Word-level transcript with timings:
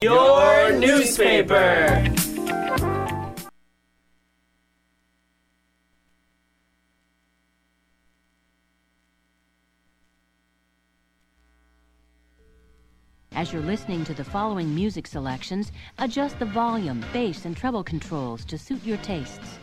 Your 0.00 0.78
newspaper. 0.78 2.06
As 13.32 13.52
you're 13.52 13.60
listening 13.60 14.04
to 14.04 14.14
the 14.14 14.22
following 14.22 14.72
music 14.72 15.08
selections, 15.08 15.72
adjust 15.98 16.38
the 16.38 16.44
volume, 16.44 17.04
bass, 17.12 17.44
and 17.44 17.56
treble 17.56 17.82
controls 17.82 18.44
to 18.44 18.56
suit 18.56 18.84
your 18.84 18.98
tastes. 18.98 19.58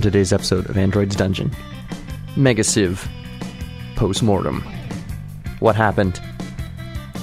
On 0.00 0.02
today's 0.02 0.32
episode 0.32 0.70
of 0.70 0.78
Android's 0.78 1.14
Dungeon, 1.14 1.50
Mega 2.34 2.64
Civ 2.64 3.06
Postmortem. 3.96 4.62
What 5.58 5.76
happened? 5.76 6.16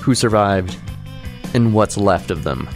Who 0.01 0.13
survived? 0.13 0.77
And 1.55 1.73
what's 1.73 1.97
left 1.97 2.29
of 2.29 2.43
them? 2.43 2.69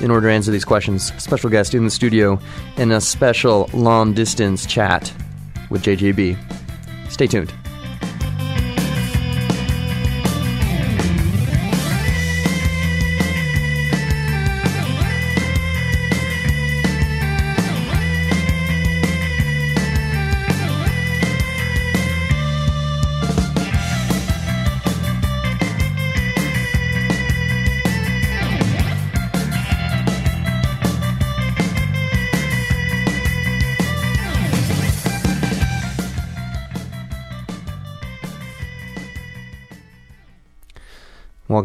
In 0.00 0.10
order 0.10 0.28
to 0.28 0.32
answer 0.32 0.50
these 0.50 0.64
questions, 0.64 1.12
special 1.22 1.50
guest 1.50 1.74
in 1.74 1.84
the 1.84 1.90
studio 1.90 2.40
and 2.78 2.90
a 2.90 3.02
special 3.02 3.68
long 3.74 4.14
distance 4.14 4.64
chat 4.64 5.12
with 5.68 5.82
JJB. 5.82 6.38
Stay 7.12 7.26
tuned. 7.26 7.52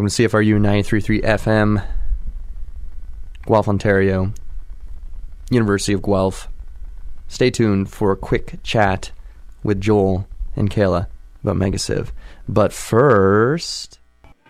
Welcome 0.02 0.16
to 0.16 0.30
CFRU 0.30 0.53
933 0.55 1.21
FM, 1.21 1.85
Guelph, 3.45 3.67
Ontario, 3.67 4.33
University 5.52 5.94
of 5.94 6.02
Guelph. 6.02 6.47
Stay 7.27 7.52
tuned 7.52 7.88
for 7.88 8.11
a 8.11 8.16
quick 8.16 8.55
chat 8.63 9.11
with 9.61 9.79
Joel 9.79 10.27
and 10.55 10.72
Kayla 10.72 11.05
about 11.44 11.57
Mega 11.57 11.77
Civ. 11.77 12.11
But 12.49 12.73
first, 12.73 13.99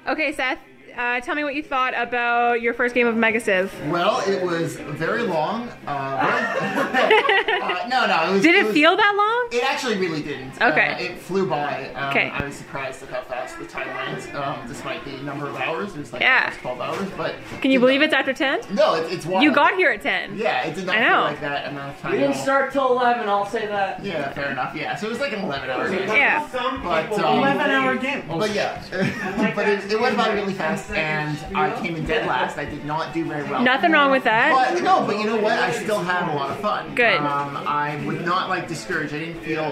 Okay, 0.07 0.31
Seth, 0.31 0.59
uh, 0.97 1.19
tell 1.19 1.35
me 1.35 1.43
what 1.43 1.53
you 1.55 1.63
thought 1.63 1.95
about 1.97 2.61
your 2.61 2.73
first 2.73 2.95
game 2.95 3.07
of 3.07 3.17
Mega 3.17 3.41
Civ. 3.41 3.73
Well, 3.89 4.21
it 4.25 4.41
was 4.41 4.77
very 4.77 5.23
long. 5.23 5.67
Uh, 5.85 6.89
very- 6.93 7.13
uh, 7.61 7.87
no, 7.89 8.07
no. 8.07 8.29
It 8.29 8.33
was, 8.35 8.41
Did 8.41 8.55
it 8.55 8.65
was- 8.67 8.73
feel 8.73 8.95
that 8.95 9.13
long? 9.17 9.30
It 9.51 9.63
actually 9.65 9.97
really 9.97 10.21
didn't. 10.23 10.53
Okay. 10.61 10.91
Uh, 10.93 10.97
it 11.03 11.19
flew 11.19 11.45
by. 11.45 11.89
Um, 11.93 12.09
Okay. 12.11 12.29
I 12.33 12.45
was 12.45 12.55
surprised 12.55 13.03
at 13.03 13.09
how 13.09 13.21
fast 13.23 13.59
the 13.59 13.65
time 13.65 13.87
went, 13.95 14.33
um, 14.35 14.59
despite 14.67 15.03
the 15.05 15.11
number 15.23 15.47
of 15.47 15.55
hours. 15.57 15.93
It 15.93 15.99
was 15.99 16.13
like 16.13 16.21
Yeah. 16.21 16.51
12 16.61 16.79
hours. 16.79 17.09
But 17.17 17.35
Can 17.61 17.69
you 17.71 17.77
it- 17.77 17.81
believe 17.81 18.01
it's 18.01 18.13
after 18.13 18.31
10? 18.33 18.61
No, 18.71 18.95
it, 18.95 19.11
it's 19.11 19.25
wild. 19.25 19.43
You 19.43 19.51
got 19.51 19.75
here 19.75 19.91
at 19.91 20.01
10. 20.01 20.37
Yeah, 20.37 20.61
it 20.63 20.75
did 20.75 20.85
not 20.85 20.95
I 20.95 20.99
feel 20.99 21.09
know. 21.09 21.21
like 21.23 21.41
that 21.41 21.67
amount 21.67 21.89
of 21.95 22.01
time. 22.01 22.11
We 22.13 22.17
didn't 22.19 22.35
all. 22.37 22.41
start 22.43 22.71
till 22.71 22.87
11, 22.91 23.27
I'll 23.27 23.45
say 23.45 23.65
that. 23.67 24.03
Yeah, 24.03 24.31
fair 24.31 24.51
enough. 24.51 24.73
Yeah, 24.75 24.95
so 24.95 25.07
it 25.07 25.09
was 25.09 25.19
like 25.19 25.33
an 25.33 25.41
11 25.43 25.69
hour 25.69 25.89
game. 25.89 26.07
Yeah. 26.07 26.47
But, 26.51 27.11
um, 27.19 27.37
11 27.39 27.71
hour 27.71 27.95
game. 27.95 28.23
But 28.29 28.51
yeah, 28.53 28.81
but 29.55 29.67
it, 29.67 29.91
it 29.91 29.99
went 29.99 30.15
by 30.17 30.31
really 30.33 30.53
fast, 30.53 30.91
and 30.91 31.37
I 31.55 31.71
came 31.81 31.95
in 31.97 32.05
dead 32.05 32.25
last. 32.25 32.57
I 32.57 32.65
did 32.65 32.85
not 32.85 33.13
do 33.13 33.25
very 33.25 33.43
well. 33.43 33.61
Nothing 33.61 33.91
wrong 33.91 34.11
with 34.11 34.23
that. 34.23 34.71
But 34.73 34.81
no, 34.83 35.05
but 35.05 35.17
you 35.19 35.25
know 35.25 35.37
what? 35.37 35.53
I 35.53 35.71
still 35.71 35.99
had 35.99 36.31
a 36.31 36.35
lot 36.35 36.49
of 36.51 36.59
fun. 36.59 36.95
Good. 36.95 37.17
Um, 37.19 37.57
I 37.67 38.01
would 38.05 38.25
not 38.25 38.47
like 38.49 38.67
discourage. 38.67 39.13
I 39.13 39.19
didn't 39.19 39.40
feel 39.43 39.63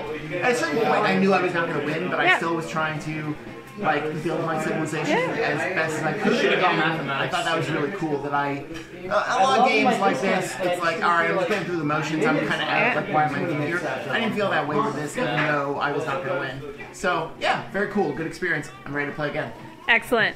at 0.43 0.51
a 0.51 0.55
certain 0.55 0.77
point 0.77 0.89
I 0.89 1.17
knew 1.17 1.33
I 1.33 1.41
was 1.41 1.53
not 1.53 1.67
going 1.67 1.79
to 1.79 1.85
win, 1.85 2.09
but 2.09 2.19
I 2.19 2.25
Yeah. 2.25 2.37
still 2.37 2.55
was 2.55 2.69
trying 2.69 2.99
to 3.01 3.35
like 3.79 4.23
build 4.23 4.43
my 4.43 4.61
civilization 4.61 5.17
Yeah. 5.17 5.35
as 5.35 5.57
best 5.75 5.97
as 5.99 6.03
I 6.03 6.13
could. 6.13 6.45
And 6.45 7.09
I 7.11 7.27
thought 7.29 7.45
that 7.45 7.57
was 7.57 7.69
really 7.69 7.91
cool. 7.93 8.17
That 8.23 8.33
I 8.33 8.65
a 9.05 9.07
lot 9.07 9.59
of 9.59 9.67
games 9.69 9.97
like 9.99 10.19
this, 10.19 10.53
it's 10.61 10.81
like 10.81 11.01
all 11.03 11.09
right, 11.11 11.29
I'm 11.29 11.37
just 11.37 11.49
going 11.49 11.63
through 11.63 11.77
the 11.77 11.85
motions. 11.85 12.25
I'm 12.25 12.37
kind 12.39 12.61
of 12.61 12.67
out. 12.67 12.95
Like 12.97 13.13
why 13.13 13.23
am 13.23 13.35
I 13.35 13.43
even 13.43 13.61
here? 13.61 13.81
I 14.09 14.19
didn't 14.19 14.35
feel 14.35 14.49
that 14.49 14.67
way 14.67 14.75
with 14.75 14.95
this, 14.95 15.15
even 15.17 15.35
though 15.47 15.77
I 15.79 15.91
was 15.93 16.05
not 16.05 16.25
going 16.25 16.33
to 16.35 16.39
win. 16.71 16.85
So 16.91 17.31
yeah, 17.39 17.69
very 17.71 17.87
cool, 17.87 18.11
good 18.11 18.27
experience. 18.27 18.69
I'm 18.85 18.93
ready 18.93 19.09
to 19.11 19.15
play 19.15 19.29
again. 19.29 19.53
Excellent. 19.87 20.35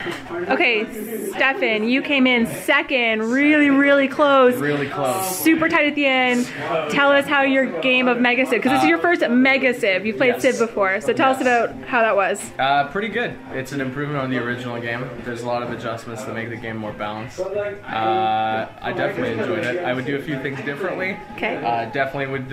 Okay, 0.00 0.84
Stefan, 1.30 1.88
you 1.88 2.02
came 2.02 2.26
in 2.26 2.46
second, 2.46 3.22
really, 3.30 3.70
really 3.70 4.08
close. 4.08 4.56
Really 4.56 4.88
close. 4.88 5.38
Super 5.38 5.68
tight 5.68 5.86
at 5.86 5.94
the 5.94 6.04
end. 6.04 6.46
Tell 6.90 7.10
us 7.10 7.26
how 7.26 7.42
your 7.42 7.80
game 7.80 8.08
of 8.08 8.20
Mega 8.20 8.44
Civ, 8.44 8.62
because 8.62 8.72
this 8.72 8.82
is 8.82 8.88
your 8.88 8.98
first 8.98 9.22
Mega 9.30 9.72
Civ. 9.72 10.04
You've 10.04 10.16
played 10.16 10.34
yes. 10.34 10.42
Civ 10.42 10.58
before, 10.58 11.00
so 11.00 11.12
tell 11.12 11.30
us 11.30 11.40
about 11.40 11.72
how 11.84 12.02
that 12.02 12.16
was. 12.16 12.42
Uh, 12.58 12.88
pretty 12.88 13.08
good. 13.08 13.38
It's 13.52 13.72
an 13.72 13.80
improvement 13.80 14.18
on 14.18 14.30
the 14.30 14.38
original 14.38 14.80
game. 14.80 15.08
There's 15.24 15.42
a 15.42 15.46
lot 15.46 15.62
of 15.62 15.70
adjustments 15.70 16.24
that 16.24 16.34
make 16.34 16.50
the 16.50 16.56
game 16.56 16.76
more 16.76 16.92
balanced. 16.92 17.40
Uh, 17.40 18.68
I 18.80 18.92
definitely 18.92 19.38
enjoyed 19.38 19.64
it. 19.64 19.84
I 19.84 19.94
would 19.94 20.04
do 20.04 20.16
a 20.16 20.22
few 20.22 20.40
things 20.42 20.60
differently. 20.62 21.16
Okay. 21.34 21.56
Uh, 21.56 21.86
definitely 21.90 22.26
would. 22.26 22.52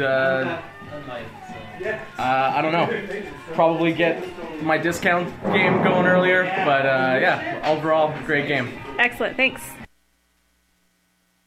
Uh, 1.86 2.22
uh, 2.22 2.54
I 2.56 2.62
don't 2.62 2.72
know. 2.72 3.24
Probably 3.54 3.94
get 3.94 4.24
my 4.64 4.78
discount 4.78 5.28
game 5.54 5.84
going 5.84 6.06
earlier, 6.06 6.44
but 6.66 6.86
uh, 6.86 7.20
yeah, 7.22 7.62
overall, 7.66 8.14
great 8.26 8.48
game. 8.48 8.70
Excellent, 8.98 9.36
thanks. 9.38 9.62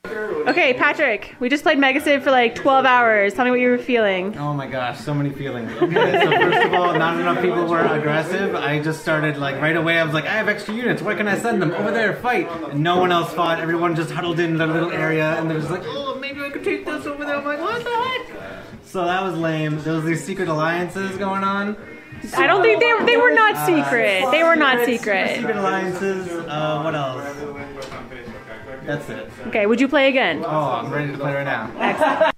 Okay, 0.06 0.74
Patrick, 0.74 1.34
we 1.40 1.48
just 1.48 1.62
played 1.62 1.78
Mega 1.78 2.00
Civ 2.00 2.22
for 2.22 2.30
like 2.30 2.54
12 2.54 2.84
hours. 2.84 3.32
Tell 3.32 3.46
me 3.46 3.50
what 3.50 3.60
you 3.60 3.70
were 3.70 3.78
feeling. 3.78 4.36
Oh 4.36 4.52
my 4.52 4.66
gosh, 4.66 5.00
so 5.00 5.14
many 5.14 5.30
feelings. 5.30 5.72
Okay, 5.80 6.20
so 6.20 6.30
first 6.30 6.66
of 6.66 6.74
all, 6.74 6.92
not 6.98 7.18
enough 7.18 7.40
people 7.40 7.66
were 7.66 7.80
aggressive. 7.80 8.54
I 8.54 8.80
just 8.80 9.00
started 9.00 9.38
like 9.38 9.60
right 9.62 9.76
away. 9.76 9.98
I 9.98 10.04
was 10.04 10.12
like, 10.12 10.26
I 10.26 10.32
have 10.34 10.48
extra 10.48 10.74
units. 10.74 11.00
Where 11.00 11.16
can 11.16 11.26
I 11.26 11.38
send 11.38 11.62
them? 11.62 11.72
Over 11.72 11.90
there, 11.90 12.14
fight. 12.16 12.48
And 12.70 12.80
no 12.80 12.98
one 12.98 13.10
else 13.10 13.32
fought. 13.32 13.60
Everyone 13.60 13.96
just 13.96 14.10
huddled 14.10 14.38
in 14.38 14.58
their 14.58 14.66
little 14.66 14.92
area, 14.92 15.34
and 15.38 15.50
they're 15.50 15.58
just 15.58 15.70
like, 15.70 15.84
oh, 15.86 16.18
maybe 16.18 16.42
I 16.42 16.50
could 16.50 16.64
take 16.64 16.84
this 16.84 17.06
over 17.06 17.24
there. 17.24 17.36
I'm 17.36 17.44
like, 17.44 17.60
what 17.60 17.82
the 17.82 17.90
heck? 17.90 18.53
So 18.94 19.04
that 19.06 19.24
was 19.24 19.36
lame. 19.36 19.80
There 19.82 19.94
was 19.94 20.04
these 20.04 20.22
secret 20.22 20.46
alliances 20.46 21.16
going 21.16 21.42
on. 21.42 21.76
I 22.36 22.46
don't 22.46 22.62
think 22.62 22.80
they, 22.80 22.92
they 23.06 23.16
were 23.16 23.34
not 23.34 23.66
secret. 23.66 24.30
They 24.30 24.44
were 24.44 24.54
not 24.54 24.84
Secret 24.86 25.34
secret. 25.34 25.56
alliances. 25.56 26.30
Uh, 26.30 26.80
what 26.80 26.94
else? 26.94 27.24
That's 28.86 29.08
it. 29.10 29.28
Okay, 29.48 29.66
would 29.66 29.80
you 29.80 29.88
play 29.88 30.06
again? 30.06 30.44
Oh, 30.46 30.48
I'm 30.48 30.92
ready 30.92 31.10
to 31.10 31.18
play 31.18 31.34
right 31.34 31.42
now. 31.42 32.30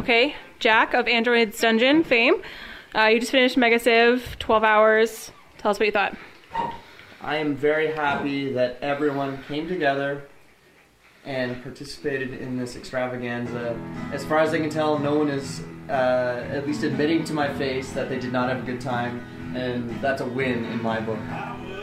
Okay, 0.00 0.34
Jack 0.58 0.94
of 0.94 1.06
Android's 1.06 1.60
Dungeon 1.60 2.02
fame. 2.02 2.36
Uh, 2.94 3.08
you 3.08 3.20
just 3.20 3.30
finished 3.30 3.58
Mega 3.58 3.76
Megasiv, 3.76 4.38
12 4.38 4.64
hours. 4.64 5.32
Tell 5.58 5.70
us 5.70 5.78
what 5.78 5.84
you 5.84 5.92
thought. 5.92 6.16
I 7.20 7.36
am 7.36 7.54
very 7.56 7.92
happy 7.92 8.54
that 8.54 8.78
everyone 8.80 9.44
came 9.46 9.68
together 9.68 10.22
and 11.30 11.62
participated 11.62 12.34
in 12.34 12.56
this 12.56 12.74
extravaganza. 12.74 13.78
As 14.12 14.24
far 14.24 14.38
as 14.38 14.52
I 14.52 14.58
can 14.58 14.68
tell, 14.68 14.98
no 14.98 15.14
one 15.14 15.28
is 15.28 15.62
uh, 15.88 16.44
at 16.50 16.66
least 16.66 16.82
admitting 16.82 17.22
to 17.24 17.32
my 17.32 17.54
face 17.54 17.92
that 17.92 18.08
they 18.08 18.18
did 18.18 18.32
not 18.32 18.48
have 18.48 18.58
a 18.64 18.66
good 18.66 18.80
time, 18.80 19.24
and 19.54 19.88
that's 20.00 20.20
a 20.20 20.26
win 20.26 20.64
in 20.64 20.82
my 20.82 20.98
book. 20.98 21.20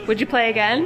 Would 0.06 0.20
you 0.20 0.28
play 0.28 0.50
again? 0.50 0.86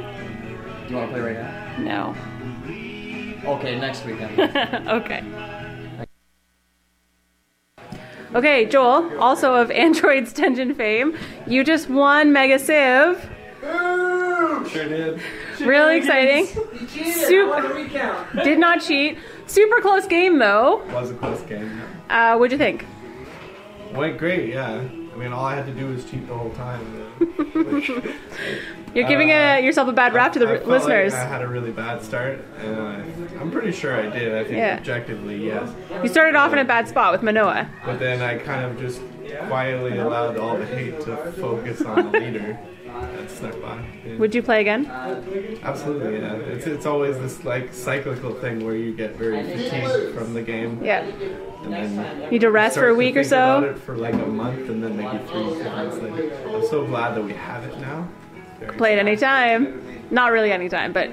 Do 0.86 0.90
you 0.90 0.96
want 0.96 1.10
to 1.10 1.16
play 1.16 1.34
right 1.34 1.78
now? 1.78 2.14
No. 2.14 3.50
Okay, 3.50 3.80
next 3.80 4.04
weekend. 4.04 4.38
okay. 4.88 5.24
Okay, 8.32 8.64
Joel, 8.66 9.20
also 9.20 9.54
of 9.54 9.72
Android's 9.72 10.32
Dungeon 10.32 10.72
fame, 10.76 11.18
you 11.48 11.64
just 11.64 11.90
won 11.90 12.32
Mega 12.32 12.60
Civ. 12.60 13.28
Sure 13.60 14.88
did. 14.88 15.20
Really 15.64 15.96
exciting. 15.98 16.46
Super, 16.88 17.88
did 18.44 18.58
not 18.58 18.80
cheat. 18.82 19.18
Super 19.46 19.80
close 19.80 20.06
game 20.06 20.38
though. 20.38 20.82
was 20.92 21.10
a 21.10 21.14
close 21.14 21.40
game. 21.42 21.80
Uh, 22.10 22.36
what'd 22.36 22.52
you 22.52 22.58
think? 22.58 22.84
Went 23.94 24.18
great, 24.18 24.48
yeah. 24.48 24.70
I 25.12 25.16
mean, 25.16 25.32
all 25.32 25.44
I 25.44 25.54
had 25.54 25.66
to 25.66 25.72
do 25.72 25.88
was 25.88 26.04
cheat 26.10 26.26
the 26.26 26.34
whole 26.34 26.50
time. 26.52 26.80
uh, 27.20 27.24
which 27.64 27.88
You're 28.94 29.06
giving 29.08 29.30
Uh, 29.30 29.56
a, 29.58 29.60
yourself 29.64 29.88
a 29.88 29.92
bad 29.92 30.14
rap 30.14 30.32
to 30.32 30.38
the 30.38 30.46
I 30.46 30.48
r- 30.52 30.56
felt 30.56 30.68
like 30.68 30.78
listeners. 30.80 31.12
I 31.14 31.24
had 31.26 31.42
a 31.42 31.46
really 31.48 31.70
bad 31.70 32.02
start, 32.02 32.42
and 32.58 32.76
I, 32.80 32.94
I'm 33.40 33.50
pretty 33.50 33.72
sure 33.72 33.94
I 33.94 34.08
did. 34.08 34.34
I 34.34 34.44
think 34.44 34.56
Yeah. 34.56 34.76
objectively, 34.78 35.44
yes. 35.44 35.70
You 36.02 36.08
started 36.08 36.34
off 36.34 36.52
in 36.54 36.58
a 36.58 36.64
bad 36.64 36.88
spot 36.88 37.12
with 37.12 37.20
Minoa. 37.20 37.68
But 37.84 37.98
then 37.98 38.22
I 38.22 38.38
kind 38.38 38.64
of 38.64 38.78
just 38.80 39.02
quietly 39.48 39.98
allowed 39.98 40.38
all 40.38 40.56
the 40.56 40.66
hate 40.66 41.00
to 41.02 41.16
focus 41.32 41.82
on 41.82 42.10
the 42.12 42.18
leader 42.20 42.58
that 43.00 43.30
snuck 43.30 43.60
by. 43.62 43.84
Yeah. 44.06 44.16
Would 44.16 44.34
you 44.34 44.42
play 44.42 44.60
again? 44.60 44.86
Absolutely, 45.62 46.18
yeah. 46.20 46.34
It's, 46.34 46.66
it's 46.66 46.86
always 46.86 47.18
this 47.18 47.44
like 47.44 47.72
cyclical 47.72 48.34
thing 48.34 48.64
where 48.64 48.76
you 48.76 48.92
get 48.94 49.16
very 49.16 49.42
fatigued 49.42 50.14
from 50.14 50.34
the 50.34 50.42
game. 50.42 50.82
Yeah. 50.82 51.00
And 51.64 51.72
then 51.72 52.30
Need 52.30 52.40
to 52.40 52.50
rest 52.50 52.76
for 52.76 52.88
a 52.88 52.94
week 52.94 53.16
or 53.16 53.22
think 53.22 53.32
about 53.32 53.62
so? 53.62 53.70
it 53.70 53.78
for 53.78 53.96
like 53.96 54.14
a 54.14 54.26
month 54.26 54.68
and 54.68 54.82
then 54.82 54.96
maybe 54.96 55.18
three 55.26 55.44
four 55.54 55.64
months 55.64 55.96
later. 55.98 56.48
I'm 56.48 56.66
so 56.66 56.86
glad 56.86 57.14
that 57.14 57.22
we 57.22 57.32
have 57.32 57.64
it 57.64 57.78
now. 57.78 58.08
Very 58.58 58.76
Play 58.76 58.92
it 58.94 58.98
anytime. 58.98 59.82
Not 60.10 60.32
really 60.32 60.52
anytime, 60.52 60.92
but 60.92 61.10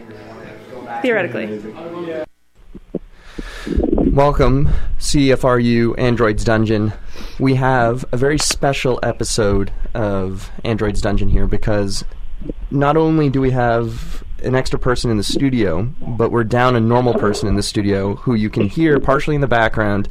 theoretically. 1.01 1.61
Welcome, 4.11 4.69
CFRU 4.99 5.95
Androids 5.97 6.43
Dungeon. 6.43 6.93
We 7.39 7.55
have 7.55 8.03
a 8.11 8.17
very 8.17 8.37
special 8.37 8.99
episode 9.01 9.71
of 9.93 10.51
Androids 10.65 11.01
Dungeon 11.01 11.29
here 11.29 11.47
because 11.47 12.03
not 12.69 12.97
only 12.97 13.29
do 13.29 13.39
we 13.39 13.51
have 13.51 14.23
an 14.43 14.55
extra 14.55 14.77
person 14.77 15.09
in 15.09 15.17
the 15.17 15.23
studio, 15.23 15.83
but 16.01 16.31
we're 16.31 16.43
down 16.43 16.75
a 16.75 16.79
normal 16.79 17.13
person 17.13 17.47
in 17.47 17.55
the 17.55 17.63
studio 17.63 18.15
who 18.15 18.33
you 18.33 18.49
can 18.49 18.67
hear 18.67 18.99
partially 18.99 19.35
in 19.35 19.41
the 19.41 19.47
background, 19.47 20.09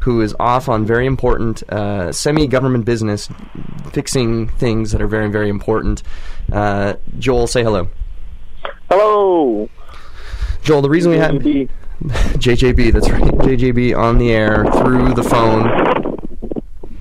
who 0.00 0.20
is 0.20 0.34
off 0.38 0.68
on 0.68 0.84
very 0.86 1.06
important 1.06 1.62
uh, 1.70 2.12
semi 2.12 2.46
government 2.46 2.84
business, 2.84 3.28
fixing 3.92 4.48
things 4.48 4.92
that 4.92 5.02
are 5.02 5.08
very, 5.08 5.28
very 5.28 5.48
important. 5.48 6.02
Uh, 6.52 6.94
Joel, 7.18 7.46
say 7.48 7.62
hello. 7.62 7.88
Hello. 8.88 9.68
Joel, 10.62 10.82
the 10.82 10.90
reason 10.90 11.10
we 11.10 11.18
had. 11.18 11.32
JJB. 11.32 11.70
JJB, 12.02 12.92
that's 12.92 13.10
right. 13.10 13.22
JJB 13.22 13.96
on 13.96 14.18
the 14.18 14.30
air 14.30 14.64
through 14.78 15.14
the 15.14 15.24
phone, 15.24 16.07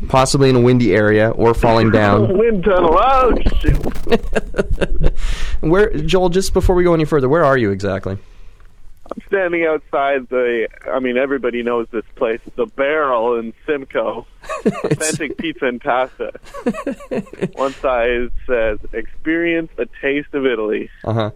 possibly 0.08 0.50
in 0.50 0.56
a 0.56 0.60
windy 0.60 0.94
area 0.94 1.30
or 1.32 1.54
falling 1.54 1.92
down. 1.92 2.38
Wind 2.38 2.64
tunnel. 2.64 2.98
Oh, 3.00 3.36
shoot. 3.60 5.14
Where, 5.62 5.90
Joel? 5.98 6.30
Just 6.30 6.54
before 6.54 6.76
we 6.76 6.84
go 6.84 6.94
any 6.94 7.06
further, 7.06 7.30
where 7.30 7.44
are 7.44 7.58
you 7.58 7.72
exactly? 7.72 8.18
I'm 9.10 9.22
standing 9.28 9.66
outside 9.66 10.28
the. 10.30 10.68
I 10.92 11.00
mean, 11.00 11.18
everybody 11.18 11.64
knows 11.64 11.88
this 11.92 12.04
place, 12.16 12.42
the 12.56 12.66
Barrel 12.66 13.40
in 13.40 13.54
Simcoe. 13.66 14.28
Authentic 14.66 15.38
pizza 15.38 15.66
and 15.66 15.80
pasta. 15.82 16.34
One 17.54 17.74
side 17.74 18.32
says, 18.46 18.80
"Experience 18.92 19.72
a 19.78 19.86
taste 20.02 20.34
of 20.34 20.46
Italy." 20.46 20.90
Uh 21.06 21.14
huh. 21.14 21.32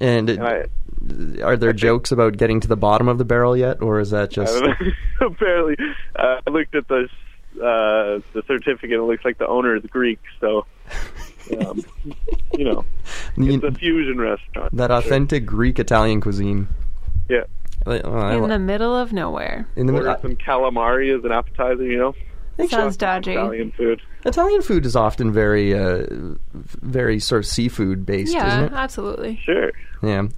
And 0.00 0.30
And 0.30 0.42
I, 0.42 1.42
are 1.42 1.56
there 1.56 1.72
jokes 1.72 2.12
about 2.12 2.36
getting 2.36 2.60
to 2.60 2.68
the 2.68 2.76
bottom 2.76 3.08
of 3.08 3.18
the 3.18 3.24
barrel 3.24 3.56
yet, 3.56 3.80
or 3.82 4.00
is 4.00 4.10
that 4.10 4.30
just? 4.30 4.62
apparently, 5.20 5.76
uh, 6.16 6.40
I 6.46 6.50
looked 6.50 6.74
at 6.74 6.88
the 6.88 7.08
uh, 7.56 8.20
the 8.32 8.42
certificate. 8.46 8.92
It 8.98 9.02
looks 9.02 9.24
like 9.24 9.38
the 9.38 9.46
owner 9.46 9.76
is 9.76 9.82
Greek, 9.90 10.20
so 10.40 10.66
um, 11.60 11.84
you 12.56 12.64
know, 12.64 12.84
it's 13.36 13.64
a 13.64 13.72
fusion 13.72 14.18
restaurant. 14.20 14.74
that 14.76 14.90
authentic 14.90 15.46
Greek 15.46 15.78
Italian 15.78 16.20
cuisine? 16.20 16.68
Yeah. 17.28 17.44
I- 17.86 18.00
I- 18.00 18.34
In 18.36 18.48
the 18.48 18.58
middle 18.58 18.94
of 18.94 19.12
nowhere. 19.12 19.66
in 19.76 19.86
the 19.86 19.92
Order 19.94 20.06
middle, 20.08 20.22
some 20.22 20.36
calamari 20.36 21.16
as 21.16 21.24
an 21.24 21.32
appetizer, 21.32 21.84
you 21.84 21.98
know. 21.98 22.14
Sounds 22.68 22.96
dodgy. 22.96 23.32
Italian 23.32 23.72
food. 23.72 24.02
Italian 24.24 24.62
food 24.62 24.84
is 24.86 24.94
often 24.96 25.32
very, 25.32 25.72
uh, 25.74 26.04
very 26.52 27.18
sort 27.18 27.40
of 27.40 27.46
seafood 27.46 28.04
based, 28.04 28.32
Yeah, 28.34 28.48
isn't 28.48 28.64
it? 28.64 28.72
absolutely. 28.72 29.40
Sure. 29.42 29.72
Yeah. 30.02 30.28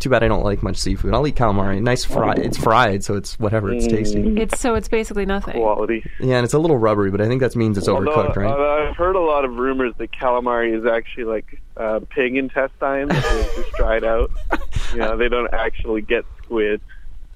Too 0.00 0.10
bad 0.10 0.22
I 0.22 0.28
don't 0.28 0.42
like 0.44 0.62
much 0.62 0.76
seafood. 0.76 1.14
I'll 1.14 1.26
eat 1.26 1.36
calamari. 1.36 1.80
Nice 1.80 2.04
fry. 2.04 2.34
It's 2.34 2.58
fried, 2.58 3.04
so 3.04 3.14
it's 3.14 3.38
whatever. 3.38 3.72
It's 3.72 3.86
tasty. 3.86 4.20
It's 4.38 4.60
so 4.60 4.74
it's 4.74 4.88
basically 4.88 5.24
nothing. 5.24 5.54
Quality. 5.54 6.04
Yeah, 6.20 6.36
and 6.36 6.44
it's 6.44 6.52
a 6.52 6.58
little 6.58 6.76
rubbery, 6.76 7.10
but 7.10 7.20
I 7.20 7.26
think 7.28 7.40
that 7.40 7.54
means 7.56 7.78
it's 7.78 7.88
Although, 7.88 8.10
overcooked, 8.10 8.36
right? 8.36 8.50
uh, 8.84 8.90
I've 8.90 8.96
heard 8.96 9.14
a 9.16 9.20
lot 9.20 9.44
of 9.44 9.52
rumors 9.56 9.94
that 9.98 10.10
calamari 10.12 10.76
is 10.78 10.84
actually 10.84 11.24
like 11.24 11.62
uh, 11.76 12.00
pig 12.10 12.36
intestine 12.36 13.08
that 13.08 13.24
is 13.36 13.54
just 13.54 13.72
dried 13.74 14.04
out. 14.04 14.30
You 14.94 15.00
know, 15.00 15.18
they 15.18 15.28
don't 15.28 15.52
actually 15.52 16.00
get 16.00 16.24
squid. 16.42 16.80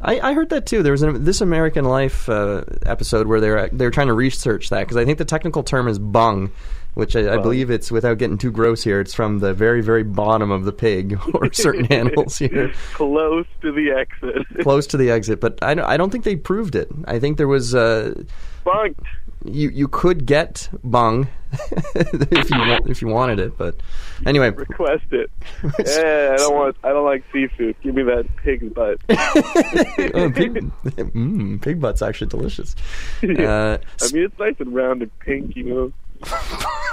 I, 0.02 0.18
I 0.20 0.32
heard 0.34 0.50
that 0.50 0.66
too. 0.66 0.82
There 0.82 0.92
was 0.92 1.02
an, 1.02 1.24
this 1.24 1.40
American 1.40 1.84
Life 1.84 2.28
uh, 2.28 2.64
episode 2.84 3.26
where 3.28 3.40
they're 3.40 3.68
they're 3.72 3.90
trying 3.90 4.08
to 4.08 4.12
research 4.14 4.68
that 4.70 4.80
because 4.80 4.96
I 4.96 5.04
think 5.04 5.18
the 5.18 5.24
technical 5.24 5.62
term 5.62 5.86
is 5.86 5.98
bung, 5.98 6.50
which 6.94 7.14
I, 7.14 7.34
I 7.34 7.36
believe 7.38 7.70
it's 7.70 7.90
without 7.92 8.18
getting 8.18 8.36
too 8.36 8.50
gross 8.50 8.82
here. 8.82 9.00
It's 9.00 9.14
from 9.14 9.38
the 9.38 9.54
very 9.54 9.80
very 9.80 10.02
bottom 10.02 10.50
of 10.50 10.64
the 10.64 10.72
pig 10.72 11.18
or 11.34 11.52
certain 11.52 11.86
animals 11.92 12.36
here, 12.38 12.72
Close 12.94 13.46
to 13.60 13.70
the 13.72 13.90
exit. 13.92 14.46
close 14.62 14.86
to 14.88 14.96
the 14.96 15.10
exit. 15.16 15.40
But 15.40 15.58
I 15.62 15.74
don't, 15.74 15.84
I 15.86 15.96
don't 15.96 16.10
think 16.10 16.24
they 16.24 16.36
proved 16.36 16.74
it. 16.74 16.88
I 17.06 17.18
think 17.20 17.36
there 17.36 17.48
was 17.48 17.74
uh, 17.74 18.14
Bunked. 18.64 19.00
You 19.44 19.70
you 19.70 19.88
could 19.88 20.26
get 20.26 20.68
bung 20.84 21.28
if 21.94 22.50
you 22.50 22.58
want, 22.58 22.88
if 22.88 23.02
you 23.02 23.08
wanted 23.08 23.38
it, 23.38 23.56
but 23.58 23.74
anyway. 24.24 24.50
Request 24.50 25.04
it. 25.10 25.30
yeah, 25.62 26.32
I 26.32 26.36
don't 26.36 26.54
want. 26.54 26.76
I 26.82 26.90
don't 26.90 27.04
like 27.04 27.24
seafood. 27.32 27.76
Give 27.82 27.94
me 27.94 28.02
that 28.04 28.26
pig 28.36 28.72
butt. 28.74 28.98
oh, 29.08 30.30
pig, 30.30 30.54
mm, 30.84 31.60
pig 31.60 31.80
butt's 31.80 32.02
actually 32.02 32.28
delicious. 32.28 32.74
Uh, 33.22 33.78
I 34.00 34.12
mean, 34.12 34.24
it's 34.24 34.38
nice 34.38 34.56
and 34.60 34.74
round 34.74 35.02
and 35.02 35.18
pink. 35.20 35.56
You 35.56 35.64
know. 35.64 35.92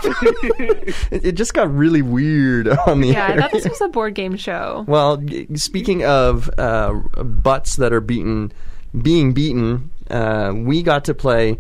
it, 0.02 1.26
it 1.26 1.32
just 1.34 1.54
got 1.54 1.72
really 1.74 2.02
weird 2.02 2.68
on 2.68 3.02
the 3.02 3.10
Yeah, 3.10 3.28
I 3.28 3.38
thought 3.38 3.52
this 3.52 3.68
was 3.68 3.80
a 3.80 3.88
board 3.88 4.16
game 4.16 4.36
show. 4.36 4.84
Well, 4.88 5.24
speaking 5.54 6.04
of 6.04 6.50
uh, 6.58 6.94
butts 6.94 7.76
that 7.76 7.94
are 7.94 8.02
beaten, 8.02 8.52
being 9.00 9.34
beaten, 9.34 9.92
uh, 10.10 10.52
we 10.56 10.82
got 10.82 11.06
to 11.06 11.14
play. 11.14 11.60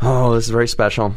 Oh, 0.00 0.34
this 0.34 0.44
is 0.44 0.50
very 0.50 0.68
special. 0.68 1.16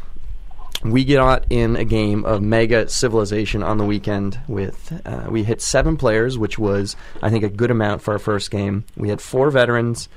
We 0.83 1.05
got 1.05 1.45
in 1.51 1.75
a 1.75 1.85
game 1.85 2.25
of 2.25 2.41
Mega 2.41 2.89
Civilization 2.89 3.61
on 3.61 3.77
the 3.77 3.85
weekend 3.85 4.39
with. 4.47 4.99
Uh, 5.05 5.27
we 5.29 5.43
hit 5.43 5.61
seven 5.61 5.97
players, 5.97 6.37
which 6.39 6.57
was, 6.57 6.95
I 7.21 7.29
think, 7.29 7.43
a 7.43 7.49
good 7.49 7.69
amount 7.69 8.01
for 8.01 8.13
our 8.13 8.19
first 8.19 8.49
game. 8.49 8.85
We 8.97 9.09
had 9.09 9.21
four 9.21 9.51
veterans, 9.51 10.09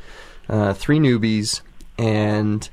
uh, 0.48 0.72
three 0.72 0.98
newbies, 0.98 1.60
and 1.98 2.66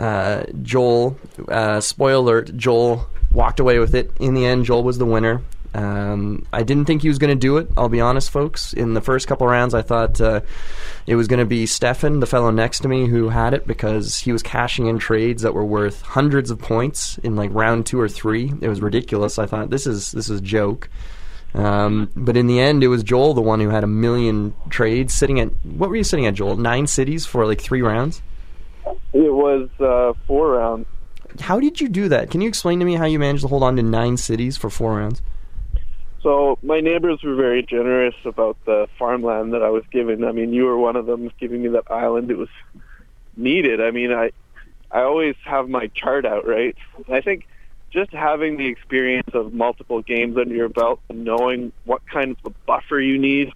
uh, 0.00 0.44
Joel. 0.62 1.16
Uh, 1.46 1.80
spoiler 1.80 2.38
alert: 2.38 2.56
Joel 2.56 3.08
walked 3.30 3.60
away 3.60 3.78
with 3.78 3.94
it. 3.94 4.10
In 4.18 4.34
the 4.34 4.44
end, 4.44 4.64
Joel 4.64 4.82
was 4.82 4.98
the 4.98 5.06
winner. 5.06 5.42
Um, 5.78 6.44
I 6.52 6.64
didn't 6.64 6.86
think 6.86 7.02
he 7.02 7.08
was 7.08 7.18
going 7.18 7.30
to 7.30 7.38
do 7.38 7.56
it. 7.58 7.68
I'll 7.76 7.88
be 7.88 8.00
honest, 8.00 8.30
folks. 8.32 8.72
In 8.72 8.94
the 8.94 9.00
first 9.00 9.28
couple 9.28 9.46
rounds, 9.46 9.74
I 9.74 9.82
thought 9.82 10.20
uh, 10.20 10.40
it 11.06 11.14
was 11.14 11.28
going 11.28 11.38
to 11.38 11.46
be 11.46 11.66
Stefan, 11.66 12.18
the 12.18 12.26
fellow 12.26 12.50
next 12.50 12.80
to 12.80 12.88
me, 12.88 13.06
who 13.06 13.28
had 13.28 13.54
it 13.54 13.64
because 13.64 14.18
he 14.18 14.32
was 14.32 14.42
cashing 14.42 14.86
in 14.88 14.98
trades 14.98 15.42
that 15.42 15.54
were 15.54 15.64
worth 15.64 16.02
hundreds 16.02 16.50
of 16.50 16.58
points 16.58 17.18
in 17.18 17.36
like 17.36 17.50
round 17.52 17.86
two 17.86 18.00
or 18.00 18.08
three. 18.08 18.52
It 18.60 18.66
was 18.66 18.80
ridiculous. 18.80 19.38
I 19.38 19.46
thought 19.46 19.70
this 19.70 19.86
is 19.86 20.10
this 20.10 20.28
is 20.28 20.40
a 20.40 20.42
joke. 20.42 20.90
Um, 21.54 22.10
but 22.16 22.36
in 22.36 22.48
the 22.48 22.58
end, 22.58 22.82
it 22.82 22.88
was 22.88 23.04
Joel, 23.04 23.34
the 23.34 23.40
one 23.40 23.60
who 23.60 23.68
had 23.68 23.84
a 23.84 23.88
million 23.88 24.54
trades, 24.70 25.14
sitting 25.14 25.38
at 25.38 25.50
what 25.64 25.90
were 25.90 25.96
you 25.96 26.04
sitting 26.04 26.26
at, 26.26 26.34
Joel? 26.34 26.56
Nine 26.56 26.88
cities 26.88 27.24
for 27.24 27.46
like 27.46 27.60
three 27.60 27.82
rounds. 27.82 28.20
It 29.12 29.32
was 29.32 29.68
uh, 29.78 30.12
four 30.26 30.54
rounds. 30.54 30.88
How 31.38 31.60
did 31.60 31.80
you 31.80 31.88
do 31.88 32.08
that? 32.08 32.32
Can 32.32 32.40
you 32.40 32.48
explain 32.48 32.80
to 32.80 32.84
me 32.84 32.96
how 32.96 33.04
you 33.04 33.20
managed 33.20 33.42
to 33.42 33.48
hold 33.48 33.62
on 33.62 33.76
to 33.76 33.82
nine 33.82 34.16
cities 34.16 34.56
for 34.56 34.70
four 34.70 34.96
rounds? 34.96 35.22
So 36.22 36.58
my 36.62 36.80
neighbors 36.80 37.22
were 37.22 37.36
very 37.36 37.62
generous 37.62 38.14
about 38.24 38.56
the 38.64 38.88
farmland 38.98 39.52
that 39.52 39.62
I 39.62 39.70
was 39.70 39.84
given. 39.92 40.24
I 40.24 40.32
mean, 40.32 40.52
you 40.52 40.64
were 40.64 40.76
one 40.76 40.96
of 40.96 41.06
them 41.06 41.30
giving 41.38 41.62
me 41.62 41.68
that 41.70 41.90
island. 41.90 42.30
It 42.30 42.38
was 42.38 42.48
needed. 43.36 43.80
I 43.80 43.90
mean, 43.92 44.12
I 44.12 44.32
I 44.90 45.02
always 45.02 45.36
have 45.44 45.68
my 45.68 45.86
chart 45.88 46.24
out, 46.26 46.46
right? 46.46 46.76
I 47.08 47.20
think 47.20 47.46
just 47.90 48.10
having 48.12 48.56
the 48.56 48.66
experience 48.66 49.30
of 49.32 49.54
multiple 49.54 50.02
games 50.02 50.36
under 50.36 50.54
your 50.54 50.68
belt 50.68 51.00
and 51.08 51.24
knowing 51.24 51.72
what 51.84 52.02
kind 52.06 52.32
of 52.32 52.52
a 52.52 52.54
buffer 52.66 53.00
you 53.00 53.18
need 53.18 53.52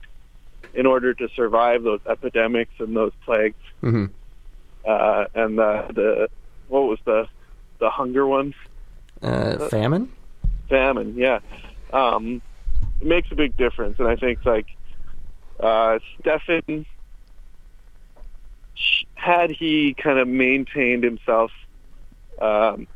in 0.74 0.86
order 0.86 1.12
to 1.14 1.28
survive 1.34 1.82
those 1.82 2.00
epidemics 2.08 2.72
and 2.78 2.96
those 2.96 3.12
plagues, 3.24 3.56
Mm-hmm. 3.82 4.06
uh, 4.86 5.24
and 5.34 5.58
the 5.58 5.86
the 5.92 6.28
what 6.68 6.82
was 6.82 6.98
the 7.04 7.26
the 7.80 7.90
hunger 7.90 8.26
one? 8.26 8.54
Uh, 9.20 9.68
famine. 9.68 10.10
famine. 10.68 11.14
Yeah, 11.16 11.40
um, 11.92 12.40
it 13.02 13.08
makes 13.08 13.28
a 13.32 13.34
big 13.34 13.56
difference, 13.56 13.96
and 13.98 14.06
I 14.08 14.16
think 14.16 14.38
like 14.44 14.66
uh, 15.60 15.98
Stefan, 16.20 16.86
had 19.14 19.50
he 19.50 19.94
kind 19.94 20.18
of 20.18 20.28
maintained 20.28 21.02
himself, 21.04 21.50
um, 22.40 22.86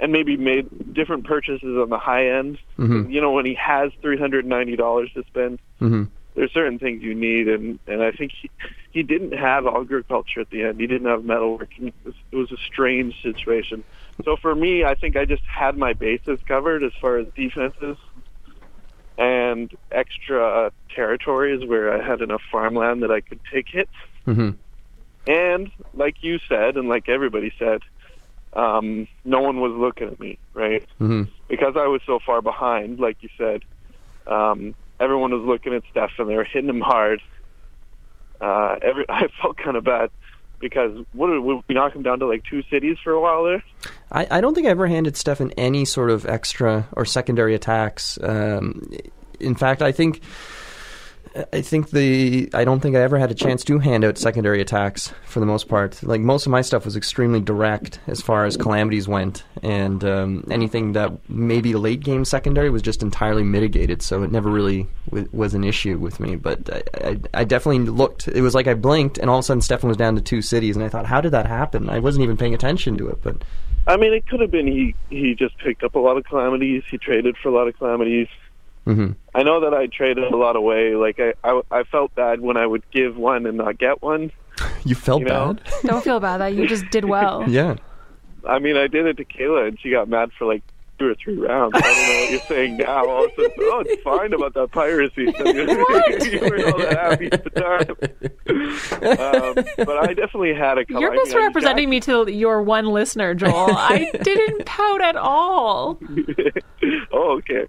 and 0.00 0.10
maybe 0.10 0.36
made 0.36 0.92
different 0.92 1.24
purchases 1.24 1.78
on 1.78 1.88
the 1.88 1.98
high 1.98 2.28
end. 2.30 2.58
Mhm. 2.78 3.12
You 3.12 3.20
know, 3.20 3.30
when 3.30 3.46
he 3.46 3.54
has 3.54 3.92
three 4.02 4.18
hundred 4.18 4.44
ninety 4.44 4.76
dollars 4.76 5.10
to 5.14 5.22
spend, 5.28 5.60
Mm-hmm. 5.80 6.04
there's 6.34 6.52
certain 6.52 6.78
things 6.78 7.02
you 7.02 7.14
need, 7.14 7.48
and 7.48 7.78
and 7.86 8.02
I 8.02 8.10
think 8.10 8.32
he 8.40 8.50
he 8.90 9.02
didn't 9.04 9.32
have 9.32 9.66
agriculture 9.66 10.40
at 10.40 10.50
the 10.50 10.64
end. 10.64 10.80
He 10.80 10.86
didn't 10.88 11.06
have 11.06 11.20
metalworking. 11.20 11.88
It 11.88 11.94
was, 12.04 12.14
it 12.32 12.36
was 12.36 12.50
a 12.50 12.58
strange 12.72 13.22
situation. 13.22 13.84
So 14.24 14.36
for 14.36 14.54
me, 14.54 14.84
I 14.84 14.94
think 14.94 15.16
I 15.16 15.24
just 15.24 15.42
had 15.44 15.78
my 15.78 15.92
bases 15.92 16.38
covered 16.46 16.82
as 16.82 16.92
far 17.00 17.18
as 17.18 17.26
defenses 17.36 17.96
and 19.18 19.70
extra 19.90 20.72
territories 20.94 21.66
where 21.66 21.92
I 21.92 22.04
had 22.04 22.20
enough 22.20 22.42
farmland 22.50 23.02
that 23.02 23.10
I 23.10 23.20
could 23.20 23.40
take 23.52 23.66
hits. 23.68 23.90
Mm-hmm. 24.26 24.50
And 25.26 25.70
like 25.94 26.16
you 26.22 26.38
said, 26.48 26.76
and 26.76 26.88
like 26.88 27.08
everybody 27.08 27.52
said, 27.58 27.80
um, 28.54 29.06
no 29.24 29.40
one 29.40 29.60
was 29.60 29.72
looking 29.72 30.08
at 30.08 30.20
me, 30.20 30.38
right? 30.54 30.86
hmm 30.98 31.24
Because 31.48 31.74
I 31.76 31.86
was 31.86 32.00
so 32.06 32.18
far 32.24 32.42
behind, 32.42 32.98
like 32.98 33.18
you 33.20 33.28
said, 33.38 33.62
um, 34.26 34.74
everyone 35.00 35.32
was 35.32 35.42
looking 35.42 35.74
at 35.74 35.82
Steph 35.90 36.10
and 36.18 36.28
they 36.28 36.36
were 36.36 36.44
hitting 36.44 36.68
him 36.68 36.80
hard. 36.80 37.20
Uh, 38.40 38.76
every 38.82 39.04
I 39.08 39.28
felt 39.40 39.56
kind 39.56 39.76
of 39.76 39.84
bad 39.84 40.10
because 40.62 41.04
what 41.12 41.28
would 41.28 41.62
we 41.68 41.74
knock 41.74 41.94
him 41.94 42.02
down 42.02 42.20
to 42.20 42.26
like 42.26 42.42
two 42.48 42.62
cities 42.70 42.96
for 43.04 43.12
a 43.12 43.20
while 43.20 43.44
there? 43.44 43.62
I, 44.10 44.38
I 44.38 44.40
don't 44.40 44.54
think 44.54 44.66
I 44.66 44.70
ever 44.70 44.86
handed 44.86 45.18
Stefan 45.18 45.50
any 45.58 45.84
sort 45.84 46.08
of 46.08 46.24
extra 46.24 46.88
or 46.92 47.04
secondary 47.04 47.54
attacks. 47.54 48.18
Um, 48.22 48.90
in 49.38 49.54
fact, 49.54 49.82
I 49.82 49.92
think 49.92 50.22
I 51.52 51.62
think 51.62 51.90
the 51.90 52.50
I 52.52 52.64
don't 52.64 52.80
think 52.80 52.96
I 52.96 53.00
ever 53.00 53.18
had 53.18 53.30
a 53.30 53.34
chance 53.34 53.64
to 53.64 53.78
hand 53.78 54.04
out 54.04 54.18
secondary 54.18 54.60
attacks 54.60 55.12
for 55.24 55.40
the 55.40 55.46
most 55.46 55.68
part. 55.68 56.02
Like 56.02 56.20
most 56.20 56.46
of 56.46 56.52
my 56.52 56.60
stuff 56.60 56.84
was 56.84 56.96
extremely 56.96 57.40
direct 57.40 58.00
as 58.06 58.20
far 58.20 58.44
as 58.44 58.56
calamities 58.56 59.08
went, 59.08 59.44
and 59.62 60.04
um, 60.04 60.44
anything 60.50 60.92
that 60.92 61.12
maybe 61.28 61.74
late 61.74 62.00
game 62.00 62.24
secondary 62.24 62.68
was 62.68 62.82
just 62.82 63.02
entirely 63.02 63.42
mitigated. 63.42 64.02
So 64.02 64.22
it 64.22 64.30
never 64.30 64.50
really 64.50 64.86
w- 65.06 65.28
was 65.32 65.54
an 65.54 65.64
issue 65.64 65.98
with 65.98 66.20
me. 66.20 66.36
But 66.36 66.68
I, 66.70 67.08
I, 67.08 67.20
I 67.34 67.44
definitely 67.44 67.90
looked. 67.90 68.28
It 68.28 68.42
was 68.42 68.54
like 68.54 68.66
I 68.66 68.74
blinked, 68.74 69.16
and 69.16 69.30
all 69.30 69.38
of 69.38 69.44
a 69.44 69.46
sudden 69.46 69.62
Stefan 69.62 69.88
was 69.88 69.96
down 69.96 70.14
to 70.16 70.22
two 70.22 70.42
cities, 70.42 70.76
and 70.76 70.84
I 70.84 70.88
thought, 70.88 71.06
how 71.06 71.20
did 71.20 71.32
that 71.32 71.46
happen? 71.46 71.88
I 71.88 71.98
wasn't 71.98 72.24
even 72.24 72.36
paying 72.36 72.54
attention 72.54 72.98
to 72.98 73.08
it, 73.08 73.22
but. 73.22 73.42
I 73.84 73.96
mean, 73.96 74.12
it 74.12 74.28
could 74.28 74.38
have 74.38 74.52
been 74.52 74.68
he 74.68 74.94
he 75.10 75.34
just 75.34 75.58
picked 75.58 75.82
up 75.82 75.96
a 75.96 75.98
lot 75.98 76.16
of 76.16 76.24
calamities. 76.24 76.84
He 76.88 76.98
traded 76.98 77.36
for 77.42 77.48
a 77.48 77.52
lot 77.52 77.66
of 77.66 77.76
calamities. 77.76 78.28
Hmm 78.84 79.12
I 79.34 79.42
know 79.44 79.60
that 79.60 79.72
I 79.74 79.86
traded 79.86 80.24
a 80.24 80.36
lot 80.36 80.56
away. 80.56 80.94
Like 80.94 81.18
I, 81.20 81.32
I, 81.42 81.60
I 81.70 81.82
felt 81.84 82.14
bad 82.14 82.40
when 82.40 82.56
I 82.56 82.66
would 82.66 82.82
give 82.90 83.16
one 83.16 83.46
and 83.46 83.56
not 83.58 83.78
get 83.78 84.02
one. 84.02 84.30
You 84.84 84.94
felt 84.94 85.20
You 85.22 85.28
know? 85.28 85.54
bad? 85.54 85.72
Don't 85.84 86.02
feel 86.04 86.18
bad 86.20 86.38
that 86.38 86.54
you 86.54 86.66
just 86.66 86.84
did 86.90 87.04
well. 87.04 87.44
Yeah. 87.48 87.76
I 88.48 88.58
mean, 88.58 88.76
I 88.76 88.88
did 88.88 89.06
it 89.06 89.16
to 89.18 89.24
Kayla, 89.24 89.68
and 89.68 89.78
she 89.80 89.90
got 89.90 90.08
mad 90.08 90.30
for 90.36 90.44
like 90.46 90.62
two 90.98 91.06
or 91.06 91.14
three 91.14 91.36
rounds. 91.38 91.72
I 91.76 91.80
don't 91.80 91.96
know 92.08 92.20
what 92.20 92.30
you're 92.32 92.40
saying 92.48 92.76
now. 92.78 93.06
All 93.08 93.24
of 93.24 93.30
a 93.30 93.34
sudden, 93.36 93.52
oh, 93.60 93.82
it's 93.86 94.02
fine 94.02 94.32
about 94.32 94.54
that 94.54 94.72
piracy. 94.72 95.22
you 95.22 96.40
were 96.40 96.66
all 96.72 96.78
that 96.78 96.98
happy 96.98 97.28
at 97.30 97.44
the 97.44 97.50
time. 97.50 97.88
um, 98.58 99.86
but 99.86 99.98
I 99.98 100.12
definitely 100.14 100.54
had 100.54 100.78
a 100.78 100.84
couple. 100.84 101.00
You're 101.00 101.12
I 101.12 101.14
mean, 101.16 101.22
misrepresenting 101.24 101.88
me 101.88 102.00
to 102.00 102.30
your 102.30 102.62
one 102.62 102.86
listener, 102.86 103.34
Joel. 103.34 103.70
I 103.76 104.10
didn't 104.22 104.66
pout 104.66 105.00
at 105.02 105.16
all. 105.16 105.98
oh, 107.16 107.38
okay. 107.38 107.66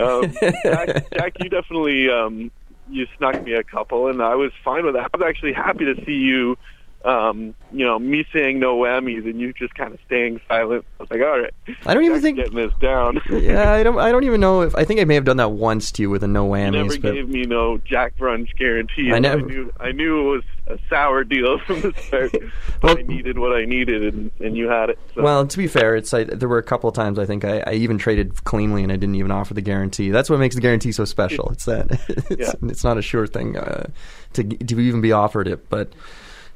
Um, 0.00 0.32
Jack, 0.62 1.10
Jack, 1.12 1.32
you 1.40 1.48
definitely 1.48 2.08
um, 2.08 2.50
you 2.88 3.06
snuck 3.16 3.42
me 3.42 3.54
a 3.54 3.62
couple, 3.64 4.08
and 4.08 4.22
I 4.22 4.34
was 4.34 4.52
fine 4.64 4.84
with 4.84 4.94
that. 4.94 5.10
I 5.12 5.16
was 5.16 5.26
actually 5.26 5.52
happy 5.52 5.84
to 5.84 6.04
see 6.04 6.12
you. 6.12 6.56
Um, 7.04 7.54
you 7.70 7.84
know, 7.84 7.98
me 7.98 8.24
saying 8.32 8.58
no 8.60 8.78
whammies 8.78 9.28
and 9.28 9.38
you 9.38 9.52
just 9.52 9.74
kind 9.74 9.92
of 9.92 10.00
staying 10.06 10.40
silent. 10.48 10.86
I 10.98 11.02
was 11.02 11.10
like, 11.10 11.20
all 11.20 11.38
right, 11.38 11.52
I 11.84 11.92
don't 11.92 12.04
even 12.04 12.22
think. 12.22 12.38
getting 12.38 12.54
this 12.56 12.72
down. 12.80 13.20
Yeah, 13.30 13.72
I 13.72 13.82
don't. 13.82 13.98
I 13.98 14.10
don't 14.10 14.24
even 14.24 14.40
know 14.40 14.62
if. 14.62 14.74
I 14.74 14.84
think 14.84 15.00
I 15.00 15.04
may 15.04 15.14
have 15.14 15.24
done 15.24 15.36
that 15.36 15.50
once 15.50 15.92
to 15.92 16.02
you 16.02 16.08
with 16.08 16.22
a 16.24 16.26
no 16.28 16.54
You 16.54 16.70
never 16.70 16.96
gave 16.96 17.28
me 17.28 17.42
no 17.42 17.76
Jack 17.78 18.16
Brunch 18.16 18.56
guarantee. 18.56 19.12
I 19.12 19.18
never- 19.18 19.42
knew 19.42 19.70
I 19.80 19.92
knew 19.92 20.20
it 20.20 20.30
was 20.36 20.42
a 20.66 20.78
sour 20.88 21.24
deal 21.24 21.58
from 21.66 21.82
the 21.82 21.92
start. 22.06 22.34
Well- 22.82 22.96
I 22.98 23.02
needed 23.02 23.38
what 23.38 23.52
I 23.54 23.66
needed, 23.66 24.14
and, 24.14 24.30
and 24.40 24.56
you 24.56 24.68
had 24.68 24.88
it. 24.90 24.98
So. 25.14 25.22
well, 25.22 25.46
to 25.46 25.58
be 25.58 25.66
fair, 25.66 25.96
it's 25.96 26.14
I, 26.14 26.24
there 26.24 26.48
were 26.48 26.58
a 26.58 26.62
couple 26.62 26.88
of 26.88 26.94
times 26.94 27.18
I 27.18 27.26
think 27.26 27.44
I, 27.44 27.62
I 27.66 27.72
even 27.74 27.98
traded 27.98 28.44
cleanly 28.44 28.82
and 28.82 28.90
I 28.90 28.96
didn't 28.96 29.16
even 29.16 29.30
offer 29.30 29.52
the 29.52 29.60
guarantee. 29.62 30.10
That's 30.10 30.30
what 30.30 30.38
makes 30.38 30.54
the 30.54 30.60
guarantee 30.62 30.92
so 30.92 31.04
special. 31.04 31.50
It's 31.50 31.66
that 31.66 31.90
it's, 32.08 32.30
Yeah. 32.30 32.52
it's 32.70 32.84
not 32.84 32.96
a 32.96 33.02
sure 33.02 33.26
thing 33.26 33.58
uh, 33.58 33.88
to 34.34 34.42
to 34.44 34.80
even 34.80 35.02
be 35.02 35.12
offered 35.12 35.48
it, 35.48 35.68
but. 35.68 35.92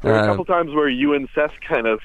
There 0.02 0.12
were 0.12 0.19
a 0.19 0.23
uh, 0.23 0.26
couple 0.26 0.45
times 0.45 0.75
where 0.75 0.88
you 0.88 1.14
and 1.14 1.28
Seth 1.35 1.52
kind 1.67 1.87
of 1.87 2.00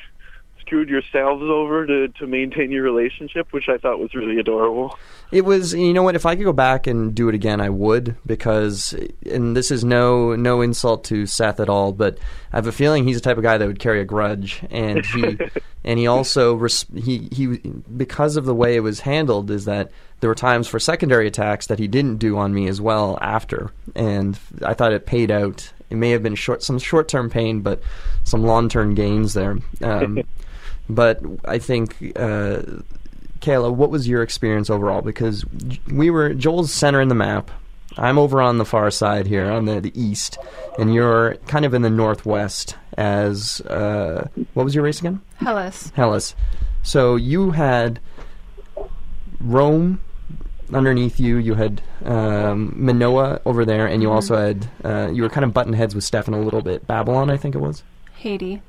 screwed 0.66 0.90
yourselves 0.90 1.44
over 1.44 1.86
to 1.86 2.08
to 2.08 2.28
maintain 2.28 2.72
your 2.72 2.84
relationship, 2.84 3.52
which 3.52 3.70
I 3.70 3.78
thought 3.78 4.00
was 4.00 4.14
really 4.14 4.40
adorable. 4.40 4.98
It 5.32 5.46
was, 5.46 5.74
you 5.74 5.94
know 5.94 6.04
what? 6.04 6.16
If 6.16 6.26
I 6.26 6.36
could 6.36 6.46
go 6.46 6.54
back 6.54 6.88
and 6.88 7.14
do 7.14 7.28
it 7.30 7.36
again, 7.36 7.60
I 7.60 7.70
would 7.70 8.16
because, 8.26 8.96
and 9.30 9.56
this 9.56 9.72
is 9.72 9.84
no 9.84 10.36
no 10.36 10.62
insult 10.62 11.04
to 11.06 11.26
Seth 11.26 11.60
at 11.60 11.70
all, 11.70 11.92
but 11.92 12.18
I 12.52 12.58
have 12.58 12.68
a 12.68 12.72
feeling 12.72 13.06
he's 13.06 13.18
the 13.18 13.22
type 13.22 13.38
of 13.38 13.44
guy 13.44 13.58
that 13.58 13.68
would 13.68 13.80
carry 13.80 14.02
a 14.02 14.06
grudge, 14.06 14.64
and 14.70 15.06
he 15.06 15.38
and 15.84 16.00
he 16.00 16.08
also 16.08 16.56
res- 16.56 16.86
he 16.96 17.30
he 17.32 17.58
because 17.96 18.38
of 18.38 18.46
the 18.46 18.56
way 18.56 18.76
it 18.76 18.82
was 18.82 19.02
handled 19.02 19.52
is 19.52 19.66
that 19.66 19.92
there 20.20 20.30
were 20.30 20.36
times 20.36 20.68
for 20.68 20.80
secondary 20.80 21.28
attacks 21.28 21.68
that 21.68 21.80
he 21.80 21.88
didn't 21.88 22.18
do 22.18 22.38
on 22.38 22.54
me 22.54 22.68
as 22.68 22.80
well 22.80 23.18
after, 23.22 23.72
and 23.96 24.40
I 24.66 24.74
thought 24.74 24.94
it 24.94 25.06
paid 25.06 25.32
out. 25.32 25.72
It 25.94 25.98
may 25.98 26.10
have 26.10 26.24
been 26.24 26.34
short 26.34 26.64
some 26.64 26.80
short 26.80 27.08
term 27.08 27.30
pain, 27.30 27.62
but 27.62 27.82
some 28.24 28.44
long 28.44 28.68
term 28.68 28.96
gains 28.96 29.36
there. 29.36 29.60
Um, 29.82 30.24
but 30.90 31.22
I 31.46 31.60
think. 31.60 32.14
Uh, 32.16 32.62
Kayla, 33.40 33.76
what 33.76 33.90
was 33.90 34.08
your 34.08 34.24
experience 34.24 34.70
overall? 34.70 35.02
Because 35.02 35.44
we 35.92 36.10
were 36.10 36.34
Joel's 36.34 36.72
center 36.72 37.02
in 37.02 37.10
the 37.10 37.16
map. 37.16 37.52
I'm 37.98 38.18
over 38.18 38.42
on 38.42 38.58
the 38.58 38.64
far 38.64 38.90
side 38.90 39.28
here, 39.28 39.52
on 39.52 39.66
the, 39.66 39.82
the 39.82 39.92
east, 40.02 40.38
and 40.80 40.94
you're 40.94 41.36
kind 41.48 41.66
of 41.66 41.74
in 41.74 41.82
the 41.82 41.90
northwest. 41.90 42.78
As 42.98 43.60
uh, 43.62 44.30
what 44.54 44.64
was 44.64 44.74
your 44.74 44.86
race 44.86 45.00
again? 45.00 45.22
Hellas. 45.40 45.92
Hellas. 45.94 46.36
So 46.84 47.18
you 47.18 47.52
had 47.52 48.00
Rome 49.42 50.00
underneath 50.76 51.20
you. 51.20 51.38
You 51.38 51.56
had 51.56 51.82
um, 52.06 52.74
Minoa 52.78 53.42
over 53.46 53.66
there, 53.66 53.88
and 53.88 54.02
you 54.02 54.12
also 54.12 54.36
had 54.36 54.68
uh, 54.84 55.10
you 55.12 55.24
were 55.24 55.30
kind 55.30 55.46
of 55.46 55.54
button 55.54 55.74
heads 55.74 55.96
with 55.96 56.04
Stefan 56.04 56.34
a 56.34 56.40
little 56.40 56.62
bit. 56.62 56.86
Babylon, 56.88 57.30
I 57.30 57.38
think 57.38 57.56
it 57.56 57.60
was. 57.62 57.84
Haiti. 58.16 58.62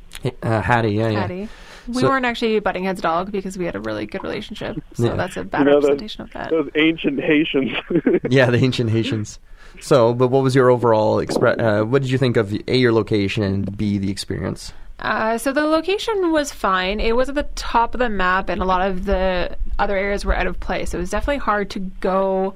Uh, 0.42 0.60
Hatti, 0.60 0.90
yeah, 0.92 1.08
yeah. 1.10 1.20
Hatti. 1.20 1.48
We 1.86 1.94
So- 2.00 2.08
weren't 2.08 2.24
actually 2.24 2.58
butting 2.60 2.84
heads 2.84 3.00
dog 3.00 3.30
because 3.30 3.58
we 3.58 3.66
had 3.66 3.76
a 3.76 3.80
really 3.80 4.06
good 4.06 4.22
relationship. 4.24 4.76
So 4.94 5.04
Yeah. 5.06 5.16
that's 5.16 5.36
a 5.36 5.40
You 5.40 5.44
bad 5.44 5.64
know, 5.66 5.80
the- 5.80 5.88
representation 5.88 6.22
of 6.22 6.32
that. 6.32 6.50
Those 6.50 6.70
ancient 6.76 7.20
Haitians. 7.20 7.72
yeah, 8.30 8.50
the 8.50 8.58
ancient 8.58 8.90
Haitians. 8.90 9.38
So, 9.80 10.14
but 10.14 10.28
what 10.28 10.42
was 10.42 10.54
your 10.54 10.70
overall 10.70 11.16
expre- 11.16 11.60
uh, 11.60 11.84
What 11.84 12.00
did 12.02 12.10
you 12.10 12.16
think 12.18 12.36
of 12.36 12.52
a 12.68 12.76
your 12.76 12.92
location 12.92 13.42
and 13.42 13.76
b 13.76 13.98
the 13.98 14.10
experience? 14.10 14.72
Uh, 14.98 15.36
so 15.36 15.52
the 15.52 15.64
location 15.64 16.32
was 16.32 16.52
fine. 16.52 17.00
It 17.00 17.16
was 17.16 17.28
at 17.28 17.34
the 17.34 17.48
top 17.54 17.94
of 17.94 17.98
the 17.98 18.08
map, 18.08 18.48
and 18.48 18.62
a 18.62 18.64
lot 18.64 18.88
of 18.88 19.04
the 19.04 19.56
other 19.78 19.96
areas 19.96 20.24
were 20.24 20.34
out 20.34 20.46
of 20.46 20.58
place. 20.60 20.94
It 20.94 20.98
was 20.98 21.10
definitely 21.10 21.38
hard 21.38 21.70
to 21.70 21.80
go 21.80 22.54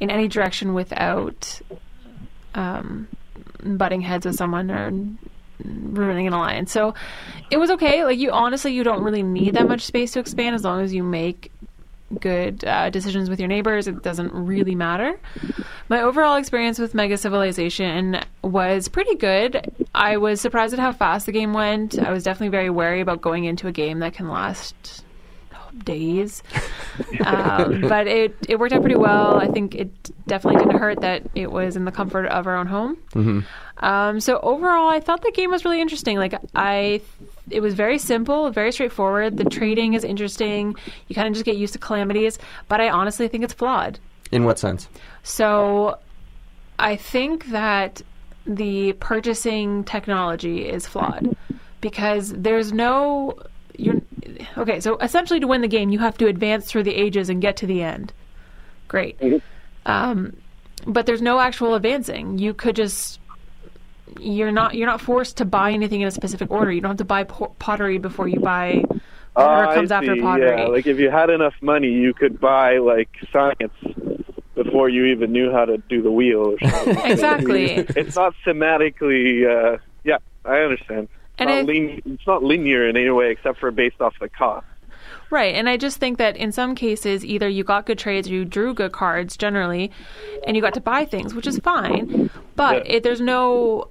in 0.00 0.10
any 0.10 0.28
direction 0.28 0.74
without 0.74 1.60
um, 2.54 3.08
butting 3.62 4.00
heads 4.00 4.26
with 4.26 4.36
someone 4.36 4.70
or 4.70 4.92
ruining 5.64 6.26
an 6.26 6.32
alliance. 6.32 6.70
So 6.70 6.94
it 7.50 7.56
was 7.56 7.70
okay. 7.72 8.04
Like 8.04 8.18
you, 8.18 8.30
honestly, 8.30 8.72
you 8.72 8.84
don't 8.84 9.02
really 9.02 9.22
need 9.22 9.54
that 9.54 9.66
much 9.66 9.82
space 9.82 10.12
to 10.12 10.20
expand 10.20 10.54
as 10.54 10.64
long 10.64 10.80
as 10.82 10.92
you 10.94 11.02
make 11.02 11.50
good 12.20 12.64
uh, 12.64 12.90
decisions 12.90 13.28
with 13.28 13.38
your 13.38 13.48
neighbors. 13.48 13.86
It 13.86 14.02
doesn't 14.02 14.32
really 14.32 14.74
matter. 14.74 15.18
My 15.88 16.02
overall 16.02 16.36
experience 16.36 16.78
with 16.78 16.94
Mega 16.94 17.16
Civilization 17.16 18.20
was 18.42 18.88
pretty 18.88 19.14
good. 19.14 19.70
I 19.94 20.16
was 20.16 20.40
surprised 20.40 20.74
at 20.74 20.80
how 20.80 20.92
fast 20.92 21.26
the 21.26 21.32
game 21.32 21.52
went. 21.52 21.98
I 21.98 22.12
was 22.12 22.24
definitely 22.24 22.50
very 22.50 22.70
wary 22.70 23.00
about 23.00 23.20
going 23.20 23.44
into 23.44 23.68
a 23.68 23.72
game 23.72 23.98
that 24.00 24.14
can 24.14 24.28
last 24.28 25.04
days. 25.84 26.42
um, 27.24 27.82
but 27.82 28.06
it, 28.06 28.34
it 28.48 28.58
worked 28.58 28.72
out 28.72 28.80
pretty 28.80 28.96
well. 28.96 29.36
I 29.36 29.46
think 29.46 29.74
it 29.74 29.90
definitely 30.26 30.62
didn't 30.62 30.78
hurt 30.78 31.00
that 31.00 31.22
it 31.34 31.50
was 31.50 31.76
in 31.76 31.84
the 31.84 31.92
comfort 31.92 32.26
of 32.26 32.46
our 32.46 32.56
own 32.56 32.66
home. 32.66 32.96
Mm-hmm. 33.12 33.40
Um, 33.84 34.20
so 34.20 34.40
overall, 34.40 34.88
I 34.88 35.00
thought 35.00 35.22
the 35.22 35.32
game 35.32 35.50
was 35.50 35.64
really 35.64 35.80
interesting. 35.80 36.16
Like 36.18 36.34
I, 36.54 37.00
it 37.50 37.60
was 37.60 37.74
very 37.74 37.98
simple, 37.98 38.50
very 38.50 38.72
straightforward. 38.72 39.36
The 39.36 39.44
trading 39.44 39.94
is 39.94 40.04
interesting. 40.04 40.74
You 41.08 41.14
kind 41.14 41.28
of 41.28 41.34
just 41.34 41.44
get 41.44 41.56
used 41.56 41.72
to 41.74 41.78
calamities, 41.78 42.38
but 42.68 42.80
I 42.80 42.88
honestly 42.88 43.28
think 43.28 43.44
it's 43.44 43.54
flawed. 43.54 43.98
In 44.30 44.44
what 44.44 44.58
sense? 44.58 44.88
So 45.22 45.98
I 46.78 46.96
think 46.96 47.46
that 47.46 48.02
the 48.46 48.94
purchasing 48.94 49.84
technology 49.84 50.68
is 50.68 50.86
flawed 50.86 51.36
because 51.80 52.32
there's 52.32 52.72
no 52.72 53.38
you're 53.76 54.00
okay, 54.56 54.80
so 54.80 54.96
essentially 54.98 55.38
to 55.40 55.46
win 55.46 55.60
the 55.60 55.68
game 55.68 55.90
you 55.90 55.98
have 56.00 56.18
to 56.18 56.26
advance 56.26 56.66
through 56.66 56.82
the 56.82 56.94
ages 56.94 57.28
and 57.28 57.40
get 57.40 57.56
to 57.58 57.66
the 57.66 57.82
end. 57.82 58.12
Great. 58.88 59.16
Um, 59.86 60.36
but 60.86 61.06
there's 61.06 61.22
no 61.22 61.40
actual 61.40 61.74
advancing. 61.74 62.38
You 62.38 62.54
could 62.54 62.76
just 62.76 63.17
you're 64.20 64.52
not 64.52 64.74
you're 64.74 64.86
not 64.86 65.00
forced 65.00 65.36
to 65.38 65.44
buy 65.44 65.72
anything 65.72 66.00
in 66.00 66.08
a 66.08 66.10
specific 66.10 66.50
order. 66.50 66.70
You 66.72 66.80
don't 66.80 66.90
have 66.90 66.98
to 66.98 67.04
buy 67.04 67.24
po- 67.24 67.54
pottery 67.58 67.98
before 67.98 68.28
you 68.28 68.40
buy 68.40 68.82
whatever 69.34 69.66
Ah, 69.66 69.74
comes 69.74 69.90
after 69.92 70.16
pottery. 70.16 70.48
Yeah, 70.58 70.66
like 70.66 70.86
if 70.86 70.98
you 70.98 71.10
had 71.10 71.30
enough 71.30 71.54
money, 71.60 71.88
you 71.92 72.12
could 72.14 72.40
buy 72.40 72.78
like 72.78 73.08
science 73.32 73.72
before 74.54 74.88
you 74.88 75.04
even 75.06 75.30
knew 75.32 75.52
how 75.52 75.64
to 75.64 75.78
do 75.88 76.02
the 76.02 76.10
wheel. 76.10 76.54
Or 76.54 76.68
something. 76.68 76.98
Exactly. 77.12 77.70
it's 77.96 78.16
not 78.16 78.34
thematically. 78.44 79.46
Uh, 79.46 79.78
yeah, 80.04 80.18
I 80.44 80.58
understand. 80.58 81.08
It's 81.38 81.40
And 81.40 81.50
not, 81.50 81.64
lin- 81.66 82.02
it's 82.04 82.26
not 82.26 82.42
linear 82.42 82.88
in 82.88 82.96
any 82.96 83.10
way, 83.10 83.30
except 83.30 83.58
for 83.60 83.70
based 83.70 84.00
off 84.00 84.14
the 84.20 84.28
cost. 84.28 84.66
Right, 85.30 85.54
and 85.54 85.68
I 85.68 85.76
just 85.76 85.98
think 85.98 86.16
that 86.18 86.36
in 86.36 86.52
some 86.52 86.74
cases, 86.74 87.22
either 87.24 87.48
you 87.48 87.62
got 87.62 87.84
good 87.86 87.98
trades 87.98 88.28
or 88.28 88.32
you 88.32 88.44
drew 88.46 88.72
good 88.74 88.92
cards 88.92 89.36
generally, 89.36 89.90
and 90.46 90.56
you 90.56 90.62
got 90.62 90.72
to 90.74 90.80
buy 90.80 91.04
things, 91.04 91.34
which 91.34 91.46
is 91.46 91.58
fine. 91.58 92.30
But 92.56 92.86
Yeah. 92.86 92.92
it, 92.96 93.02
there's 93.02 93.20
no, 93.20 93.88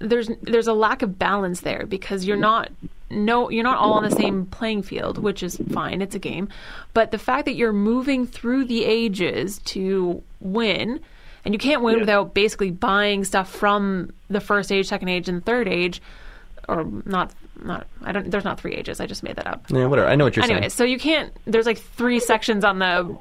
there's 0.00 0.30
there's 0.42 0.66
a 0.66 0.72
lack 0.72 1.02
of 1.02 1.18
balance 1.18 1.60
there 1.62 1.86
because 1.86 2.24
you're 2.24 2.36
not 2.36 2.70
no, 3.10 3.48
you're 3.48 3.64
not 3.64 3.78
all 3.78 3.94
on 3.94 4.02
the 4.04 4.10
same 4.10 4.44
playing 4.46 4.82
field, 4.82 5.16
which 5.18 5.42
is 5.42 5.56
fine. 5.72 6.02
It's 6.02 6.14
a 6.14 6.18
game, 6.18 6.48
but 6.92 7.10
the 7.10 7.16
fact 7.18 7.46
that 7.46 7.54
you're 7.54 7.72
moving 7.72 8.26
through 8.26 8.66
the 8.66 8.84
ages 8.84 9.58
to 9.66 10.22
win, 10.40 11.00
and 11.44 11.54
you 11.54 11.58
can't 11.58 11.82
win 11.82 11.94
Yeah. 11.94 12.00
without 12.00 12.34
basically 12.34 12.70
buying 12.70 13.24
stuff 13.24 13.48
from 13.50 14.12
the 14.28 14.40
first 14.40 14.70
age, 14.70 14.88
second 14.88 15.08
age, 15.08 15.26
and 15.28 15.42
third 15.44 15.68
age, 15.68 16.02
or 16.68 16.84
not. 17.06 17.32
Not 17.60 17.88
I 18.04 18.12
don't. 18.12 18.30
There's 18.30 18.44
not 18.44 18.60
three 18.60 18.74
ages. 18.74 19.00
I 19.00 19.06
just 19.06 19.24
made 19.24 19.34
that 19.34 19.46
up. 19.48 19.64
Yeah, 19.68 19.86
whatever. 19.86 20.06
I 20.08 20.14
know 20.14 20.22
what 20.24 20.36
you're 20.36 20.44
Anyway, 20.44 20.60
saying. 20.60 20.64
Anyway, 20.64 20.68
so 20.68 20.84
you 20.84 20.98
can't. 20.98 21.32
There's 21.44 21.66
like 21.66 21.78
three 21.78 22.20
sections 22.20 22.62
on 22.62 22.78
the 22.78 23.16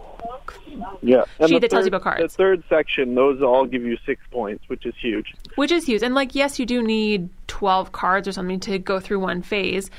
Yeah. 1.02 1.24
And 1.40 1.50
sheet 1.50 1.56
the 1.56 1.60
that 1.62 1.70
tells 1.70 1.86
you 1.86 1.86
third- 1.86 1.88
about 1.88 2.02
cards. 2.04 2.22
The 2.22 2.38
third 2.38 2.64
section, 2.70 3.16
those 3.16 3.42
all 3.42 3.66
give 3.66 3.84
you 3.84 3.98
six 4.06 4.22
points, 4.32 4.64
which 4.68 4.86
is 4.86 4.94
huge. 5.00 5.34
Which 5.56 5.72
is 5.72 5.86
huge. 5.86 6.04
And 6.04 6.16
like, 6.16 6.36
yes, 6.36 6.60
you 6.60 6.66
do 6.66 6.82
need 6.82 7.30
12 7.48 7.92
cards 7.92 8.28
or 8.28 8.32
something 8.32 8.60
to 8.62 8.80
go 8.80 9.00
through 9.00 9.20
one 9.20 9.42
phase. 9.42 9.90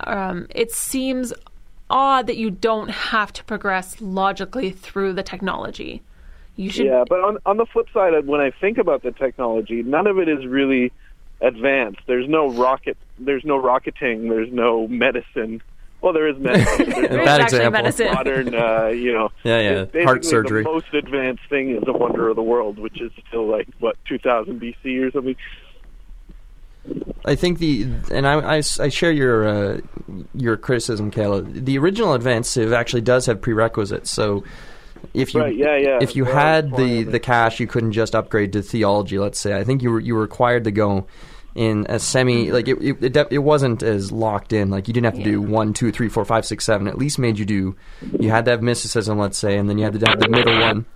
Um, 0.00 0.46
it 0.50 0.72
seems 0.72 1.32
odd 1.90 2.26
that 2.26 2.36
you 2.36 2.50
don't 2.50 2.90
have 2.90 3.32
to 3.34 3.44
progress 3.44 4.00
logically 4.00 4.70
through 4.70 5.14
the 5.14 5.22
technology. 5.22 6.02
You 6.56 6.70
should. 6.70 6.86
Yeah, 6.86 7.04
but 7.08 7.20
on 7.20 7.38
on 7.46 7.56
the 7.56 7.66
flip 7.66 7.86
side, 7.94 8.26
when 8.26 8.40
I 8.40 8.50
think 8.50 8.78
about 8.78 9.02
the 9.02 9.12
technology, 9.12 9.82
none 9.84 10.08
of 10.08 10.18
it 10.18 10.28
is 10.28 10.44
really 10.44 10.92
advanced. 11.40 12.00
There's 12.06 12.28
no 12.28 12.50
rocket. 12.50 12.96
There's 13.18 13.44
no 13.44 13.56
rocketing. 13.56 14.28
There's 14.28 14.52
no 14.52 14.88
medicine. 14.88 15.62
Well, 16.00 16.12
there 16.12 16.28
is 16.28 16.36
medicine. 16.40 16.90
There's 16.90 17.08
Bad 17.08 17.40
actually 17.40 17.58
example. 17.58 17.82
medicine. 17.82 18.12
modern, 18.14 18.54
uh, 18.54 18.86
you 18.88 19.12
know. 19.12 19.30
Yeah, 19.42 19.86
yeah. 19.92 20.04
Heart 20.04 20.24
surgery. 20.24 20.62
The 20.62 20.70
most 20.70 20.94
advanced 20.94 21.42
thing 21.48 21.74
is 21.76 21.82
the 21.84 21.92
wonder 21.92 22.28
of 22.28 22.36
the 22.36 22.42
world, 22.42 22.78
which 22.78 23.00
is 23.00 23.10
still 23.28 23.46
like 23.50 23.68
what 23.80 23.96
2000 24.08 24.60
BC 24.60 25.06
or 25.06 25.10
something. 25.10 25.34
I 27.24 27.34
think 27.34 27.58
the 27.58 27.86
and 28.10 28.26
I, 28.26 28.56
I, 28.56 28.56
I 28.58 28.88
share 28.88 29.12
your 29.12 29.46
uh, 29.46 29.80
your 30.34 30.56
criticism, 30.56 31.10
Kayla. 31.10 31.52
The 31.64 31.76
original 31.78 32.14
Advanced 32.14 32.52
Civ 32.52 32.72
actually 32.72 33.02
does 33.02 33.26
have 33.26 33.40
prerequisites. 33.42 34.10
So 34.10 34.44
if 35.12 35.34
you 35.34 35.40
Right, 35.40 35.54
yeah, 35.54 35.76
yeah. 35.76 35.98
if 36.00 36.16
you 36.16 36.24
Well, 36.24 36.34
had 36.34 36.76
the 36.76 37.02
the 37.02 37.20
cash, 37.20 37.60
you 37.60 37.66
couldn't 37.66 37.92
just 37.92 38.14
upgrade 38.14 38.52
to 38.54 38.62
theology. 38.62 39.18
Let's 39.18 39.38
say 39.38 39.58
I 39.58 39.64
think 39.64 39.82
you 39.82 39.90
were 39.90 40.00
you 40.00 40.14
were 40.14 40.22
required 40.22 40.64
to 40.64 40.70
go 40.70 41.06
in 41.58 41.86
a 41.88 41.98
semi 41.98 42.52
like 42.52 42.68
it 42.68 42.78
it, 42.80 43.16
it, 43.16 43.26
it 43.32 43.38
wasn't 43.38 43.82
as 43.82 44.12
locked 44.12 44.52
in. 44.52 44.70
Like 44.70 44.86
you 44.86 44.94
didn't 44.94 45.06
have 45.06 45.16
to 45.16 45.24
do 45.24 45.42
one, 45.42 45.74
two, 45.74 45.90
three, 45.90 46.08
four, 46.08 46.24
five, 46.24 46.46
six, 46.46 46.64
seven. 46.64 46.86
At 46.86 46.96
least 46.96 47.18
made 47.18 47.36
you 47.36 47.44
do. 47.44 47.74
You 48.20 48.30
had 48.30 48.44
to 48.44 48.52
have 48.52 48.62
mysticism, 48.62 49.18
let's 49.18 49.36
say, 49.36 49.58
and 49.58 49.68
then 49.68 49.76
you 49.76 49.82
had 49.82 49.98
to 49.98 50.06
have 50.06 50.20
the 50.20 50.28
middle 50.28 50.56
one. 50.60 50.86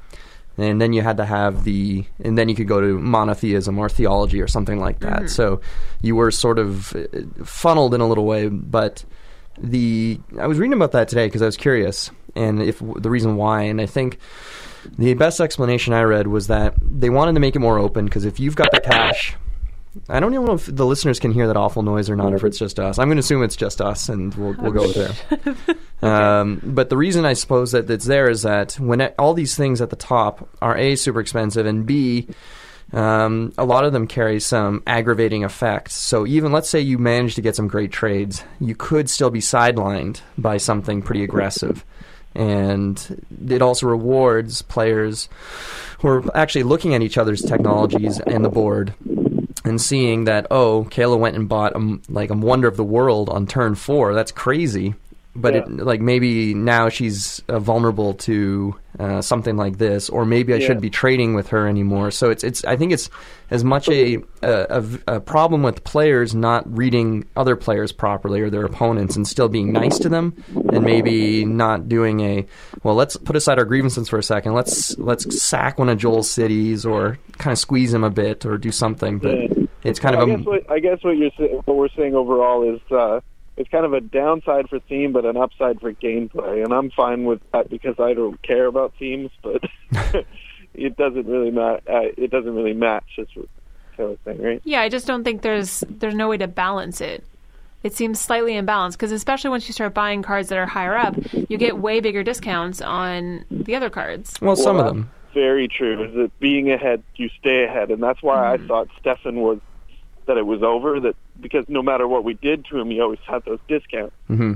And 0.56 0.80
then 0.80 0.92
you 0.92 1.02
had 1.02 1.16
to 1.16 1.24
have 1.24 1.64
the, 1.64 2.04
and 2.20 2.38
then 2.38 2.48
you 2.48 2.54
could 2.54 2.68
go 2.68 2.80
to 2.80 2.98
monotheism 2.98 3.76
or 3.78 3.88
theology 3.88 4.40
or 4.40 4.46
something 4.46 4.78
like 4.78 5.00
that. 5.00 5.30
So 5.30 5.62
you 6.02 6.14
were 6.14 6.30
sort 6.30 6.58
of 6.58 6.94
uh, 6.94 7.06
funneled 7.42 7.94
in 7.94 8.02
a 8.02 8.06
little 8.06 8.26
way. 8.26 8.48
But 8.48 9.02
the, 9.58 10.20
I 10.38 10.46
was 10.46 10.58
reading 10.58 10.74
about 10.74 10.92
that 10.92 11.08
today 11.08 11.26
because 11.26 11.42
I 11.42 11.46
was 11.46 11.56
curious, 11.56 12.10
and 12.36 12.62
if 12.62 12.78
the 12.80 13.08
reason 13.10 13.36
why, 13.36 13.62
and 13.62 13.80
I 13.80 13.86
think 13.86 14.18
the 14.98 15.14
best 15.14 15.40
explanation 15.40 15.94
I 15.94 16.02
read 16.02 16.26
was 16.26 16.48
that 16.48 16.74
they 16.80 17.08
wanted 17.08 17.32
to 17.32 17.40
make 17.40 17.56
it 17.56 17.60
more 17.60 17.78
open 17.78 18.04
because 18.04 18.26
if 18.26 18.38
you've 18.38 18.54
got 18.54 18.70
the 18.72 18.80
cash, 18.80 19.34
I 20.08 20.20
don't 20.20 20.32
even 20.32 20.46
know 20.46 20.54
if 20.54 20.66
the 20.66 20.86
listeners 20.86 21.18
can 21.18 21.32
hear 21.32 21.46
that 21.46 21.56
awful 21.56 21.82
noise 21.82 22.08
or 22.08 22.16
not, 22.16 22.32
or 22.32 22.36
if 22.36 22.44
it's 22.44 22.58
just 22.58 22.80
us. 22.80 22.98
I'm 22.98 23.08
going 23.08 23.16
to 23.16 23.20
assume 23.20 23.42
it's 23.42 23.56
just 23.56 23.80
us, 23.80 24.08
and 24.08 24.34
we'll, 24.34 24.54
we'll 24.58 24.72
go 24.72 24.82
with 24.82 24.94
there. 24.94 25.76
Um, 26.02 26.60
but 26.64 26.90
the 26.90 26.96
reason 26.96 27.24
I 27.24 27.34
suppose 27.34 27.70
that 27.70 27.88
it's 27.88 28.06
there 28.06 28.28
is 28.28 28.42
that 28.42 28.72
when 28.72 29.00
it, 29.00 29.14
all 29.20 29.34
these 29.34 29.54
things 29.54 29.80
at 29.80 29.90
the 29.90 29.94
top 29.94 30.48
are 30.60 30.76
a 30.76 30.96
super 30.96 31.20
expensive, 31.20 31.64
and 31.64 31.86
b 31.86 32.26
um, 32.92 33.52
a 33.56 33.64
lot 33.64 33.84
of 33.84 33.92
them 33.92 34.08
carry 34.08 34.40
some 34.40 34.82
aggravating 34.84 35.44
effects. 35.44 35.94
So 35.94 36.26
even 36.26 36.50
let's 36.50 36.68
say 36.68 36.80
you 36.80 36.98
manage 36.98 37.36
to 37.36 37.40
get 37.40 37.54
some 37.54 37.68
great 37.68 37.92
trades, 37.92 38.42
you 38.58 38.74
could 38.74 39.08
still 39.08 39.30
be 39.30 39.38
sidelined 39.38 40.22
by 40.36 40.56
something 40.56 41.02
pretty 41.02 41.22
aggressive. 41.22 41.84
And 42.34 43.24
it 43.48 43.62
also 43.62 43.86
rewards 43.86 44.60
players 44.60 45.28
who 46.00 46.08
are 46.08 46.36
actually 46.36 46.64
looking 46.64 46.94
at 46.94 47.02
each 47.02 47.16
other's 47.16 47.42
technologies 47.42 48.18
and 48.18 48.44
the 48.44 48.50
board 48.50 48.94
and 49.64 49.80
seeing 49.80 50.24
that 50.24 50.46
oh, 50.50 50.86
Kayla 50.90 51.18
went 51.18 51.36
and 51.36 51.48
bought 51.48 51.72
like 52.08 52.30
a 52.30 52.34
Wonder 52.34 52.68
of 52.68 52.76
the 52.76 52.84
World 52.84 53.28
on 53.28 53.46
turn 53.46 53.74
four. 53.74 54.14
That's 54.14 54.32
crazy. 54.32 54.94
But 55.34 55.56
it, 55.56 55.66
like 55.78 56.02
maybe 56.02 56.52
now 56.52 56.90
she's 56.90 57.40
uh, 57.48 57.58
vulnerable 57.58 58.12
to 58.14 58.74
uh, 58.98 59.22
something 59.22 59.56
like 59.56 59.78
this, 59.78 60.10
or 60.10 60.26
maybe 60.26 60.52
I 60.52 60.56
Yeah. 60.56 60.66
shouldn't 60.66 60.82
be 60.82 60.90
trading 60.90 61.32
with 61.32 61.48
her 61.48 61.66
anymore. 61.66 62.10
So 62.10 62.28
it's 62.28 62.44
it's 62.44 62.62
I 62.66 62.76
think 62.76 62.92
it's 62.92 63.08
as 63.50 63.64
much 63.64 63.88
a 63.88 64.18
a, 64.42 64.84
a 65.08 65.20
problem 65.20 65.62
with 65.62 65.84
players 65.84 66.34
not 66.34 66.64
reading 66.76 67.24
other 67.34 67.56
players 67.56 67.92
properly 67.92 68.42
or 68.42 68.50
their 68.50 68.66
opponents 68.66 69.16
and 69.16 69.26
still 69.26 69.48
being 69.48 69.72
nice 69.72 69.98
to 70.00 70.10
them, 70.10 70.34
and 70.70 70.84
maybe 70.84 71.46
not 71.46 71.88
doing 71.88 72.20
a 72.20 72.46
well. 72.82 72.94
Let's 72.94 73.16
put 73.16 73.34
aside 73.34 73.58
our 73.58 73.64
grievances 73.64 74.10
for 74.10 74.18
a 74.18 74.22
second. 74.22 74.52
Let's 74.52 74.98
let's 74.98 75.42
sack 75.42 75.78
one 75.78 75.88
of 75.88 75.96
Joel's 75.96 76.30
cities 76.30 76.84
or 76.84 77.18
kind 77.38 77.52
of 77.52 77.58
squeeze 77.58 77.94
him 77.94 78.04
a 78.04 78.10
bit 78.10 78.44
or 78.44 78.58
do 78.58 78.70
something. 78.70 79.18
But 79.18 79.34
Yeah. 79.38 79.64
it's 79.82 79.98
kind 79.98 80.14
I 80.14 80.20
of 80.20 80.28
guess 80.28 80.40
a 80.40 80.42
what 80.42 80.70
I 80.70 80.78
guess 80.78 80.98
what 81.02 81.16
you're 81.16 81.30
what 81.64 81.76
we're 81.78 81.88
saying 81.96 82.14
overall 82.14 82.62
is 82.74 82.80
uh, 82.92 83.20
it's 83.62 83.70
kind 83.70 83.84
of 83.84 83.92
a 83.92 84.00
downside 84.00 84.68
for 84.68 84.80
theme, 84.80 85.12
but 85.12 85.24
an 85.24 85.36
upside 85.36 85.80
for 85.80 85.92
gameplay, 85.92 86.64
and 86.64 86.74
I'm 86.74 86.90
fine 86.90 87.24
with 87.24 87.40
that 87.52 87.70
because 87.70 87.94
I 88.00 88.12
don't 88.12 88.42
care 88.42 88.66
about 88.66 88.92
themes, 88.98 89.30
but 89.40 89.62
it 90.74 90.96
doesn't 90.96 91.26
really 91.26 91.52
matter. 91.52 91.80
Uh, 91.88 92.08
it 92.16 92.32
doesn't 92.32 92.52
really 92.52 92.72
match. 92.72 93.04
That's 93.16 93.34
what 93.36 93.46
Taylor's 93.96 94.18
saying, 94.24 94.42
right? 94.42 94.60
Yeah, 94.64 94.80
I 94.80 94.88
just 94.88 95.06
don't 95.06 95.22
think 95.22 95.42
there's 95.42 95.84
there's 95.88 96.16
no 96.16 96.28
way 96.28 96.38
to 96.38 96.48
balance 96.48 97.00
it. 97.00 97.24
It 97.84 97.94
seems 97.94 98.18
slightly 98.18 98.54
imbalanced 98.54 98.92
because 98.92 99.12
especially 99.12 99.50
once 99.50 99.68
you 99.68 99.72
start 99.72 99.94
buying 99.94 100.22
cards 100.22 100.48
that 100.48 100.58
are 100.58 100.66
higher 100.66 100.96
up, 100.96 101.14
you 101.32 101.56
get 101.56 101.78
way 101.78 102.00
bigger 102.00 102.24
discounts 102.24 102.80
on 102.80 103.44
the 103.48 103.76
other 103.76 103.90
cards. 103.90 104.40
well, 104.40 104.56
some 104.56 104.76
of 104.76 104.86
them. 104.86 105.08
Very 105.34 105.68
true. 105.68 106.02
Is 106.02 106.14
that 106.14 106.36
being 106.40 106.72
ahead, 106.72 107.04
you 107.14 107.28
stay 107.38 107.62
ahead, 107.62 107.92
and 107.92 108.02
that's 108.02 108.22
why 108.24 108.54
I 108.54 108.58
thought 108.58 108.88
Stefan 108.98 109.36
was 109.36 109.60
that 110.26 110.36
it 110.36 110.46
was 110.46 110.62
over. 110.62 111.00
That 111.00 111.16
because 111.40 111.64
no 111.68 111.82
matter 111.82 112.06
what 112.08 112.24
we 112.24 112.34
did 112.34 112.64
to 112.66 112.78
him, 112.78 112.90
he 112.90 113.00
always 113.00 113.18
had 113.26 113.42
those 113.44 113.60
discounts. 113.68 114.14
hmm 114.26 114.52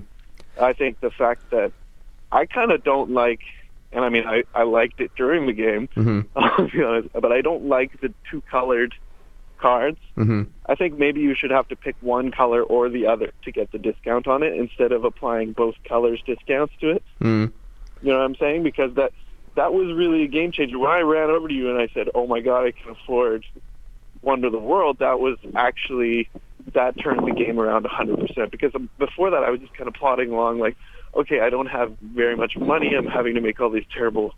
I 0.61 0.73
think 0.73 1.01
the 1.01 1.11
fact 1.11 1.43
that 1.51 1.73
I 2.33 2.47
kind 2.47 2.73
of 2.73 2.83
don't 2.83 3.11
like, 3.11 3.41
and 3.93 4.05
I 4.05 4.09
mean, 4.09 4.25
I, 4.27 4.45
I 4.55 4.63
liked 4.63 5.01
it 5.01 5.11
during 5.17 5.47
the 5.47 5.53
game, 5.53 5.89
hmm 5.95 6.21
I'll 6.37 6.69
be 6.71 6.83
honest, 6.83 7.09
but 7.13 7.33
I 7.33 7.41
don't 7.41 7.67
like 7.67 8.01
the 8.01 8.13
two 8.31 8.43
colored 8.51 8.95
cards. 9.59 9.99
hmm 10.15 10.43
I 10.69 10.75
think 10.75 10.99
maybe 10.99 11.21
you 11.21 11.37
should 11.37 11.53
have 11.53 11.69
to 11.69 11.77
pick 11.77 11.95
one 12.01 12.33
color 12.33 12.61
or 12.63 12.89
the 12.89 13.07
other 13.07 13.33
to 13.45 13.53
get 13.53 13.71
the 13.71 13.79
discount 13.79 14.27
on 14.27 14.43
it 14.43 14.55
instead 14.55 14.91
of 14.91 15.05
applying 15.05 15.53
both 15.53 15.77
colors 15.89 16.21
discounts 16.27 16.75
to 16.81 16.91
it. 16.91 17.05
mm 17.23 17.53
You 18.03 18.11
know 18.13 18.19
what 18.19 18.25
I'm 18.25 18.35
saying? 18.35 18.63
Because 18.65 18.95
that 18.95 19.13
that 19.55 19.73
was 19.73 19.95
really 19.97 20.23
a 20.25 20.27
game 20.27 20.53
changer. 20.53 20.79
When 20.79 20.91
I 20.91 21.01
ran 21.01 21.31
over 21.31 21.49
to 21.49 21.55
you 21.55 21.71
and 21.71 21.79
I 21.81 21.89
said, 21.95 22.09
"Oh 22.15 22.27
my 22.27 22.41
God, 22.41 22.65
I 22.67 22.73
can 22.73 22.91
afford 22.93 23.45
Wonder 24.27 24.51
the 24.51 24.59
World," 24.59 24.99
that 24.99 25.21
was 25.21 25.39
actually 25.55 26.29
that 26.75 26.99
turned 27.01 27.27
the 27.27 27.33
game 27.33 27.61
around 27.61 27.85
100%. 27.85 28.51
Because 28.51 28.73
before 28.99 29.31
that, 29.31 29.45
I 29.45 29.51
was 29.51 29.61
just 29.61 29.73
kind 29.75 29.87
of 29.87 29.95
plodding 29.95 30.33
along, 30.33 30.59
like, 30.59 30.77
okay, 31.15 31.41
I 31.41 31.49
don't 31.49 31.67
have 31.67 31.97
very 32.03 32.37
much 32.37 32.57
money. 32.57 32.95
I'm 32.95 33.07
having 33.07 33.37
to 33.37 33.41
make 33.41 33.61
all 33.61 33.71
these 33.71 33.87
terrible 33.95 34.35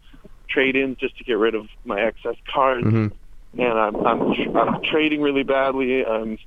trade-ins 0.49 0.99
just 0.99 1.17
to 1.19 1.25
get 1.25 1.39
rid 1.39 1.55
of 1.55 1.67
my 1.85 2.01
excess 2.01 2.37
cards, 2.53 2.87
hmm 2.87 3.09
and 3.57 3.79
I'm 3.79 3.97
I'm 4.07 4.57
I'm 4.57 4.83
trading 4.83 5.23
really 5.23 5.43
badly. 5.43 6.05
I'm 6.05 6.39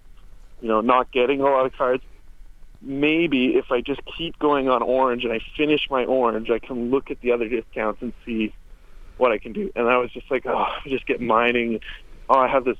you 0.62 0.68
know 0.68 0.82
not 0.82 1.12
getting 1.12 1.42
a 1.42 1.44
lot 1.44 1.66
of 1.66 1.74
cards. 1.74 2.04
Maybe 2.80 3.56
if 3.58 3.72
I 3.72 3.82
just 3.82 4.02
keep 4.18 4.38
going 4.38 4.70
on 4.70 4.84
orange 4.84 5.24
and 5.24 5.34
I 5.34 5.40
finish 5.58 5.88
my 5.90 6.06
orange, 6.06 6.50
I 6.52 6.60
can 6.60 6.92
look 6.92 7.10
at 7.10 7.20
the 7.22 7.32
other 7.32 7.50
discounts 7.50 8.04
and 8.04 8.14
see 8.24 8.54
what 9.18 9.32
I 9.32 9.40
can 9.40 9.52
do. 9.52 9.72
And 9.76 9.88
I 9.88 9.98
was 9.98 10.12
just 10.12 10.30
like, 10.30 10.46
oh, 10.46 10.66
I 10.86 10.88
just 10.88 11.06
get 11.08 11.22
mining. 11.22 11.80
Oh, 12.30 12.40
I 12.40 12.48
have 12.48 12.66
this 12.66 12.78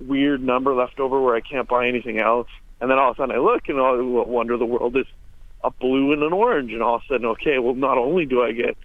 weird 0.00 0.42
number 0.42 0.74
left 0.74 1.00
over 1.00 1.20
where 1.20 1.34
I 1.34 1.40
can't 1.40 1.68
buy 1.68 1.88
anything 1.88 2.18
else. 2.18 2.48
And 2.80 2.90
then 2.90 2.98
all 2.98 3.10
of 3.10 3.16
a 3.16 3.22
sudden 3.22 3.34
I 3.34 3.38
look 3.38 3.68
and 3.68 3.78
all 3.78 4.24
wonder 4.24 4.56
the 4.56 4.66
world 4.66 4.96
is 4.96 5.06
a 5.62 5.70
blue 5.70 6.12
and 6.12 6.22
an 6.22 6.32
orange. 6.32 6.72
And 6.72 6.82
all 6.82 6.96
of 6.96 7.02
a 7.02 7.14
sudden, 7.14 7.26
okay, 7.26 7.58
well, 7.58 7.74
not 7.74 7.98
only 7.98 8.26
do 8.26 8.42
I 8.42 8.52
get 8.52 8.76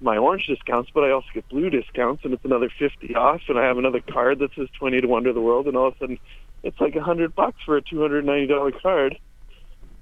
my 0.00 0.16
orange 0.16 0.46
discounts, 0.46 0.90
but 0.92 1.04
I 1.04 1.10
also 1.10 1.28
get 1.32 1.48
blue 1.48 1.70
discounts, 1.70 2.24
and 2.24 2.34
it's 2.34 2.44
another 2.44 2.70
fifty 2.76 3.14
off. 3.14 3.40
And 3.48 3.58
I 3.58 3.64
have 3.64 3.78
another 3.78 4.00
card 4.00 4.40
that 4.40 4.50
says 4.56 4.68
twenty 4.78 5.00
to 5.00 5.06
Wonder 5.06 5.32
the 5.32 5.40
World, 5.40 5.66
and 5.68 5.76
all 5.76 5.88
of 5.88 5.94
a 5.94 5.98
sudden, 5.98 6.18
it's 6.64 6.80
like 6.80 6.96
a 6.96 7.02
hundred 7.02 7.34
bucks 7.34 7.58
for 7.64 7.76
a 7.76 7.82
two 7.82 8.00
hundred 8.00 8.24
ninety 8.24 8.48
dollar 8.48 8.72
card, 8.72 9.16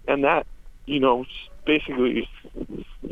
and 0.09 0.25
that, 0.25 0.47
you 0.87 1.01
know, 1.01 1.27
basically 1.67 2.29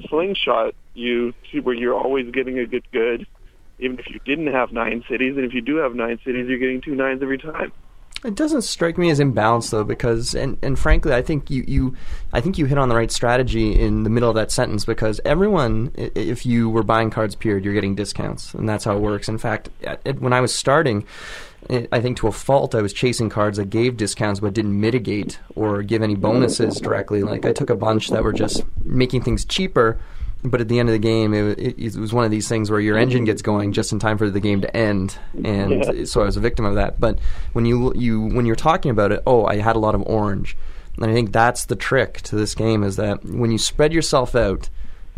slingshot 0.09 0.75
you 0.95 1.35
to 1.53 1.61
where 1.61 1.75
you're 1.75 1.95
always 1.95 2.31
getting 2.31 2.59
a 2.59 2.67
good 2.67 2.91
good, 2.91 3.27
even 3.79 3.99
if 3.99 4.09
you 4.09 4.21
didn't 4.25 4.49
have 4.49 4.73
nine 4.73 5.05
cities, 5.09 5.37
and 5.37 5.45
if 5.45 5.53
you 5.53 5.61
do 5.61 5.77
have 5.77 5.95
nine 5.95 6.19
cities, 6.25 6.47
you're 6.49 6.59
getting 6.59 6.81
two 6.81 6.95
nines 6.95 7.23
every 7.23 7.39
time. 7.39 7.73
It 8.25 8.35
doesn't 8.35 8.63
strike 8.63 8.99
me 8.99 9.11
as 9.11 9.21
imbalanced 9.21 9.71
though, 9.71 9.85
because 9.85 10.35
and, 10.35 10.59
and 10.61 10.77
frankly, 10.77 11.15
I 11.15 11.23
think 11.23 11.51
you, 11.51 11.65
you 11.69 11.97
I 12.33 12.41
think 12.41 12.59
you 12.59 12.67
hit 12.67 12.77
on 12.77 12.89
the 12.89 12.97
right 12.97 13.13
strategy 13.13 13.79
in 13.79 14.03
the 14.03 14.11
middle 14.11 14.29
of 14.29 14.35
that 14.35 14.51
sentence 14.51 14.85
because 14.85 15.21
everyone, 15.25 15.93
if 15.95 16.45
you 16.45 16.69
were 16.69 16.83
buying 16.83 17.11
cards, 17.11 17.37
period, 17.37 17.65
you're 17.65 17.75
getting 17.75 17.95
discounts, 17.95 18.55
and 18.55 18.69
that's 18.69 18.85
how 18.85 18.97
it 18.97 19.01
works. 19.01 19.29
In 19.29 19.39
fact, 19.39 19.71
when 20.19 20.33
I 20.33 20.41
was 20.41 20.53
starting, 20.53 21.07
I 21.71 22.01
think 22.01 22.17
to 22.17 22.27
a 22.27 22.33
fault, 22.33 22.75
I 22.75 22.83
was 22.83 22.93
chasing 22.93 23.29
cards 23.29 23.57
that 23.59 23.71
gave 23.71 23.97
discounts 23.97 24.41
but 24.41 24.53
didn't 24.53 24.81
mitigate 24.81 25.39
or 25.55 25.83
give 25.83 26.03
any 26.03 26.17
bonuses 26.17 26.81
directly. 26.81 27.23
Like 27.23 27.47
I 27.47 27.53
took 27.53 27.71
a 27.71 27.77
bunch 27.77 28.09
that 28.09 28.25
were 28.25 28.33
just 28.33 28.65
making 28.85 29.23
things 29.23 29.45
cheaper. 29.45 30.01
But 30.45 30.61
at 30.61 30.69
the 30.69 30.79
end 30.79 30.89
of 30.89 30.93
the 30.93 31.01
game, 31.01 31.35
it, 31.35 31.59
it, 31.59 31.79
it 31.79 31.97
was 31.97 32.13
one 32.13 32.25
of 32.25 32.31
these 32.31 32.49
things 32.49 32.71
where 32.71 32.79
your 32.79 32.95
mm-hmm. 32.95 33.03
engine 33.03 33.25
gets 33.25 33.43
going 33.43 33.73
just 33.73 33.91
in 33.93 33.99
time 33.99 34.19
for 34.19 34.31
the 34.31 34.39
game 34.39 34.61
to 34.61 34.77
end, 34.77 35.19
and 35.45 35.71
Yeah. 35.85 36.05
so 36.05 36.21
I 36.23 36.27
was 36.27 36.37
a 36.37 36.41
victim 36.41 36.65
of 36.65 36.77
that. 36.77 37.01
But 37.01 37.19
when 37.55 37.67
you 37.67 37.93
you 37.97 38.23
when 38.23 38.47
you're 38.47 38.55
talking 38.55 38.93
about 38.93 39.11
it, 39.11 39.21
oh, 39.27 39.45
I 39.47 39.57
had 39.57 39.75
a 39.75 39.81
lot 39.81 39.97
of 39.97 40.03
orange, 40.07 40.57
and 40.97 41.05
I 41.11 41.13
think 41.13 41.33
that's 41.33 41.65
the 41.67 41.75
trick 41.77 42.21
to 42.23 42.37
this 42.37 42.55
game 42.55 42.85
is 42.85 42.95
that 42.97 43.25
when 43.25 43.51
you 43.51 43.59
spread 43.59 43.93
yourself 43.93 44.37
out, 44.37 44.69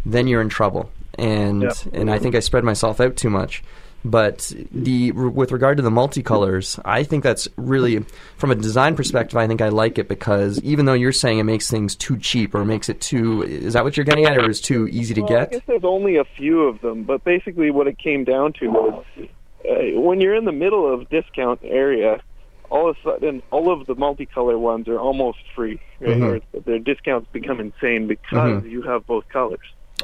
then 0.06 0.26
you're 0.26 0.40
in 0.40 0.48
trouble. 0.48 0.90
And 1.18 1.62
Yeah. 1.64 1.72
and 1.92 2.10
I 2.10 2.18
think 2.18 2.34
I 2.34 2.40
spread 2.40 2.64
myself 2.64 2.98
out 2.98 3.16
too 3.16 3.28
much. 3.30 3.62
But 4.04 4.52
the 4.72 5.12
with 5.12 5.52
regard 5.52 5.76
to 5.76 5.82
the 5.82 5.90
multicolors, 5.90 6.80
I 6.86 7.02
think 7.02 7.22
that's 7.22 7.48
really 7.56 8.04
from 8.38 8.50
a 8.50 8.54
design 8.54 8.96
perspective. 8.96 9.36
I 9.36 9.46
think 9.46 9.60
I 9.60 9.68
like 9.68 9.98
it 9.98 10.08
because 10.08 10.58
even 10.62 10.86
though 10.86 10.94
you're 10.94 11.12
saying 11.12 11.38
it 11.38 11.44
makes 11.44 11.68
things 11.70 11.94
too 11.94 12.16
cheap 12.16 12.54
or 12.54 12.64
makes 12.64 12.88
it 12.88 13.00
too, 13.02 13.42
is 13.42 13.74
that 13.74 13.84
what 13.84 13.96
you're 13.98 14.04
getting 14.04 14.24
at, 14.24 14.38
or 14.38 14.48
is 14.48 14.60
too 14.62 14.88
easy 14.88 15.12
to 15.14 15.20
Well, 15.20 15.32
I 15.36 15.40
get? 15.40 15.52
guess 15.52 15.60
there's 15.66 15.84
only 15.84 16.16
a 16.16 16.24
few 16.24 16.62
of 16.62 16.80
them, 16.80 17.02
but 17.02 17.24
basically 17.24 17.70
what 17.70 17.86
it 17.88 17.98
came 17.98 18.24
down 18.24 18.54
to 18.54 18.68
was 18.68 19.04
uh, 19.18 20.00
when 20.00 20.22
you're 20.22 20.34
in 20.34 20.46
the 20.46 20.52
middle 20.52 20.90
of 20.90 21.06
discount 21.10 21.60
area, 21.62 22.22
all 22.70 22.88
of 22.88 22.96
a 22.96 23.02
sudden 23.02 23.42
all 23.50 23.70
of 23.70 23.86
the 23.86 23.94
multicolor 23.96 24.58
ones 24.58 24.88
are 24.88 24.98
almost 24.98 25.38
free. 25.54 25.78
Right? 26.00 26.16
Mhm. 26.16 26.40
Or 26.54 26.60
their 26.62 26.78
discounts 26.78 27.28
become 27.32 27.60
insane 27.60 28.06
because 28.06 28.62
Mhm. 28.62 28.70
you 28.70 28.80
have 28.80 29.06
both 29.06 29.28
colors. 29.28 29.58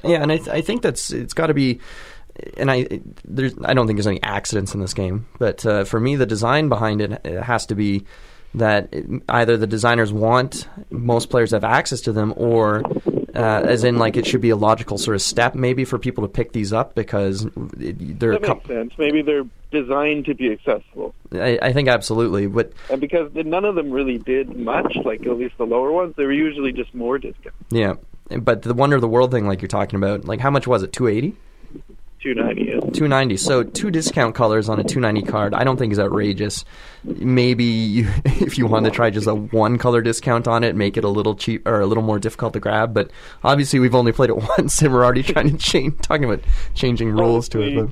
Yeah, 0.05 0.23
and 0.23 0.31
I, 0.31 0.37
th- 0.37 0.49
I 0.49 0.61
think 0.61 0.83
that's 0.83 1.11
it's 1.11 1.33
got 1.33 1.47
to 1.47 1.55
be, 1.55 1.81
and 2.57 2.71
I 2.71 3.01
there's 3.25 3.55
I 3.65 3.75
don't 3.75 3.87
think 3.87 3.99
there's 3.99 4.07
any 4.07 4.23
accidents 4.23 4.75
in 4.75 4.81
this 4.81 4.95
game, 4.95 5.27
but 5.39 5.65
uh, 5.67 5.85
for 5.85 6.01
me 6.01 6.17
the 6.17 6.27
design 6.27 6.69
behind 6.69 7.01
it, 7.01 7.21
it 7.25 7.43
has 7.43 7.67
to 7.67 7.75
be 7.75 8.05
that 8.55 8.95
either 9.29 9.57
the 9.57 9.67
designers 9.67 10.13
want 10.13 10.67
most 10.91 11.29
players 11.29 11.51
have 11.51 11.65
access 11.65 12.01
to 12.03 12.13
them, 12.13 12.33
or 12.37 12.83
uh, 13.35 13.63
as 13.67 13.85
in 13.85 13.99
like 13.99 14.17
it 14.17 14.27
should 14.27 14.41
be 14.41 14.51
a 14.51 14.57
logical 14.57 14.97
sort 14.97 15.15
of 15.15 15.21
step 15.21 15.55
maybe 15.55 15.85
for 15.85 15.99
people 15.99 16.25
to 16.25 16.29
pick 16.29 16.53
these 16.53 16.73
up 16.73 16.95
because 16.95 17.47
they're 17.55 18.39
That 18.39 18.43
makes 18.43 18.67
sense. 18.67 18.93
Maybe 18.97 19.21
they're 19.21 19.45
designed 19.71 20.25
to 20.27 20.35
be 20.35 20.53
accessible. 20.53 21.15
I, 21.33 21.59
I 21.61 21.73
think 21.73 21.89
absolutely, 21.89 22.47
but 22.47 22.73
And 22.89 23.01
because 23.01 23.31
none 23.35 23.65
of 23.67 23.75
them 23.75 23.91
really 23.91 24.17
did 24.19 24.57
much, 24.57 24.97
like 25.05 25.27
at 25.27 25.37
least 25.37 25.59
the 25.59 25.67
lower 25.67 25.93
ones, 25.93 26.15
they 26.17 26.25
were 26.25 26.33
usually 26.33 26.73
just 26.73 26.95
more 26.95 27.19
discount. 27.19 27.55
yeah, 27.71 27.95
but 28.41 28.63
the 28.63 28.75
wonder 28.75 28.97
of 28.97 29.03
the 29.03 29.09
world 29.09 29.33
thing 29.33 29.47
like 29.47 29.61
you're 29.61 29.69
talking 29.69 29.97
about, 29.99 30.25
like 30.25 30.41
how 30.41 30.51
much 30.51 30.67
was 30.67 30.83
it? 30.83 30.93
Two 30.93 31.09
eighty. 31.09 31.37
Two 32.27 32.35
ninety 32.35 32.63
is. 32.63 32.81
290 32.81 33.37
so 33.37 33.63
two 33.63 33.89
discount 33.89 34.35
colors 34.35 34.69
on 34.69 34.81
a 34.81 34.83
290 34.83 35.31
card 35.31 35.55
i 35.55 35.63
don't 35.63 35.77
think 35.77 35.93
is 35.93 35.99
outrageous 36.01 36.65
maybe 37.05 37.63
you, 37.63 38.09
if 38.25 38.59
you 38.59 38.67
want 38.67 38.85
to 38.85 38.91
try 38.91 39.11
just 39.11 39.29
a 39.29 39.35
one 39.37 39.79
color 39.79 40.03
discount 40.03 40.49
on 40.49 40.65
it 40.65 40.75
make 40.75 40.97
it 40.97 41.05
a 41.05 41.09
little 41.09 41.37
cheap 41.37 41.65
or 41.69 41.81
a 41.81 41.87
little 41.87 42.03
more 42.03 42.19
difficult 42.19 42.53
to 42.53 42.59
grab 42.59 42.93
but 42.93 43.13
obviously 43.45 43.79
we've 43.79 43.95
only 43.95 44.11
played 44.11 44.29
it 44.29 44.37
once 44.59 44.83
and 44.83 44.93
we're 44.93 45.05
already 45.05 45.23
trying 45.23 45.49
to 45.49 45.57
change 45.57 45.95
talking 46.03 46.25
about 46.25 46.43
changing 46.75 47.13
rules 47.13 47.49
to 47.49 47.61
it 47.61 47.77
but 47.77 47.91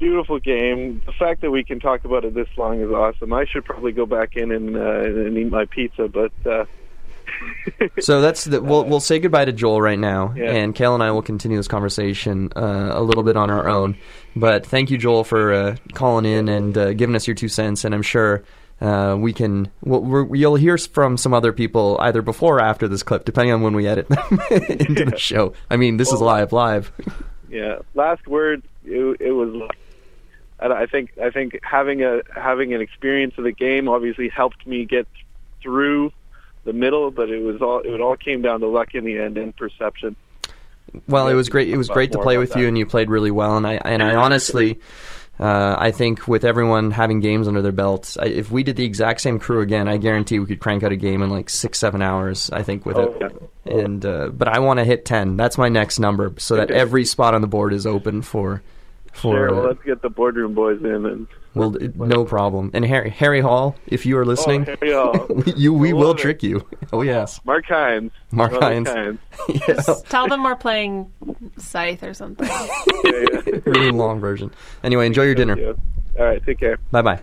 beautiful 0.00 0.40
game. 0.40 1.00
The 1.06 1.12
fact 1.12 1.40
that 1.42 1.52
we 1.52 1.62
can 1.62 1.78
talk 1.78 2.04
about 2.04 2.24
it 2.24 2.34
this 2.34 2.48
long 2.56 2.80
is 2.80 2.90
awesome. 2.90 3.32
I 3.32 3.44
should 3.44 3.64
probably 3.64 3.92
go 3.92 4.06
back 4.06 4.36
in 4.36 4.50
and, 4.50 4.76
uh, 4.76 5.04
and 5.04 5.38
eat 5.38 5.52
my 5.52 5.66
pizza, 5.66 6.08
but 6.08 6.32
uh, 6.44 6.64
so 8.00 8.20
that's 8.20 8.44
the, 8.44 8.60
we'll 8.60 8.84
we'll 8.84 9.00
say 9.00 9.18
goodbye 9.18 9.44
to 9.44 9.52
Joel 9.52 9.80
right 9.80 9.98
now, 9.98 10.32
Yeah. 10.36 10.50
and 10.52 10.74
Kale 10.74 10.94
and 10.94 11.02
I 11.02 11.10
will 11.10 11.22
continue 11.22 11.56
this 11.56 11.68
conversation 11.68 12.50
uh, 12.56 12.90
a 12.92 13.02
little 13.02 13.22
bit 13.22 13.36
on 13.36 13.50
our 13.50 13.68
own. 13.68 13.96
But 14.36 14.64
thank 14.66 14.90
you, 14.90 14.98
Joel, 14.98 15.24
for 15.24 15.52
uh, 15.52 15.76
calling 15.94 16.24
in 16.24 16.48
and 16.48 16.76
uh, 16.78 16.92
giving 16.92 17.16
us 17.16 17.26
your 17.26 17.34
two 17.34 17.48
cents. 17.48 17.84
And 17.84 17.94
I'm 17.94 18.02
sure 18.02 18.44
uh, 18.80 19.16
we 19.18 19.32
can 19.32 19.70
we'll, 19.82 20.02
we're, 20.02 20.34
you'll 20.36 20.54
hear 20.56 20.78
from 20.78 21.16
some 21.16 21.34
other 21.34 21.52
people 21.52 21.96
either 22.00 22.22
before 22.22 22.58
or 22.58 22.60
after 22.60 22.86
this 22.88 23.02
clip, 23.02 23.24
depending 23.24 23.52
on 23.52 23.62
when 23.62 23.74
we 23.74 23.86
edit 23.88 24.08
them 24.08 24.40
into 24.50 25.04
the 25.06 25.18
show. 25.18 25.52
I 25.70 25.76
mean, 25.76 25.96
this 25.96 26.12
is 26.12 26.20
live, 26.20 26.52
live. 26.52 26.92
yeah. 27.48 27.78
Last 27.94 28.26
word. 28.26 28.62
It, 28.84 29.20
it 29.20 29.32
was. 29.32 29.68
I 30.60 30.86
think 30.86 31.10
I 31.22 31.30
think 31.30 31.58
having 31.62 32.02
a 32.02 32.20
having 32.34 32.74
an 32.74 32.80
experience 32.80 33.34
of 33.38 33.44
the 33.44 33.52
game 33.52 33.88
obviously 33.88 34.28
helped 34.28 34.66
me 34.66 34.84
get 34.86 35.06
through 35.62 36.12
the 36.68 36.74
middle, 36.74 37.10
but 37.10 37.30
it 37.30 37.40
was 37.42 37.60
all 37.62 37.80
it 37.80 38.00
all 38.00 38.16
came 38.16 38.42
down 38.42 38.60
to 38.60 38.68
luck 38.68 38.94
in 38.94 39.04
the 39.04 39.18
end 39.18 39.38
and 39.38 39.56
perception. 39.56 40.14
Well, 41.08 41.28
it 41.28 41.34
was 41.34 41.48
great. 41.48 41.68
It 41.68 41.76
was 41.76 41.88
great 41.88 42.12
to 42.12 42.18
play 42.18 42.38
with 42.38 42.54
you, 42.56 42.68
and 42.68 42.76
you 42.76 42.86
played 42.86 43.10
really 43.10 43.30
well. 43.30 43.56
And 43.56 43.66
I 43.66 43.74
and 43.74 44.02
I 44.02 44.14
honestly, 44.14 44.80
uh, 45.40 45.76
I 45.78 45.90
think 45.90 46.28
with 46.28 46.44
everyone 46.44 46.90
having 46.90 47.20
games 47.20 47.48
under 47.48 47.62
their 47.62 47.72
belts, 47.72 48.16
I, 48.18 48.26
if 48.26 48.50
we 48.50 48.62
did 48.62 48.76
the 48.76 48.84
exact 48.84 49.20
same 49.22 49.38
crew 49.38 49.60
again, 49.60 49.88
I 49.88 49.96
guarantee 49.96 50.38
we 50.38 50.46
could 50.46 50.60
crank 50.60 50.82
out 50.82 50.92
a 50.92 50.96
game 50.96 51.22
in 51.22 51.30
like 51.30 51.50
six, 51.50 51.78
seven 51.78 52.02
hours. 52.02 52.50
I 52.50 52.62
think 52.62 52.86
with 52.86 52.96
Oh, 52.96 53.16
it. 53.20 53.72
And 53.72 54.04
uh, 54.04 54.28
but 54.28 54.48
I 54.48 54.60
want 54.60 54.78
to 54.78 54.84
hit 54.84 55.04
ten. 55.04 55.36
That's 55.36 55.56
my 55.58 55.68
next 55.68 55.98
number, 55.98 56.32
so 56.38 56.56
that 56.56 56.70
every 56.70 57.04
spot 57.04 57.34
on 57.34 57.40
the 57.40 57.48
board 57.48 57.72
is 57.72 57.86
open 57.86 58.22
for 58.22 58.62
for. 59.12 59.34
Sure, 59.34 59.54
well, 59.54 59.64
let's 59.66 59.82
get 59.82 60.02
the 60.02 60.10
boardroom 60.10 60.54
boys 60.54 60.80
in 60.82 61.06
and 61.06 61.26
well, 61.54 61.70
no 61.70 62.24
problem. 62.24 62.70
And 62.72 62.84
Harry 62.84 63.10
Harry 63.10 63.40
Hall, 63.40 63.76
if 63.86 64.06
you 64.06 64.16
are 64.18 64.22
oh, 64.22 64.26
listening, 64.26 64.66
Oh, 64.68 64.76
Harry 64.80 64.92
Hall. 64.92 65.42
you 65.56 65.72
we 65.72 65.92
will 65.92 66.12
it. 66.12 66.18
trick 66.18 66.42
you. 66.42 66.66
Oh 66.90 67.02
yes, 67.02 67.38
Mark 67.44 67.66
Hines. 67.66 68.12
Mark 68.30 68.50
Brother 68.50 68.66
Hines. 68.66 68.88
Hines. 68.88 69.18
yeah. 69.48 69.74
Just 69.74 70.06
tell 70.06 70.26
them 70.26 70.42
we're 70.42 70.56
playing 70.56 71.12
Scythe 71.58 72.02
or 72.02 72.14
something. 72.14 72.48
Yeah, 72.48 73.12
yeah. 73.12 73.60
really 73.66 73.90
long 73.90 74.20
version. 74.20 74.50
Anyway, 74.82 75.06
enjoy 75.06 75.24
your 75.24 75.34
dinner. 75.34 75.58
Yeah. 75.58 75.72
All 76.18 76.24
right, 76.24 76.42
take 76.46 76.58
care. 76.58 76.78
Bye 76.90 77.02
bye. 77.02 77.22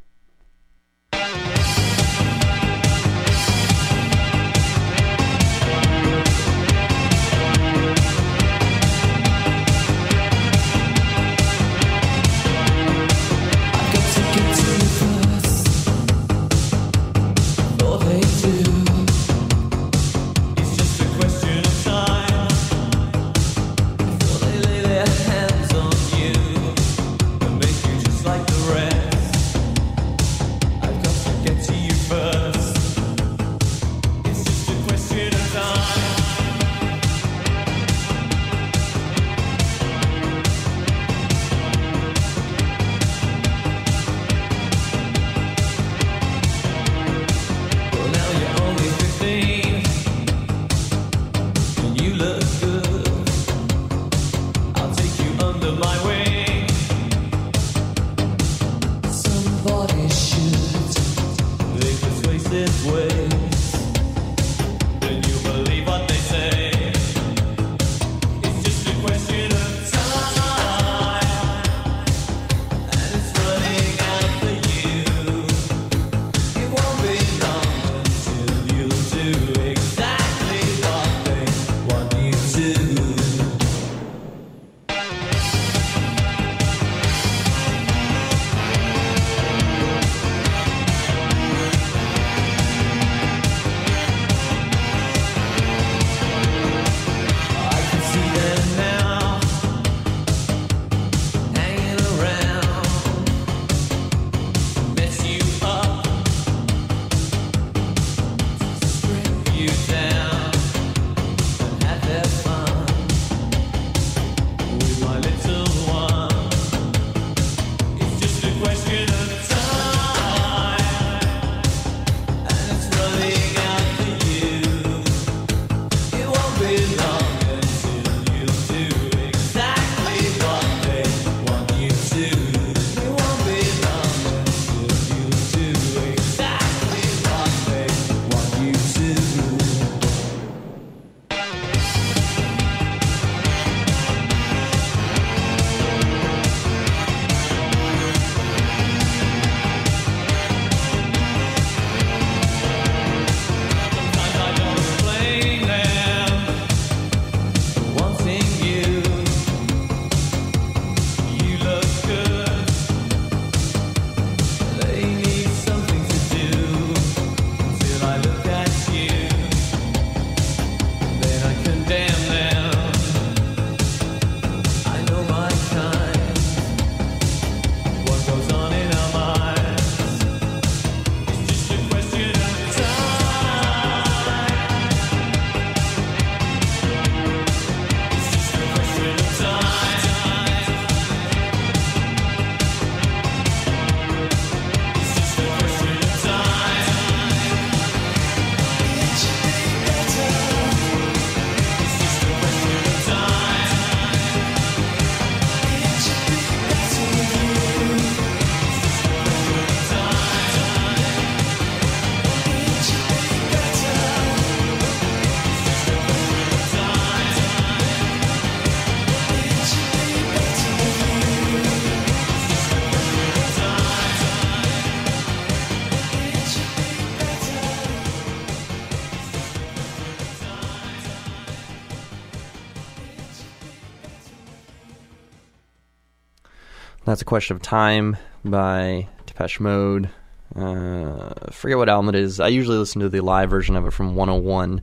A 237.25 237.27
question 237.27 237.55
of 237.55 237.61
time 237.63 238.15
by 238.43 239.07
Depeche 239.25 239.59
Mode. 239.59 240.11
Uh, 240.55 241.33
forget 241.49 241.75
what 241.75 241.89
album 241.89 242.09
it 242.09 242.15
is. 242.15 242.39
I 242.39 242.49
usually 242.49 242.77
listen 242.77 243.01
to 243.01 243.09
the 243.09 243.21
live 243.21 243.49
version 243.49 243.75
of 243.75 243.87
it 243.87 243.93
from 243.93 244.13
101. 244.13 244.79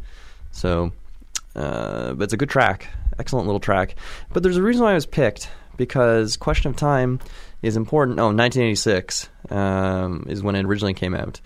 So, 0.50 0.90
uh, 1.54 2.14
but 2.14 2.24
it's 2.24 2.32
a 2.32 2.36
good 2.36 2.50
track, 2.50 2.88
excellent 3.20 3.46
little 3.46 3.60
track. 3.60 3.94
But 4.32 4.42
there's 4.42 4.56
a 4.56 4.62
reason 4.62 4.82
why 4.82 4.90
it 4.90 4.94
was 4.94 5.06
picked 5.06 5.50
because 5.76 6.36
Question 6.36 6.72
of 6.72 6.76
Time 6.76 7.20
is 7.62 7.76
important. 7.76 8.18
Oh, 8.18 8.34
1986 8.34 9.28
um, 9.50 10.26
is 10.28 10.42
when 10.42 10.56
it 10.56 10.64
originally 10.64 10.94
came 10.94 11.14
out 11.14 11.40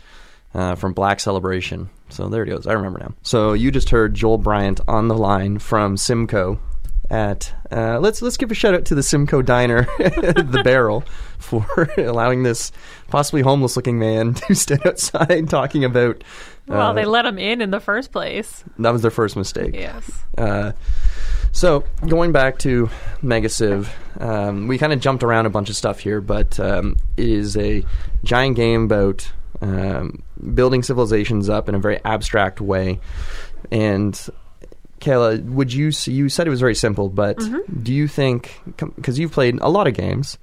uh, 0.54 0.76
from 0.76 0.94
Black 0.94 1.20
Celebration. 1.20 1.90
So 2.08 2.30
there 2.30 2.42
it 2.42 2.48
goes. 2.48 2.66
I 2.66 2.72
remember 2.72 3.00
now. 3.00 3.12
So 3.20 3.52
you 3.52 3.70
just 3.70 3.90
heard 3.90 4.14
Joel 4.14 4.38
Bryant 4.38 4.80
on 4.88 5.08
the 5.08 5.18
line 5.18 5.58
from 5.58 5.98
Simcoe 5.98 6.58
at 7.10 7.54
uh, 7.70 7.98
let's 8.00 8.22
let's 8.22 8.36
give 8.36 8.50
a 8.50 8.54
shout 8.54 8.74
out 8.74 8.84
to 8.86 8.94
the 8.94 9.02
Simcoe 9.02 9.42
Diner, 9.42 9.82
the 9.98 10.62
Barrel, 10.64 11.04
for 11.38 11.66
allowing 11.98 12.42
this 12.42 12.72
possibly 13.08 13.42
homeless 13.42 13.76
looking 13.76 13.98
man 13.98 14.34
to 14.34 14.54
stand 14.54 14.86
outside 14.86 15.48
talking 15.48 15.84
about. 15.84 16.22
Well, 16.66 16.88
uh, 16.88 16.92
they 16.94 17.04
let 17.04 17.26
him 17.26 17.38
in 17.38 17.60
in 17.60 17.70
the 17.70 17.80
first 17.80 18.10
place. 18.10 18.64
that 18.78 18.90
was 18.90 19.02
their 19.02 19.10
first 19.10 19.36
mistake. 19.36 19.74
Yes. 19.74 20.10
Uh, 20.36 20.72
so 21.52 21.84
going 22.08 22.32
back 22.32 22.58
to 22.60 22.90
Mega 23.22 23.48
Civ, 23.48 23.94
um, 24.18 24.66
we 24.66 24.76
kind 24.76 24.92
of 24.92 25.00
jumped 25.00 25.22
around 25.22 25.46
a 25.46 25.50
bunch 25.50 25.70
of 25.70 25.76
stuff 25.76 26.00
here, 26.00 26.20
but 26.20 26.58
um, 26.58 26.96
it 27.16 27.28
is 27.28 27.56
a 27.56 27.84
giant 28.24 28.56
game 28.56 28.84
about 28.84 29.30
um, 29.62 30.22
building 30.54 30.82
civilizations 30.82 31.48
up 31.48 31.68
in 31.68 31.74
a 31.74 31.78
very 31.78 32.02
abstract 32.04 32.60
way. 32.60 33.00
And 33.70 34.28
Kayla, 35.06 35.44
would 35.44 35.72
you 35.72 35.92
you 36.06 36.28
said 36.28 36.48
it 36.48 36.50
was 36.50 36.60
very 36.60 36.74
simple, 36.74 37.08
but 37.08 37.38
do 37.82 37.94
you 37.94 38.08
think 38.08 38.60
because 38.96 39.18
you've 39.18 39.30
played 39.30 39.58
a 39.60 39.68
lot 39.68 39.86
of 39.86 39.94
games, 39.94 40.36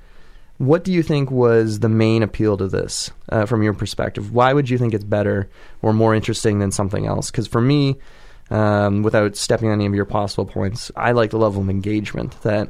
what 0.58 0.86
do 0.86 0.93
you 0.93 1.04
think 1.04 1.30
was 1.30 1.80
the 1.80 1.89
main 1.89 2.23
appeal 2.23 2.56
to 2.56 2.69
this 2.69 3.12
uh, 3.28 3.45
from 3.45 3.62
your 3.62 3.73
perspective? 3.73 4.32
Why 4.34 4.54
would 4.54 4.69
you 4.69 4.78
think 4.78 4.93
it's 4.93 5.04
better 5.04 5.49
or 5.82 5.91
more 5.91 6.15
interesting 6.15 6.60
than 6.60 6.71
something 6.71 7.06
else? 7.06 7.30
Because 7.30 7.45
for 7.45 7.60
me, 7.60 7.97
um, 8.49 9.04
without 9.04 9.36
stepping 9.36 9.67
on 9.67 9.73
any 9.73 9.86
of 9.86 9.93
your 9.93 10.06
possible 10.06 10.45
points, 10.45 10.91
I 10.95 11.12
like 11.12 11.32
the 11.32 11.38
level 11.38 11.62
of 11.62 11.69
engagement 11.69 12.41
that. 12.43 12.69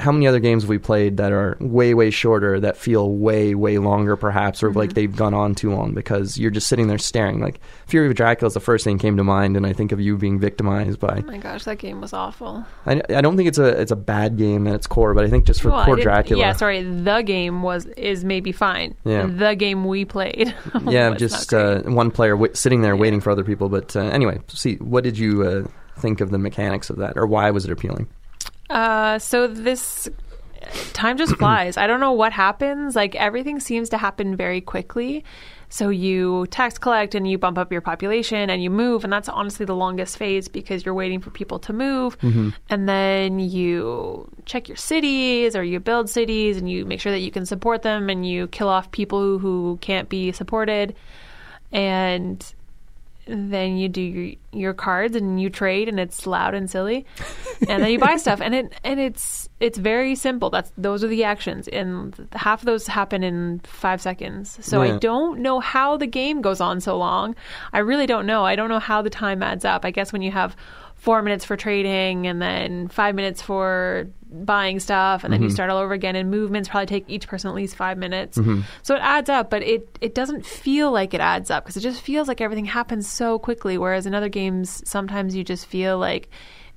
How 0.00 0.12
many 0.12 0.26
other 0.26 0.40
games 0.40 0.62
have 0.62 0.70
we 0.70 0.78
played 0.78 1.18
that 1.18 1.30
are 1.30 1.56
way, 1.60 1.94
way 1.94 2.10
shorter, 2.10 2.58
that 2.60 2.76
feel 2.76 3.10
way, 3.10 3.54
way 3.54 3.78
longer, 3.78 4.16
perhaps, 4.16 4.62
or 4.62 4.72
like 4.72 4.94
they've 4.94 5.14
gone 5.14 5.34
on 5.34 5.54
too 5.54 5.70
long 5.70 5.92
because 5.92 6.38
you're 6.38 6.50
just 6.50 6.68
sitting 6.68 6.88
there 6.88 6.98
staring? 6.98 7.40
Like 7.40 7.60
Fury 7.86 8.08
of 8.08 8.14
Dracula 8.14 8.48
is 8.48 8.54
the 8.54 8.60
first 8.60 8.84
thing 8.84 8.96
that 8.96 9.02
came 9.02 9.16
to 9.16 9.24
mind, 9.24 9.56
and 9.56 9.66
I 9.66 9.72
think 9.72 9.92
of 9.92 10.00
you 10.00 10.16
being 10.16 10.38
victimized 10.40 10.98
by. 10.98 11.22
Oh 11.22 11.26
my 11.26 11.38
gosh, 11.38 11.64
that 11.64 11.78
game 11.78 12.00
was 12.00 12.12
awful. 12.12 12.64
I, 12.86 13.02
I 13.10 13.20
don't 13.20 13.36
think 13.36 13.48
it's 13.48 13.58
a 13.58 13.80
it's 13.80 13.92
a 13.92 13.96
bad 13.96 14.36
game 14.36 14.66
at 14.66 14.74
its 14.74 14.86
core, 14.86 15.14
but 15.14 15.24
I 15.24 15.28
think 15.28 15.44
just 15.44 15.60
for 15.60 15.70
Well, 15.70 15.84
poor 15.84 15.96
Dracula, 15.96 16.40
Yeah, 16.40 16.52
sorry. 16.52 16.82
The 16.82 17.22
game 17.22 17.62
was 17.62 17.86
is 17.86 18.24
maybe 18.24 18.52
fine. 18.52 18.94
Yeah. 19.04 19.26
The 19.26 19.54
game 19.54 19.84
we 19.84 20.04
played. 20.04 20.54
yeah, 20.88 21.14
just 21.14 21.52
uh, 21.52 21.82
one 21.82 22.10
player 22.10 22.32
w- 22.32 22.54
sitting 22.54 22.82
there 22.82 22.96
waiting 22.96 23.20
for 23.20 23.30
other 23.30 23.44
people. 23.44 23.68
But 23.68 23.94
uh, 23.94 24.00
anyway, 24.00 24.40
see, 24.48 24.76
what 24.76 25.04
did 25.04 25.18
you 25.18 25.42
uh, 25.42 25.68
think 25.98 26.20
of 26.20 26.30
the 26.30 26.38
mechanics 26.38 26.90
of 26.90 26.96
that, 26.96 27.16
or 27.16 27.26
why 27.26 27.50
was 27.50 27.64
it 27.64 27.70
appealing? 27.70 28.08
Uh, 28.70 29.18
so 29.18 29.46
this 29.46 30.08
time 30.92 31.18
just 31.18 31.36
flies. 31.38 31.76
I 31.76 31.86
don't 31.86 32.00
know 32.00 32.12
what 32.12 32.32
happens. 32.32 32.96
Like 32.96 33.14
everything 33.16 33.60
seems 33.60 33.88
to 33.90 33.98
happen 33.98 34.36
very 34.36 34.60
quickly. 34.60 35.24
So 35.72 35.88
you 35.88 36.46
tax 36.48 36.78
collect 36.78 37.14
and 37.14 37.30
you 37.30 37.38
bump 37.38 37.56
up 37.56 37.70
your 37.70 37.80
population 37.80 38.50
and 38.50 38.60
you 38.60 38.70
move, 38.70 39.04
and 39.04 39.12
that's 39.12 39.28
honestly 39.28 39.64
the 39.64 39.76
longest 39.76 40.16
phase 40.18 40.48
because 40.48 40.84
you're 40.84 40.94
waiting 40.94 41.20
for 41.20 41.30
people 41.30 41.60
to 41.60 41.72
move, 41.72 42.16
and 42.68 42.88
then 42.88 43.38
you 43.38 44.28
check 44.46 44.68
your 44.68 44.76
cities 44.76 45.54
or 45.54 45.62
you 45.62 45.78
build 45.78 46.10
cities 46.10 46.56
and 46.56 46.68
you 46.68 46.84
make 46.84 47.00
sure 47.00 47.12
that 47.12 47.20
you 47.20 47.30
can 47.30 47.46
support 47.46 47.82
them 47.82 48.10
and 48.10 48.26
you 48.26 48.48
kill 48.48 48.68
off 48.68 48.90
people 48.90 49.20
who, 49.20 49.38
who 49.38 49.78
can't 49.80 50.08
be 50.08 50.32
supported, 50.32 50.96
and 51.70 52.52
then 53.26 53.76
you 53.76 53.88
do 53.88 54.00
your, 54.00 54.34
your 54.52 54.74
cards 54.74 55.14
and 55.14 55.40
you 55.40 55.50
trade 55.50 55.88
and 55.88 56.00
it's 56.00 56.26
loud 56.26 56.54
and 56.54 56.68
silly. 56.70 57.06
And 57.68 57.82
then 57.82 57.90
you 57.90 57.98
buy 57.98 58.16
stuff. 58.18 58.40
And 58.40 58.54
it 58.54 58.72
and 58.82 58.98
it's 58.98 59.48
it's 59.60 59.78
very 59.78 60.14
simple. 60.14 60.50
That's 60.50 60.72
those 60.76 61.04
are 61.04 61.08
the 61.08 61.24
actions. 61.24 61.68
And 61.68 62.28
half 62.32 62.62
of 62.62 62.66
those 62.66 62.86
happen 62.86 63.22
in 63.22 63.60
five 63.60 64.00
seconds. 64.00 64.58
So 64.64 64.82
Yeah. 64.82 64.94
i 64.94 64.98
don't 64.98 65.40
know 65.40 65.60
how 65.60 65.96
the 65.96 66.06
game 66.06 66.40
goes 66.40 66.60
on 66.60 66.80
so 66.80 66.96
long. 66.96 67.36
I 67.72 67.78
really 67.78 68.06
don't 68.06 68.26
know. 68.26 68.44
I 68.44 68.56
don't 68.56 68.68
know 68.68 68.78
how 68.80 69.02
the 69.02 69.10
time 69.10 69.42
adds 69.42 69.64
up. 69.64 69.84
I 69.84 69.90
guess 69.90 70.12
when 70.12 70.22
you 70.22 70.32
have 70.32 70.56
four 70.96 71.22
minutes 71.22 71.44
for 71.44 71.56
trading 71.56 72.26
and 72.26 72.42
then 72.42 72.88
five 72.88 73.14
minutes 73.14 73.40
for 73.40 74.06
buying 74.32 74.78
stuff 74.78 75.24
and 75.24 75.32
then 75.32 75.40
you 75.40 75.48
mm-hmm. 75.48 75.54
start 75.54 75.70
all 75.70 75.78
over 75.78 75.92
again 75.92 76.16
and 76.16 76.30
movements 76.30 76.68
probably 76.68 76.86
take 76.86 77.04
each 77.08 77.26
person 77.26 77.48
at 77.48 77.54
least 77.54 77.76
five 77.76 77.98
minutes. 77.98 78.38
Mm-hmm. 78.38 78.60
So 78.82 78.94
it 78.94 79.00
adds 79.00 79.28
up 79.28 79.50
but 79.50 79.62
it, 79.62 79.98
it 80.00 80.14
doesn't 80.14 80.46
feel 80.46 80.92
like 80.92 81.14
it 81.14 81.20
adds 81.20 81.50
up 81.50 81.64
because 81.64 81.76
it 81.76 81.80
just 81.80 82.00
feels 82.00 82.28
like 82.28 82.40
everything 82.40 82.64
happens 82.64 83.08
so 83.08 83.38
quickly 83.38 83.78
whereas 83.78 84.06
in 84.06 84.14
other 84.14 84.28
games 84.28 84.82
sometimes 84.88 85.34
you 85.34 85.44
just 85.44 85.66
feel 85.66 85.98
like 85.98 86.28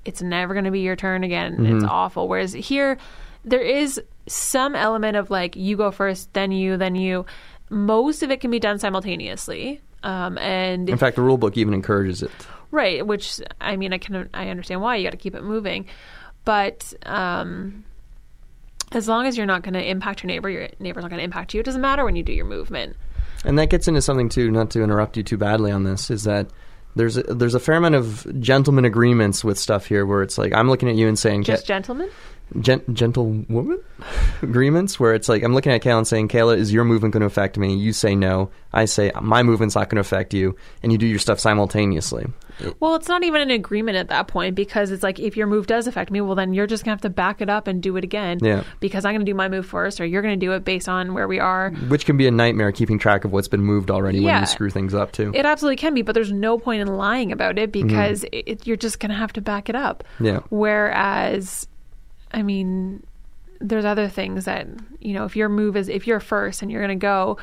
it's 0.06 0.22
never 0.22 0.54
going 0.54 0.66
to 0.66 0.72
be 0.72 0.82
your 0.82 0.96
turn 0.96 1.24
again. 1.24 1.54
And 1.54 1.68
it's 1.68 1.76
mm-hmm. 1.78 1.90
awful. 1.90 2.28
Whereas 2.28 2.54
here 2.54 2.98
there 3.46 3.62
is 3.62 4.02
some 4.28 4.76
element 4.76 5.18
of 5.18 5.30
like 5.30 5.56
you 5.56 5.76
go 5.78 5.92
first 5.92 6.34
then 6.34 6.52
you 6.52 6.78
then 6.78 6.96
you. 6.96 7.26
Most 7.70 8.24
of 8.24 8.30
it 8.30 8.42
can 8.42 8.52
be 8.52 8.60
done 8.60 8.78
simultaneously 8.80 9.82
um, 10.04 10.38
and 10.38 10.90
In 10.90 10.98
fact, 10.98 11.16
the 11.16 11.22
rule 11.22 11.38
book 11.38 11.58
even 11.58 11.74
encourages 11.74 12.22
it. 12.22 12.32
Right, 12.72 13.06
which 13.06 13.40
I 13.62 13.78
mean, 13.78 13.94
I 13.94 13.98
can 13.98 14.30
I 14.34 14.50
understand 14.50 14.82
why. 14.82 14.98
You 14.98 15.04
got 15.06 15.12
to 15.12 15.18
keep 15.18 15.36
it 15.36 15.44
moving, 15.44 15.88
but 16.46 16.94
um, 17.06 17.84
as 18.92 19.08
long 19.08 19.26
as 19.26 19.38
you're 19.38 19.46
not 19.46 19.64
going 19.64 19.74
to 19.74 19.84
impact 19.84 20.24
your 20.24 20.28
neighbor, 20.28 20.50
your 20.50 20.70
neighbor's 20.80 21.04
not 21.04 21.10
going 21.10 21.20
to 21.20 21.24
impact 21.24 21.54
you. 21.54 21.60
It 21.60 21.64
doesn't 21.66 21.82
matter 21.82 22.04
when 22.06 22.16
you 22.16 22.24
do 22.24 22.34
your 22.34 22.46
movement. 22.46 22.96
And 23.46 23.58
that 23.60 23.70
gets 23.70 23.88
into 23.88 24.02
something 24.02 24.30
too. 24.30 24.52
Not 24.52 24.70
to 24.72 24.84
interrupt 24.84 25.18
you 25.18 25.24
too 25.24 25.38
badly 25.38 25.72
on 25.72 25.84
this, 25.84 26.10
is 26.10 26.24
that 26.24 26.48
there's 26.96 27.18
a, 27.18 27.24
there's 27.24 27.56
a 27.56 27.60
fair 27.60 27.76
amount 27.76 27.96
of 27.96 28.40
gentleman 28.40 28.86
agreements 28.86 29.44
with 29.44 29.58
stuff 29.58 29.86
here, 29.88 30.06
where 30.06 30.22
it's 30.22 30.38
like 30.38 30.54
I'm 30.54 30.70
looking 30.70 30.90
at 30.90 30.96
you 30.96 31.08
and 31.08 31.18
saying, 31.18 31.44
Just 31.44 31.66
gentlemen. 31.66 32.10
gen- 32.62 32.84
gentlewoman 32.94 33.82
agreements 34.42 35.00
where 35.00 35.14
it's 35.16 35.28
like 35.28 35.44
I'm 35.44 35.54
looking 35.56 35.72
at 35.72 35.82
Kayla 35.82 35.98
and 35.98 36.08
saying, 36.08 36.28
Kayla, 36.30 36.58
is 36.58 36.72
your 36.72 36.86
movement 36.86 37.14
going 37.14 37.22
to 37.22 37.28
affect 37.28 37.58
me? 37.58 37.76
You 37.76 37.92
say 37.94 38.16
no. 38.16 38.52
I 38.72 38.86
say 38.86 39.12
my 39.22 39.44
movement's 39.44 39.76
not 39.76 39.90
going 39.90 39.96
to 39.96 40.02
affect 40.02 40.34
you, 40.34 40.56
and 40.84 40.92
you 40.92 40.98
do 40.98 41.08
your 41.08 41.20
stuff 41.20 41.40
simultaneously. 41.40 42.26
Well, 42.80 42.96
it's 42.96 43.08
not 43.08 43.24
even 43.24 43.42
an 43.42 43.52
agreement 43.52 43.98
at 43.98 44.10
that 44.10 44.28
point 44.28 44.56
because 44.56 44.92
it's 44.92 45.04
like 45.04 45.20
if 45.20 45.36
your 45.38 45.48
move 45.48 45.68
does 45.68 45.88
affect 45.88 46.12
me, 46.12 46.22
well, 46.22 46.36
then 46.36 46.54
you're 46.54 46.68
just 46.68 46.84
gonna 46.84 46.94
have 46.94 47.02
to 47.02 47.10
back 47.10 47.42
it 47.42 47.50
up 47.50 47.68
and 47.68 47.82
do 47.82 47.98
it 47.98 48.04
again. 48.04 48.40
Yeah. 48.42 48.64
Because 48.80 49.06
I'm 49.06 49.14
gonna 49.14 49.26
do 49.26 49.34
my 49.34 49.50
move 49.50 49.66
first, 49.66 50.00
or 50.00 50.06
you're 50.06 50.22
gonna 50.22 50.38
do 50.38 50.52
it 50.54 50.64
based 50.64 50.90
on 50.90 51.14
where 51.14 51.28
we 51.28 51.40
are. 51.40 51.72
Which 51.72 52.06
can 52.06 52.18
be 52.18 52.28
a 52.28 52.32
nightmare 52.32 52.72
keeping 52.72 53.00
track 53.00 53.26
of 53.26 53.32
what's 53.32 53.48
been 53.48 53.62
moved 53.64 53.92
already 53.92 54.20
when 54.20 54.40
you 54.40 54.46
screw 54.46 54.70
things 54.70 54.94
up 54.94 55.12
too. 55.12 55.32
It 55.34 55.46
absolutely 55.46 55.78
can 55.78 55.94
be, 55.94 56.02
but 56.02 56.14
there's 56.14 56.32
no 56.32 56.58
point 56.58 56.82
in 56.82 56.88
lying 56.88 57.32
about 57.32 57.58
it 57.58 57.72
mm-hmm. 57.72 57.88
because 57.88 58.24
it, 58.26 58.44
it- 58.46 58.68
you're 58.68 58.78
just 58.78 59.00
gonna 59.00 59.14
have 59.14 59.34
to 59.34 59.42
back 59.42 59.70
it 59.70 59.76
up. 59.76 60.04
yeah. 60.20 60.40
Whereas, 60.50 61.68
I 62.34 62.42
mean, 62.42 63.04
there's 63.60 63.86
other 63.86 64.10
things 64.10 64.46
that, 64.46 64.68
you 65.00 65.14
know, 65.14 65.26
if 65.26 65.36
your 65.36 65.50
move 65.50 65.78
is, 65.78 65.90
if 65.90 66.06
you're 66.06 66.20
first 66.20 66.62
and 66.62 66.72
you're 66.72 66.82
going 66.86 67.00
to 67.00 67.02
go 67.02 67.38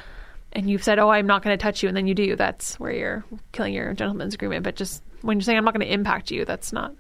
and 0.53 0.69
you've 0.69 0.83
said, 0.85 0.99
oh, 0.99 1.11
I'm 1.11 1.27
not 1.27 1.43
going 1.43 1.57
to 1.57 1.63
touch 1.63 1.83
you, 1.83 1.89
and 1.89 1.97
then 1.97 2.07
you 2.07 2.15
do, 2.15 2.37
that's 2.37 2.79
where 2.81 2.93
you're 2.93 3.25
killing 3.53 3.75
your 3.75 3.93
gentleman's 3.95 4.35
agreement. 4.35 4.65
But 4.65 4.77
just 4.77 5.03
when 5.23 5.39
you're 5.39 5.45
saying, 5.45 5.59
I'm 5.59 5.65
not 5.65 5.75
going 5.75 5.87
to 5.87 5.93
impact 5.93 6.31
you, 6.31 6.45
that's 6.45 6.73
not, 6.73 6.93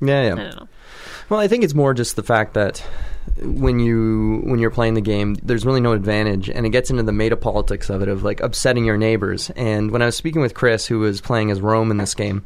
Yeah, 0.00 0.18
I 0.20 0.22
yeah. 0.24 0.34
don't 0.34 0.56
know. 0.56 0.68
Well, 1.28 1.40
I 1.40 1.48
think 1.48 1.64
it's 1.64 1.74
more 1.74 1.94
just 1.94 2.16
the 2.16 2.22
fact 2.22 2.54
that 2.54 2.78
when 3.42 3.78
you 3.78 4.40
when 4.44 4.58
you're 4.58 4.70
playing 4.70 4.94
the 4.94 5.00
game, 5.00 5.34
there's 5.42 5.64
really 5.66 5.80
no 5.80 5.92
advantage, 5.92 6.48
and 6.50 6.66
it 6.66 6.70
gets 6.70 6.90
into 6.90 7.02
the 7.02 7.12
meta 7.12 7.36
politics 7.36 7.90
of 7.90 8.02
it 8.02 8.08
of 8.08 8.24
like 8.24 8.40
upsetting 8.40 8.84
your 8.84 8.96
neighbors. 8.96 9.50
And 9.50 9.90
when 9.90 10.02
I 10.02 10.06
was 10.06 10.16
speaking 10.16 10.40
with 10.40 10.54
Chris, 10.54 10.86
who 10.86 10.98
was 11.00 11.20
playing 11.20 11.50
as 11.50 11.60
Rome 11.60 11.90
in 11.90 11.98
this 11.98 12.14
game, 12.14 12.44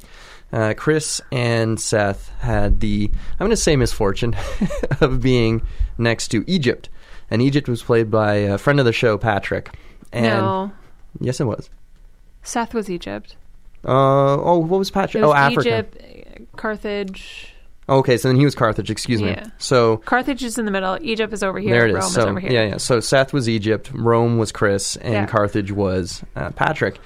uh, 0.53 0.75
Chris 0.77 1.21
and 1.31 1.81
Seth 1.81 2.31
had 2.41 2.81
the 2.81 3.11
I'm 3.13 3.39
going 3.39 3.51
to 3.51 3.57
say 3.57 3.77
misfortune 3.77 4.37
of 5.01 5.21
being 5.23 5.63
next 5.99 6.29
to 6.29 6.45
Egypt, 6.47 6.89
and 7.31 7.41
Egypt 7.41 7.69
was 7.69 7.83
played 7.83 8.11
by 8.11 8.35
a 8.35 8.59
friend 8.59 8.79
of 8.81 8.85
the 8.85 8.93
show, 8.93 9.17
Patrick. 9.17 9.71
And 10.13 10.25
no. 10.25 10.73
yes, 11.21 11.41
it 11.41 11.45
was. 11.45 11.71
Seth 12.43 12.75
was 12.75 12.91
Egypt. 12.91 13.37
Uh, 13.85 14.35
oh, 14.35 14.59
what 14.59 14.79
was 14.79 14.91
It 14.91 14.93
Patrick? 14.93 15.23
was 15.23 15.31
oh, 15.33 15.35
Africa. 15.35 15.79
Egypt, 15.79 16.57
Carthage. 16.57 17.49
Okay, 17.89 18.17
so 18.17 18.29
then 18.29 18.37
he 18.37 18.45
was 18.45 18.55
Carthage. 18.55 18.91
Excuse 18.91 19.21
me. 19.21 19.31
Yeah. 19.31 19.47
So 19.59 19.97
Carthage 19.99 20.45
is 20.45 20.57
in 20.57 20.65
the 20.67 20.71
middle. 20.71 20.99
Egypt 21.03 21.33
is 21.33 21.43
over 21.43 21.59
here. 21.59 21.73
There 21.75 21.87
it 21.87 21.91
is. 21.91 21.95
Rome 21.97 22.11
so 22.11 22.21
is 22.21 22.27
over 22.27 22.41
here. 22.41 22.53
yeah, 22.53 22.65
yeah. 22.69 22.77
So 22.77 23.01
Seth 23.01 23.33
was 23.33 23.49
Egypt, 23.49 23.91
Rome 23.93 24.39
was 24.39 24.53
Chris, 24.53 24.97
and 24.97 25.13
Yeah. 25.13 25.27
Carthage 25.27 25.73
was 25.73 26.23
uh, 26.37 26.51
Patrick. 26.51 27.01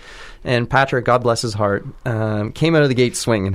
And 0.44 0.68
Patrick, 0.70 1.04
God 1.06 1.22
bless 1.22 1.42
his 1.42 1.54
heart, 1.54 1.84
um, 2.04 2.52
came 2.52 2.76
out 2.76 2.82
of 2.82 2.88
the 2.88 2.94
gate 2.94 3.16
swinging. 3.16 3.54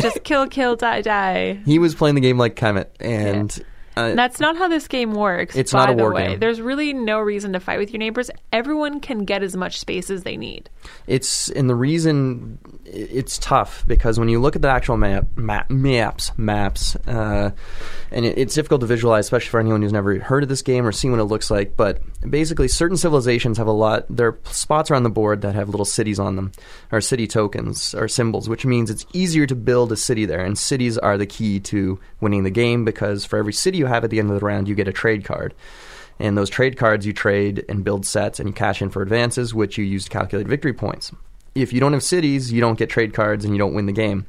Just 0.00 0.24
kill, 0.24 0.48
kill, 0.48 0.74
die, 0.74 1.00
die. 1.02 1.60
he 1.66 1.78
was 1.78 1.94
playing 1.94 2.16
the 2.16 2.20
game 2.20 2.36
like 2.36 2.56
Kemet, 2.56 2.86
and 2.98 3.62
uh, 3.96 4.14
That's 4.14 4.40
not 4.40 4.56
how 4.56 4.68
this 4.68 4.88
game 4.88 5.12
works. 5.12 5.54
It's 5.56 5.72
by 5.72 5.80
not 5.80 5.90
a 5.90 5.94
the 5.96 6.02
war 6.02 6.12
way. 6.14 6.28
game. 6.28 6.38
There's 6.40 6.60
really 6.60 6.92
no 6.92 7.20
reason 7.20 7.52
to 7.52 7.60
fight 7.60 7.78
with 7.78 7.90
your 7.90 7.98
neighbors. 7.98 8.30
Everyone 8.52 9.00
can 9.00 9.24
get 9.24 9.42
as 9.42 9.56
much 9.56 9.78
space 9.78 10.10
as 10.10 10.22
they 10.22 10.36
need. 10.36 10.70
it's 11.06 11.48
and 11.50 11.68
the 11.68 11.74
reason 11.74 12.58
it's 12.92 13.38
tough 13.38 13.84
because 13.86 14.18
when 14.18 14.28
you 14.28 14.40
look 14.40 14.54
at 14.54 14.62
the 14.62 14.68
actual 14.68 14.96
map, 14.96 15.26
map 15.36 15.70
maps, 15.70 16.30
maps, 16.36 16.94
uh, 17.06 17.50
and 18.10 18.24
it, 18.24 18.38
it's 18.38 18.54
difficult 18.54 18.80
to 18.82 18.86
visualize, 18.86 19.24
especially 19.24 19.50
for 19.50 19.60
anyone 19.60 19.82
who's 19.82 19.92
never 19.92 20.18
heard 20.18 20.42
of 20.42 20.48
this 20.48 20.62
game 20.62 20.86
or 20.86 20.92
seen 20.92 21.10
what 21.10 21.20
it 21.20 21.24
looks 21.24 21.50
like. 21.50 21.76
But 21.76 22.00
basically, 22.28 22.68
certain 22.68 22.96
civilizations 22.96 23.58
have 23.58 23.66
a 23.66 23.72
lot. 23.72 24.04
There 24.08 24.28
are 24.28 24.38
spots 24.44 24.90
the 25.02 25.10
board 25.10 25.40
that 25.42 25.54
have 25.54 25.68
little 25.68 25.86
cities 25.86 26.18
on 26.18 26.36
them, 26.36 26.52
or 26.90 27.00
city 27.00 27.26
tokens 27.26 27.94
or 27.94 28.08
symbols, 28.08 28.48
which 28.48 28.66
means 28.66 28.90
it's 28.90 29.06
easier 29.12 29.46
to 29.46 29.54
build 29.54 29.90
a 29.92 29.96
city 29.96 30.26
there. 30.26 30.44
And 30.44 30.58
cities 30.58 30.98
are 30.98 31.16
the 31.16 31.26
key 31.26 31.60
to 31.60 31.98
winning 32.20 32.44
the 32.44 32.50
game 32.50 32.84
because 32.84 33.24
for 33.24 33.38
every 33.38 33.52
city 33.52 33.78
you 33.78 33.86
have 33.86 34.04
at 34.04 34.10
the 34.10 34.18
end 34.18 34.30
of 34.30 34.38
the 34.38 34.44
round, 34.44 34.68
you 34.68 34.74
get 34.74 34.88
a 34.88 34.92
trade 34.92 35.24
card. 35.24 35.54
And 36.18 36.36
those 36.36 36.50
trade 36.50 36.76
cards 36.76 37.06
you 37.06 37.12
trade 37.12 37.64
and 37.68 37.84
build 37.84 38.04
sets 38.04 38.38
and 38.38 38.48
you 38.48 38.52
cash 38.52 38.82
in 38.82 38.90
for 38.90 39.02
advances, 39.02 39.54
which 39.54 39.78
you 39.78 39.84
use 39.84 40.04
to 40.04 40.10
calculate 40.10 40.46
victory 40.46 40.74
points. 40.74 41.12
If 41.54 41.72
you 41.72 41.80
don't 41.80 41.92
have 41.92 42.02
cities, 42.02 42.52
you 42.52 42.60
don't 42.60 42.78
get 42.78 42.90
trade 42.90 43.14
cards 43.14 43.44
and 43.44 43.54
you 43.54 43.58
don't 43.58 43.74
win 43.74 43.86
the 43.86 43.92
game. 43.92 44.26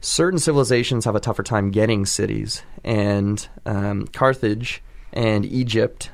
Certain 0.00 0.38
civilizations 0.38 1.04
have 1.04 1.16
a 1.16 1.20
tougher 1.20 1.42
time 1.42 1.70
getting 1.70 2.06
cities, 2.06 2.62
and 2.84 3.48
um, 3.64 4.06
Carthage 4.08 4.82
and 5.12 5.44
Egypt 5.44 6.10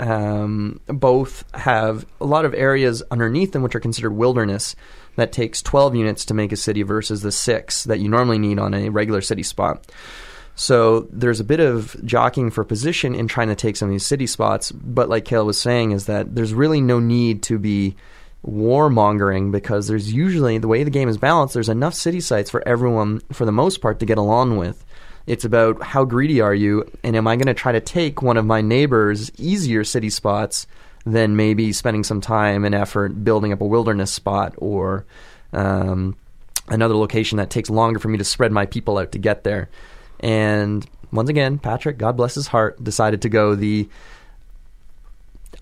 um, 0.00 0.80
both 0.86 1.44
have 1.54 2.06
a 2.20 2.24
lot 2.24 2.44
of 2.44 2.54
areas 2.54 3.02
underneath 3.10 3.52
them 3.52 3.62
which 3.62 3.74
are 3.74 3.80
considered 3.80 4.12
wilderness 4.12 4.74
that 5.16 5.32
takes 5.32 5.60
12 5.62 5.94
units 5.94 6.24
to 6.24 6.34
make 6.34 6.52
a 6.52 6.56
city 6.56 6.82
versus 6.82 7.20
the 7.20 7.30
six 7.30 7.84
that 7.84 8.00
you 8.00 8.08
normally 8.08 8.38
need 8.38 8.58
on 8.58 8.72
a 8.72 8.88
regular 8.88 9.20
city 9.20 9.42
spot. 9.42 9.86
So 10.54 11.08
there's 11.10 11.40
a 11.40 11.44
bit 11.44 11.60
of 11.60 11.96
jockeying 12.04 12.50
for 12.50 12.64
position 12.64 13.14
in 13.14 13.28
trying 13.28 13.48
to 13.48 13.54
take 13.54 13.76
some 13.76 13.88
of 13.88 13.92
these 13.92 14.06
city 14.06 14.26
spots, 14.26 14.72
but 14.72 15.08
like 15.08 15.24
Kale 15.24 15.46
was 15.46 15.60
saying, 15.60 15.92
is 15.92 16.06
that 16.06 16.34
there's 16.34 16.54
really 16.54 16.80
no 16.80 16.98
need 16.98 17.42
to 17.44 17.58
be 17.58 17.96
warmongering 18.46 19.52
because 19.52 19.86
there's 19.86 20.12
usually 20.12 20.58
the 20.58 20.68
way 20.68 20.82
the 20.82 20.90
game 20.90 21.08
is 21.08 21.18
balanced. 21.18 21.54
There's 21.54 21.68
enough 21.68 21.94
city 21.94 22.20
sites 22.20 22.50
for 22.50 22.66
everyone, 22.66 23.20
for 23.32 23.44
the 23.44 23.52
most 23.52 23.80
part, 23.80 24.00
to 24.00 24.06
get 24.06 24.18
along 24.18 24.56
with. 24.56 24.84
It's 25.26 25.44
about 25.44 25.82
how 25.82 26.04
greedy 26.04 26.40
are 26.40 26.54
you, 26.54 26.90
and 27.04 27.14
am 27.14 27.26
I 27.26 27.36
going 27.36 27.46
to 27.46 27.54
try 27.54 27.72
to 27.72 27.80
take 27.80 28.22
one 28.22 28.36
of 28.36 28.46
my 28.46 28.62
neighbors' 28.62 29.30
easier 29.38 29.84
city 29.84 30.10
spots 30.10 30.66
than 31.04 31.36
maybe 31.36 31.72
spending 31.72 32.04
some 32.04 32.20
time 32.20 32.64
and 32.64 32.74
effort 32.74 33.24
building 33.24 33.52
up 33.52 33.60
a 33.60 33.66
wilderness 33.66 34.12
spot 34.12 34.54
or 34.58 35.04
um, 35.52 36.16
another 36.68 36.94
location 36.94 37.38
that 37.38 37.50
takes 37.50 37.70
longer 37.70 37.98
for 37.98 38.08
me 38.08 38.18
to 38.18 38.24
spread 38.24 38.52
my 38.52 38.66
people 38.66 38.98
out 38.98 39.12
to 39.12 39.18
get 39.18 39.44
there. 39.44 39.68
And 40.20 40.86
once 41.12 41.28
again, 41.28 41.58
Patrick, 41.58 41.98
God 41.98 42.16
bless 42.16 42.34
his 42.34 42.46
heart, 42.46 42.82
decided 42.82 43.22
to 43.22 43.28
go 43.28 43.54
the 43.54 43.88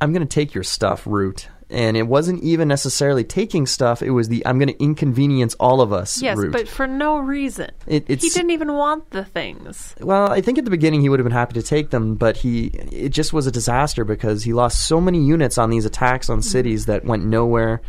I'm 0.00 0.12
going 0.12 0.26
to 0.26 0.32
take 0.32 0.54
your 0.54 0.64
stuff 0.64 1.06
route. 1.06 1.48
And 1.70 1.98
it 1.98 2.04
wasn't 2.07 2.42
even 2.42 2.66
necessarily 2.66 3.24
taking 3.24 3.66
stuff, 3.66 4.02
it 4.02 4.11
was 4.11 4.28
the 4.28 4.42
I'm 4.46 4.59
going 4.59 4.68
to 4.70 4.83
inconvenience 4.83 5.54
all 5.61 5.83
of 5.83 5.92
us 5.92 6.22
Yes, 6.22 6.38
route. 6.38 6.50
but 6.52 6.66
for 6.66 6.87
no 6.87 7.18
reason. 7.18 7.70
It- 7.87 8.09
he 8.09 8.31
didn't 8.31 8.52
even 8.52 8.72
want 8.72 9.11
the 9.11 9.24
things. 9.24 9.94
Well, 10.00 10.31
I 10.33 10.40
think 10.40 10.57
at 10.57 10.64
the 10.64 10.70
beginning 10.70 11.02
he 11.02 11.11
would 11.11 11.20
have 11.20 11.24
been 11.24 11.33
happy 11.33 11.52
to 11.61 11.62
take 11.62 11.90
them, 11.90 12.14
but 12.14 12.38
he 12.38 12.68
it 12.90 13.11
just 13.11 13.35
was 13.35 13.46
a 13.46 13.52
disaster 13.52 14.04
because 14.07 14.44
he 14.44 14.54
lost 14.54 14.88
so 14.88 14.98
many 14.98 15.22
units 15.22 15.59
on 15.59 15.68
these 15.68 15.85
attacks 15.85 16.31
on 16.31 16.40
cities 16.40 16.87
that 16.87 17.04
went 17.04 17.26
nowhere, 17.26 17.83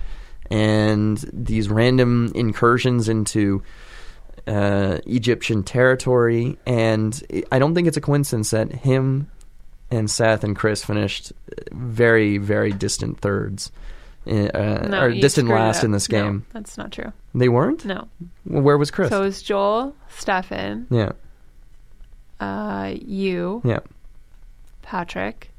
and 0.51 1.17
these 1.31 1.69
random 1.69 2.31
incursions 2.35 3.07
into 3.07 3.61
uh, 4.47 4.97
Egyptian 5.05 5.63
territory. 5.63 6.57
And 6.65 7.21
I 7.51 7.59
don't 7.59 7.75
think 7.75 7.87
it's 7.87 7.97
a 7.97 8.01
coincidence 8.01 8.49
that 8.49 8.73
him 8.73 9.29
and 9.91 10.09
Seth 10.09 10.43
and 10.43 10.55
Chris 10.55 10.83
finished 10.83 11.33
very, 11.71 12.37
very 12.37 12.71
distant 12.71 13.19
thirds, 13.19 13.71
uh, 14.27 14.31
No, 14.87 15.01
or 15.01 15.11
distant 15.11 15.49
last 15.49 15.83
in 15.83 15.91
this 15.91 16.09
No, 16.09 16.17
game. 16.23 16.45
that's 16.53 16.77
not 16.77 16.91
true. 16.91 17.11
They 17.33 17.49
weren't. 17.49 17.85
No. 17.85 18.07
Well, 18.45 18.61
where 18.63 18.77
was 18.77 18.91
Chris? 18.91 19.09
So 19.09 19.21
it 19.21 19.25
was 19.25 19.41
Joel, 19.41 19.95
Stefan, 20.09 20.87
yeah, 20.89 21.11
uh, 22.39 22.93
you, 23.01 23.61
yeah. 23.65 23.79
Patrick. 24.81 25.51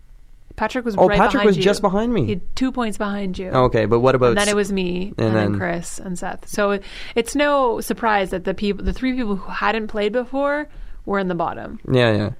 Patrick 0.56 0.84
was 0.84 0.94
Oh, 0.98 1.06
right 1.08 1.16
Patrick 1.16 1.32
behind 1.32 1.46
was 1.46 1.56
you. 1.56 1.62
just 1.62 1.80
behind 1.80 2.12
me. 2.12 2.24
He 2.24 2.30
had 2.32 2.56
two 2.56 2.70
points 2.70 2.98
behind 2.98 3.38
you. 3.38 3.48
Okay, 3.48 3.86
but 3.86 4.00
what 4.00 4.14
about 4.14 4.30
And 4.30 4.38
then 4.38 4.48
it 4.48 4.56
was 4.56 4.70
me, 4.72 5.14
and 5.16 5.28
and, 5.28 5.36
then, 5.36 5.52
then- 5.52 5.58
Chris 5.58 5.98
and 5.98 6.18
Seth. 6.18 6.48
So 6.48 6.72
it, 6.72 6.82
it's 7.14 7.34
no 7.34 7.80
surprise 7.80 8.30
that 8.30 8.44
the 8.44 8.52
people, 8.52 8.84
the 8.84 8.92
three 8.92 9.14
people 9.14 9.36
who 9.36 9.50
hadn't 9.50 9.86
played 9.88 10.12
before, 10.12 10.68
were 11.06 11.18
in 11.18 11.28
the 11.28 11.34
bottom. 11.34 11.80
Yeah, 11.90 12.12
yeah. 12.12 12.30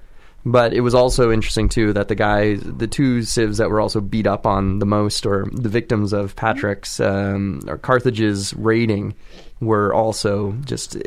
But 0.45 0.73
it 0.73 0.81
was 0.81 0.95
also 0.95 1.31
interesting 1.31 1.69
too 1.69 1.93
that 1.93 2.07
the 2.07 2.15
guys, 2.15 2.61
the 2.63 2.87
two 2.87 3.21
civs 3.23 3.57
that 3.59 3.69
were 3.69 3.79
also 3.79 4.01
beat 4.01 4.25
up 4.25 4.47
on 4.47 4.79
the 4.79 4.85
most, 4.85 5.25
or 5.25 5.45
the 5.51 5.69
victims 5.69 6.13
of 6.13 6.35
Patrick's 6.35 6.99
um, 6.99 7.61
or 7.67 7.77
Carthage's 7.77 8.53
raiding, 8.55 9.13
were 9.59 9.93
also 9.93 10.53
just. 10.65 10.97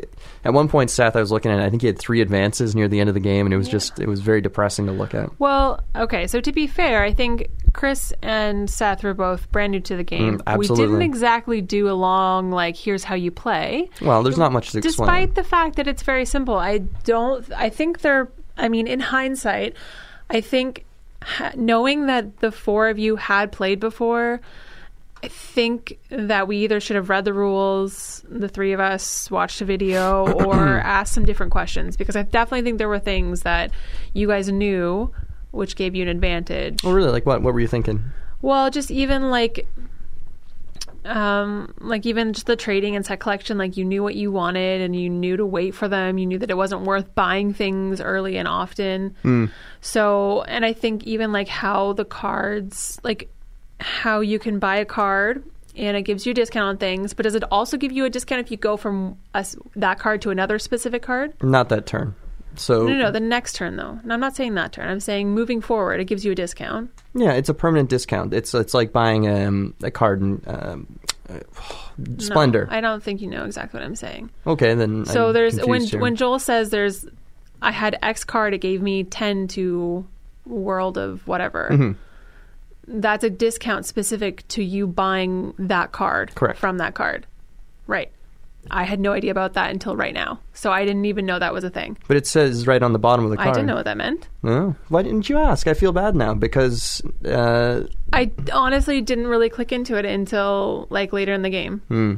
At 0.45 0.53
one 0.53 0.69
point, 0.69 0.89
Seth, 0.89 1.15
I 1.15 1.19
was 1.19 1.31
looking 1.31 1.51
at, 1.51 1.59
I 1.59 1.69
think 1.69 1.81
he 1.81 1.87
had 1.87 1.97
three 1.99 2.21
advances 2.21 2.75
near 2.75 2.87
the 2.87 2.99
end 2.99 3.09
of 3.09 3.15
the 3.15 3.19
game, 3.19 3.47
and 3.47 3.53
it 3.53 3.57
was 3.57 3.67
just, 3.67 3.99
it 3.99 4.07
was 4.07 4.21
very 4.21 4.41
depressing 4.41 4.85
to 4.85 4.91
look 4.91 5.15
at. 5.15 5.37
Well, 5.39 5.83
okay. 5.95 6.27
So 6.27 6.39
to 6.39 6.51
be 6.51 6.67
fair, 6.67 7.03
I 7.03 7.11
think 7.13 7.49
Chris 7.73 8.13
and 8.21 8.69
Seth 8.69 9.03
were 9.03 9.15
both 9.15 9.51
brand 9.51 9.71
new 9.71 9.79
to 9.81 9.97
the 9.97 10.03
game. 10.03 10.39
Mm, 10.39 10.57
we 10.57 10.67
didn't 10.67 11.01
exactly 11.01 11.61
do 11.61 11.89
a 11.89 11.93
long 11.93 12.51
like, 12.51 12.77
here's 12.77 13.03
how 13.03 13.15
you 13.15 13.31
play. 13.31 13.89
Well, 14.01 14.23
there's 14.23 14.37
not 14.37 14.53
much 14.53 14.71
to 14.71 14.77
explain. 14.77 15.07
Despite 15.07 15.35
the 15.35 15.43
fact 15.43 15.75
that 15.77 15.87
it's 15.87 16.03
very 16.03 16.25
simple, 16.25 16.55
I 16.55 16.77
don't. 17.03 17.51
I 17.51 17.69
think 17.69 17.99
they're. 18.01 18.31
I 18.57 18.69
mean, 18.69 18.87
in 18.87 18.99
hindsight, 18.99 19.75
I 20.29 20.41
think 20.41 20.85
ha- 21.21 21.53
knowing 21.55 22.07
that 22.07 22.39
the 22.39 22.51
four 22.51 22.89
of 22.89 22.97
you 22.97 23.15
had 23.17 23.51
played 23.51 23.79
before, 23.79 24.41
I 25.23 25.27
think 25.27 25.97
that 26.09 26.47
we 26.47 26.57
either 26.57 26.79
should 26.79 26.95
have 26.95 27.09
read 27.09 27.25
the 27.25 27.33
rules, 27.33 28.23
the 28.29 28.47
three 28.47 28.73
of 28.73 28.79
us 28.79 29.31
watched 29.31 29.61
a 29.61 29.65
video, 29.65 30.31
or 30.45 30.79
asked 30.79 31.13
some 31.13 31.25
different 31.25 31.51
questions 31.51 31.97
because 31.97 32.15
I 32.15 32.23
definitely 32.23 32.63
think 32.63 32.77
there 32.77 32.89
were 32.89 32.99
things 32.99 33.41
that 33.41 33.71
you 34.13 34.27
guys 34.27 34.51
knew, 34.51 35.11
which 35.51 35.75
gave 35.75 35.95
you 35.95 36.03
an 36.03 36.09
advantage. 36.09 36.81
Oh, 36.83 36.91
really? 36.91 37.11
Like 37.11 37.25
what? 37.25 37.41
What 37.41 37.53
were 37.53 37.59
you 37.59 37.67
thinking? 37.67 38.03
Well, 38.41 38.69
just 38.69 38.91
even 38.91 39.31
like 39.31 39.67
um 41.05 41.73
like 41.79 42.05
even 42.05 42.33
just 42.33 42.47
the 42.47 42.55
trading 42.55 42.95
and 42.95 43.05
set 43.05 43.19
collection 43.19 43.57
like 43.57 43.77
you 43.77 43.85
knew 43.85 44.01
what 44.03 44.15
you 44.15 44.31
wanted 44.31 44.81
and 44.81 44.95
you 44.95 45.09
knew 45.09 45.37
to 45.37 45.45
wait 45.45 45.75
for 45.75 45.87
them 45.87 46.17
you 46.17 46.25
knew 46.25 46.37
that 46.39 46.49
it 46.49 46.57
wasn't 46.57 46.81
worth 46.81 47.13
buying 47.15 47.53
things 47.53 48.01
early 48.01 48.37
and 48.37 48.47
often 48.47 49.15
Mm. 49.23 49.51
so 49.81 50.41
and 50.43 50.65
i 50.65 50.73
think 50.73 51.03
even 51.05 51.31
like 51.31 51.47
how 51.47 51.93
the 51.93 52.05
cards 52.05 52.99
like 53.03 53.29
how 53.79 54.19
you 54.21 54.39
can 54.39 54.57
buy 54.59 54.77
a 54.77 54.85
card 54.85 55.43
and 55.75 55.97
it 55.97 56.03
gives 56.03 56.25
you 56.25 56.31
a 56.31 56.33
discount 56.33 56.65
on 56.67 56.77
things 56.77 57.13
but 57.13 57.23
does 57.23 57.35
it 57.35 57.43
also 57.51 57.77
give 57.77 57.91
you 57.91 58.05
a 58.05 58.09
discount 58.09 58.39
if 58.41 58.49
you 58.49 58.57
go 58.57 58.77
from 58.77 59.17
us 59.33 59.55
that 59.75 59.99
card 59.99 60.21
to 60.21 60.29
another 60.31 60.57
specific 60.59 61.01
card 61.03 61.33
Not 61.43 61.69
that 61.69 61.85
turn. 61.85 62.15
So 62.59 62.81
no 62.87 62.93
no 62.93 63.03
no 63.03 63.11
the 63.11 63.19
next 63.19 63.53
turn 63.55 63.75
though 63.75 63.99
and 64.03 64.11
i'm 64.13 64.19
not 64.19 64.35
saying 64.35 64.53
that 64.55 64.71
turn 64.73 64.87
i'm 64.89 64.99
saying 64.99 65.29
moving 65.33 65.61
forward 65.61 65.99
it 65.99 66.05
gives 66.05 66.23
you 66.25 66.31
a 66.31 66.35
discount 66.35 66.89
yeah, 67.17 67.31
it's 67.31 67.47
a 67.47 67.53
permanent 67.53 67.89
discount. 67.89 68.33
It's 68.33 68.53
it's 68.53 68.73
like 68.73 68.91
buying 68.91 69.25
um, 69.29 69.73
a 69.81 69.89
card 69.89 70.21
in 70.21 70.41
um, 70.47 70.99
uh, 71.29 71.39
No, 71.97 72.17
Splendor. 72.17 72.67
i 72.69 72.81
don't 72.81 73.01
think 73.01 73.21
you 73.21 73.27
know 73.29 73.45
exactly 73.45 73.79
what 73.79 73.85
i'm 73.85 73.95
saying 73.95 74.29
okay, 74.45 74.73
then. 74.75 75.05
So 75.05 75.27
I'm 75.27 75.33
there's 75.33 75.59
when 75.65 75.81
here. 75.83 75.99
when 75.99 76.15
Joel 76.17 76.39
says 76.39 76.71
there's 76.71 77.05
I 77.61 77.71
had 77.71 77.97
X 78.03 78.23
card, 78.25 78.53
it 78.53 78.59
gave 78.59 78.81
me 78.81 79.05
ten 79.05 79.47
to 79.49 80.05
World 80.45 80.97
of 80.97 81.25
whatever. 81.27 81.69
Mhm. 81.71 81.95
That's 82.87 83.23
a 83.23 83.29
discount 83.29 83.85
specific 83.85 84.47
to 84.49 84.63
you 84.63 84.85
buying 84.85 85.53
that 85.57 85.91
card 85.91 86.35
Correct. 86.35 86.59
from 86.59 86.77
that 86.77 86.93
card. 86.93 87.25
Right. 87.87 88.11
I 88.71 88.83
had 88.83 88.99
no 88.99 89.13
idea 89.13 89.31
about 89.31 89.53
that 89.53 89.71
until 89.71 89.95
right 89.95 90.13
now. 90.13 90.39
So 90.53 90.71
I 90.71 90.85
didn't 90.85 91.05
even 91.05 91.25
know 91.25 91.39
that 91.39 91.53
was 91.53 91.63
a 91.63 91.69
thing. 91.69 91.97
But 92.07 92.17
it 92.17 92.27
says 92.27 92.67
right 92.67 92.81
on 92.81 92.93
the 92.93 92.99
bottom 92.99 93.25
of 93.25 93.31
the 93.31 93.37
card. 93.37 93.49
I 93.49 93.51
didn't 93.53 93.67
know 93.67 93.75
what 93.75 93.85
that 93.85 93.97
meant. 93.97 94.27
No, 94.43 94.75
why 94.89 95.01
didn't 95.03 95.29
you 95.29 95.37
ask? 95.37 95.67
I 95.67 95.73
feel 95.73 95.91
bad 95.91 96.15
now 96.15 96.33
because. 96.33 97.01
Uh, 97.25 97.83
I 98.13 98.31
honestly 98.53 99.01
didn't 99.01 99.27
really 99.27 99.49
click 99.49 99.71
into 99.71 99.97
it 99.97 100.05
until 100.05 100.87
like 100.89 101.13
later 101.13 101.33
in 101.33 101.41
the 101.41 101.49
game. 101.49 101.81
hmm. 101.87 102.15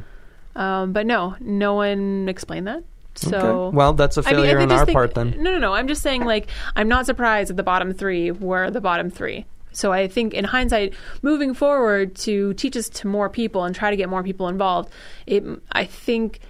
Um, 0.56 0.92
but 0.92 1.06
no, 1.06 1.36
no 1.40 1.74
one 1.74 2.28
explained 2.28 2.66
that. 2.66 2.82
So 3.14 3.36
Okay. 3.36 3.76
Well, 3.76 3.92
that's 3.94 4.16
a 4.16 4.22
I 4.26 4.30
mean, 4.32 4.40
I 4.40 4.42
failure 4.42 4.60
on 4.60 4.72
our 4.72 4.86
think- 4.86 4.94
part 4.96 5.14
then. 5.14 5.34
No, 5.42 5.50
no, 5.52 5.58
no. 5.58 5.72
I'm 5.72 5.88
just 5.88 6.02
saying, 6.02 6.24
like, 6.24 6.48
I'm 6.76 6.88
not 6.88 7.06
surprised 7.06 7.50
that 7.50 7.56
the 7.56 7.62
bottom 7.62 7.92
three 7.92 8.30
were 8.30 8.70
the 8.70 8.80
bottom 8.80 9.10
three. 9.10 9.46
So 9.72 9.92
I 9.92 10.08
think, 10.08 10.34
in 10.34 10.44
hindsight, 10.44 10.94
moving 11.22 11.54
forward 11.54 12.14
to 12.16 12.54
teach 12.54 12.76
us 12.76 12.88
to 12.90 13.06
more 13.06 13.28
people 13.28 13.64
and 13.64 13.74
try 13.74 13.90
to 13.90 13.96
get 13.96 14.08
more 14.08 14.22
people 14.22 14.48
involved, 14.48 14.90
it, 15.26 15.44
I 15.72 15.84
think, 15.84 16.40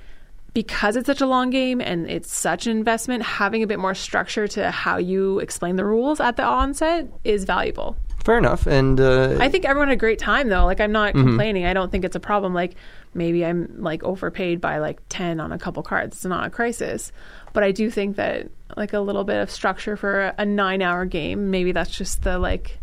because 0.54 0.96
it's 0.96 1.06
such 1.06 1.20
a 1.20 1.26
long 1.26 1.50
game 1.50 1.80
and 1.80 2.08
it's 2.10 2.34
such 2.34 2.66
an 2.66 2.76
investment, 2.76 3.22
having 3.22 3.62
a 3.62 3.66
bit 3.66 3.78
more 3.78 3.94
structure 3.94 4.48
to 4.48 4.70
how 4.70 4.96
you 4.96 5.38
explain 5.40 5.76
the 5.76 5.84
rules 5.84 6.20
at 6.20 6.36
the 6.36 6.42
onset 6.44 7.06
is 7.24 7.44
valuable. 7.44 7.96
Fair 8.24 8.38
enough, 8.38 8.66
and 8.66 9.00
uh, 9.00 9.36
I 9.40 9.48
think 9.48 9.64
everyone 9.64 9.88
had 9.88 9.94
a 9.94 9.96
great 9.96 10.18
time 10.18 10.48
though. 10.48 10.64
Like 10.66 10.80
I'm 10.80 10.92
not 10.92 11.14
Mhm. 11.14 11.22
complaining. 11.22 11.64
I 11.66 11.72
don't 11.72 11.90
think 11.90 12.04
it's 12.04 12.16
a 12.16 12.20
problem. 12.20 12.52
Like 12.52 12.74
maybe 13.14 13.44
I'm 13.44 13.72
like 13.78 14.02
overpaid 14.04 14.60
by 14.60 14.78
like 14.78 14.98
10 15.08 15.40
on 15.40 15.50
a 15.52 15.58
couple 15.58 15.82
cards. 15.82 16.16
It's 16.16 16.24
not 16.24 16.46
a 16.46 16.50
crisis. 16.50 17.10
But 17.52 17.62
I 17.62 17.70
do 17.72 17.90
think 17.90 18.16
that 18.16 18.48
like 18.76 18.92
a 18.92 19.00
little 19.00 19.24
bit 19.24 19.40
of 19.40 19.50
structure 19.50 19.96
for 19.96 20.34
a 20.36 20.44
9-hour 20.44 21.06
game, 21.06 21.50
maybe 21.50 21.72
that's 21.72 21.90
just 21.90 22.22
the 22.22 22.38
like 22.38 22.78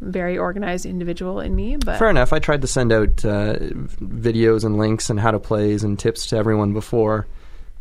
very 0.00 0.38
organized 0.38 0.86
individual 0.86 1.40
in 1.40 1.54
me. 1.54 1.76
But 1.76 1.98
Fair 1.98 2.10
enough. 2.10 2.32
I 2.32 2.38
tried 2.38 2.62
to 2.62 2.66
send 2.66 2.92
out 2.92 3.24
uh, 3.24 3.56
videos 4.00 4.64
and 4.64 4.78
links 4.78 5.10
and 5.10 5.20
how 5.20 5.30
to 5.30 5.38
plays 5.38 5.84
and 5.84 5.98
tips 5.98 6.26
to 6.28 6.36
everyone 6.36 6.72
before. 6.72 7.26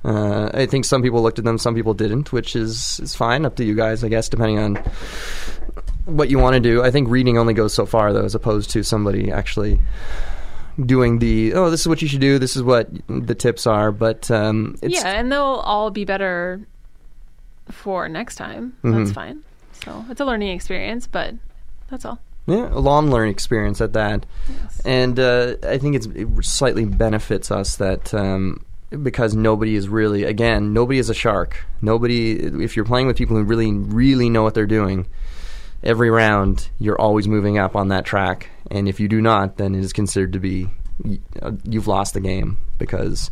Uh, 0.04 0.50
I 0.54 0.66
think 0.66 0.86
some 0.86 1.02
people 1.02 1.22
looked 1.22 1.40
at 1.40 1.46
them, 1.46 1.58
some 1.58 1.76
people 1.76 1.94
didn't, 1.94 2.32
which 2.32 2.56
is 2.56 3.00
is 3.02 3.16
fine. 3.16 3.46
Up 3.46 3.56
to 3.58 3.66
you 3.66 3.76
guys, 3.76 4.04
I 4.04 4.08
guess, 4.10 4.30
depending 4.30 4.58
on 4.60 4.76
what 6.06 6.30
you 6.30 6.40
want 6.40 6.54
to 6.56 6.60
do. 6.62 6.82
I 6.82 6.90
think 6.92 7.10
reading 7.10 7.38
only 7.38 7.54
goes 7.54 7.74
so 7.74 7.86
far, 7.86 8.14
though, 8.14 8.24
as 8.24 8.34
opposed 8.36 8.70
to 8.72 8.84
somebody 8.84 9.32
actually 9.32 9.80
doing 10.86 11.20
the 11.20 11.54
oh, 11.54 11.70
this 11.70 11.82
is 11.82 11.88
what 11.88 12.02
you 12.02 12.08
should 12.08 12.22
do. 12.22 12.40
This 12.40 12.56
is 12.56 12.64
what 12.64 12.90
the 13.08 13.36
tips 13.36 13.68
are. 13.68 13.92
But 13.92 14.32
um, 14.32 14.78
it's, 14.82 14.94
yeah, 14.96 15.08
and 15.20 15.30
they'll 15.32 15.42
all 15.66 15.92
be 15.92 16.06
better 16.06 16.62
for 17.70 18.08
next 18.08 18.36
time. 18.36 18.78
That's 18.84 19.12
Mhm. 19.12 19.14
fine. 19.14 19.44
So 19.84 20.06
it's 20.10 20.22
a 20.22 20.26
learning 20.26 20.50
experience, 20.50 21.08
but 21.08 21.36
that's 21.90 22.06
all. 22.06 22.20
Yeah, 22.48 22.70
a 22.72 22.80
long 22.80 23.12
learning 23.12 23.32
experience 23.32 23.80
at 23.80 23.94
that. 23.94 24.26
And 24.84 25.20
uh, 25.20 25.56
I 25.64 25.78
think 25.78 25.96
it's, 25.96 26.08
it 26.08 26.28
slightly 26.44 26.86
benefits 26.86 27.52
us 27.52 27.76
that 27.76 28.12
um, 28.14 28.66
because 29.04 29.36
nobody 29.36 29.76
is 29.76 29.88
really, 29.88 30.24
again, 30.24 30.74
nobody 30.74 30.98
is 30.98 31.10
a 31.10 31.14
shark. 31.14 31.64
Nobody, 31.82 32.32
if 32.64 32.76
you're 32.76 32.86
playing 32.86 33.06
with 33.06 33.18
people 33.18 33.38
who 33.38 33.44
really, 33.44 33.72
really 33.72 34.30
know 34.30 34.42
what 34.42 34.56
they're 34.56 34.66
doing, 34.66 35.06
every 35.84 36.10
round 36.10 36.70
you're 36.80 37.00
always 37.00 37.28
moving 37.28 37.60
up 37.60 37.76
on 37.76 37.90
that 37.90 38.06
track. 38.06 38.50
And 38.72 38.90
if 38.90 39.00
you 39.00 39.08
do 39.08 39.22
not, 39.22 39.58
then 39.58 39.76
it 39.76 39.82
is 39.82 39.94
considered 39.94 40.34
to 40.34 40.40
be 40.40 40.70
uh, 41.42 41.52
you've 41.64 41.88
lost 41.88 42.14
the 42.14 42.20
game 42.20 42.58
because 42.78 43.32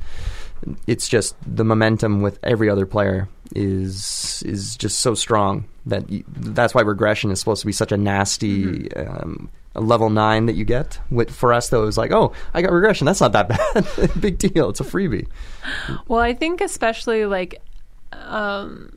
it's 0.86 1.08
just 1.08 1.36
the 1.46 1.66
momentum 1.66 2.22
with 2.22 2.40
every 2.44 2.70
other 2.70 2.86
player 2.86 3.28
is 3.56 4.44
is 4.46 4.76
just 4.76 5.00
so 5.00 5.14
strong 5.14 5.66
that 5.90 6.10
y 6.10 6.24
that's 6.28 6.74
why 6.74 6.82
regression 6.82 7.32
is 7.32 7.40
supposed 7.40 7.62
to 7.62 7.68
be 7.68 7.74
such 7.74 7.92
a 7.92 7.98
nasty 7.98 8.92
um, 8.96 9.50
a 9.76 9.82
level 9.82 10.10
nine 10.10 10.48
that 10.48 10.56
you 10.56 10.66
get. 10.66 11.00
With, 11.10 11.32
for 11.32 11.54
us 11.54 11.70
though, 11.70 11.84
it 11.84 11.86
was 11.86 11.98
like, 11.98 12.12
oh, 12.12 12.34
I 12.54 12.62
got 12.62 12.72
regression. 12.72 13.06
That's 13.06 13.22
not 13.22 13.32
that 13.34 13.48
bad. 13.96 14.22
Big 14.22 14.38
deal. 14.38 14.70
It's 14.70 14.80
a 14.80 14.84
freebie. 14.84 15.28
Well, 16.08 16.20
I 16.20 16.34
think 16.34 16.62
especially 16.62 17.26
like, 17.26 17.62
um, 18.12 18.97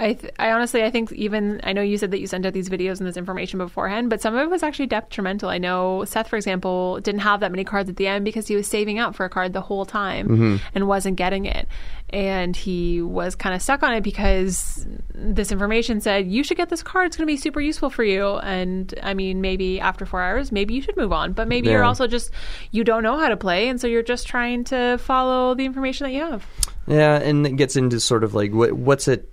I 0.00 0.14
th- 0.14 0.32
I 0.38 0.50
honestly 0.50 0.82
I 0.82 0.90
think 0.90 1.12
even 1.12 1.60
I 1.62 1.72
know 1.72 1.82
you 1.82 1.98
said 1.98 2.10
that 2.10 2.20
you 2.20 2.26
sent 2.26 2.46
out 2.46 2.52
these 2.54 2.68
videos 2.70 2.98
and 2.98 3.06
this 3.06 3.16
information 3.16 3.58
beforehand, 3.58 4.08
but 4.10 4.20
some 4.20 4.34
of 4.34 4.40
it 4.40 4.50
was 4.50 4.62
actually 4.62 4.86
detrimental. 4.86 5.48
I 5.50 5.58
know 5.58 6.04
Seth, 6.06 6.28
for 6.28 6.36
example, 6.36 6.98
didn't 7.00 7.20
have 7.20 7.40
that 7.40 7.50
many 7.52 7.64
cards 7.64 7.90
at 7.90 7.96
the 7.96 8.06
end 8.06 8.24
because 8.24 8.48
he 8.48 8.56
was 8.56 8.66
saving 8.66 8.98
up 8.98 9.14
for 9.14 9.24
a 9.26 9.30
card 9.30 9.52
the 9.52 9.60
whole 9.60 9.84
time 9.84 10.28
Mhm. 10.28 10.60
and 10.74 10.88
wasn't 10.88 11.16
getting 11.16 11.44
it, 11.44 11.68
and 12.08 12.56
he 12.56 13.02
was 13.02 13.34
kind 13.34 13.54
of 13.54 13.60
stuck 13.62 13.82
on 13.82 13.92
it 13.92 14.00
because 14.02 14.86
this 15.14 15.52
information 15.52 16.00
said 16.00 16.26
you 16.26 16.42
should 16.42 16.56
get 16.56 16.70
this 16.70 16.82
card. 16.82 17.06
It's 17.08 17.16
going 17.16 17.26
to 17.26 17.32
be 17.32 17.36
super 17.36 17.60
useful 17.60 17.90
for 17.90 18.02
you. 18.02 18.36
And 18.38 18.92
I 19.02 19.12
mean, 19.14 19.40
maybe 19.42 19.80
after 19.80 20.06
four 20.06 20.22
hours, 20.22 20.50
maybe 20.50 20.72
you 20.74 20.80
should 20.82 20.96
move 20.96 21.12
on, 21.12 21.34
but 21.34 21.46
maybe 21.46 21.68
you're 21.68 21.84
also 21.84 22.06
just 22.06 22.30
you 22.70 22.84
don't 22.84 23.02
know 23.02 23.18
how 23.18 23.28
to 23.28 23.36
play, 23.36 23.68
and 23.68 23.80
so 23.80 23.86
you're 23.86 24.02
just 24.02 24.26
trying 24.26 24.64
to 24.64 24.96
follow 24.98 25.54
the 25.54 25.66
information 25.66 26.04
that 26.06 26.12
you 26.12 26.20
have. 26.20 26.46
Yeah, 26.86 27.16
and 27.20 27.46
it 27.46 27.56
gets 27.56 27.76
into 27.76 28.00
sort 28.00 28.24
of 28.24 28.34
like 28.34 28.52
what, 28.52 28.72
what's 28.72 29.06
it? 29.06 29.28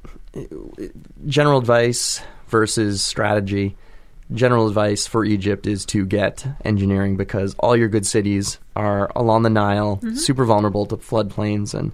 General 1.28 1.60
advice 1.60 2.22
versus 2.48 3.02
strategy. 3.04 3.76
General 4.34 4.68
advice 4.68 5.08
for 5.08 5.24
Egypt 5.24 5.66
is 5.68 5.86
to 5.88 6.06
get 6.06 6.46
engineering 6.66 7.16
because 7.16 7.56
all 7.60 7.76
your 7.78 7.88
good 7.88 8.06
cities 8.06 8.60
are 8.76 9.10
along 9.16 9.44
the 9.44 9.50
Nile, 9.50 10.00
Mhm. 10.04 10.18
super 10.18 10.44
vulnerable 10.46 10.86
to 10.88 10.98
floodplains 10.98 11.74
and 11.74 11.92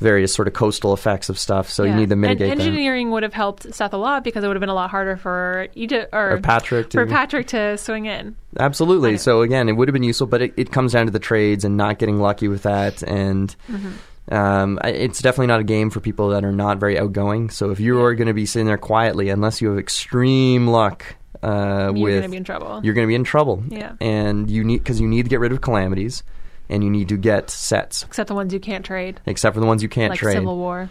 various 0.00 0.34
sort 0.34 0.48
of 0.48 0.54
coastal 0.54 0.92
effects 0.94 1.28
of 1.28 1.38
stuff. 1.38 1.68
So 1.70 1.84
you 1.84 1.94
need 1.94 2.08
to 2.08 2.16
mitigate 2.16 2.50
and 2.50 2.58
them. 2.60 2.66
engineering 2.66 3.10
would 3.12 3.22
have 3.22 3.34
helped 3.34 3.72
Seth 3.72 3.92
a 3.92 3.96
lot 3.96 4.24
because 4.24 4.42
it 4.42 4.48
would 4.48 4.56
have 4.56 4.60
been 4.60 4.68
a 4.68 4.74
lot 4.74 4.90
harder 4.90 5.16
for 5.16 5.68
Egypt 5.76 6.08
or, 6.12 6.32
Or 6.32 6.40
Patrick 6.40 6.90
to, 6.90 6.98
for 6.98 7.06
Patrick 7.06 7.46
to 7.48 7.78
swing 7.78 8.06
in. 8.06 8.34
Absolutely. 8.58 9.16
So 9.16 9.42
again, 9.42 9.68
it 9.68 9.72
would 9.76 9.86
have 9.86 9.92
been 9.92 10.02
useful, 10.02 10.26
but 10.26 10.42
it, 10.42 10.54
it 10.56 10.72
comes 10.72 10.92
down 10.92 11.06
to 11.06 11.12
the 11.12 11.20
trades 11.20 11.64
and 11.64 11.76
not 11.76 11.98
getting 11.98 12.18
lucky 12.18 12.48
with 12.48 12.62
that. 12.64 13.02
And 13.04 13.54
Mhm. 13.70 13.92
Um, 14.30 14.78
it's 14.84 15.20
definitely 15.20 15.48
not 15.48 15.60
a 15.60 15.64
game 15.64 15.90
for 15.90 16.00
people 16.00 16.28
that 16.30 16.44
are 16.44 16.52
not 16.52 16.78
very 16.78 16.98
outgoing. 16.98 17.50
So 17.50 17.70
if 17.70 17.80
you 17.80 18.00
are 18.02 18.14
going 18.14 18.28
to 18.28 18.34
be 18.34 18.46
sitting 18.46 18.66
there 18.66 18.78
quietly, 18.78 19.28
unless 19.30 19.60
you 19.60 19.68
have 19.70 19.78
extreme 19.78 20.68
luck. 20.68 21.04
Uh, 21.42 21.92
You're 21.94 22.20
gonna 22.20 22.28
be 22.28 22.36
in 22.36 22.44
trouble. 22.44 22.80
You're 22.84 22.94
going 22.94 23.04
to 23.06 23.08
be 23.10 23.16
in 23.16 23.24
trouble. 23.24 23.64
Yeah. 23.68 23.94
And 24.00 24.48
you 24.48 24.62
need 24.62 24.78
because 24.78 25.00
you 25.00 25.08
need 25.08 25.24
to 25.24 25.28
get 25.28 25.40
rid 25.40 25.50
of 25.50 25.60
calamities, 25.60 26.22
and 26.68 26.84
you 26.84 26.90
need 26.90 27.08
to 27.08 27.16
get 27.16 27.50
sets, 27.50 28.04
Except 28.04 28.28
the 28.28 28.34
ones 28.34 28.52
you 28.54 28.60
can't 28.60 28.84
trade. 28.84 29.20
except 29.26 29.54
for 29.54 29.60
the 29.60 29.66
ones 29.66 29.82
you 29.82 29.88
can't 29.88 30.10
like 30.10 30.20
trade 30.20 30.34
Civil 30.34 30.56
War. 30.56 30.88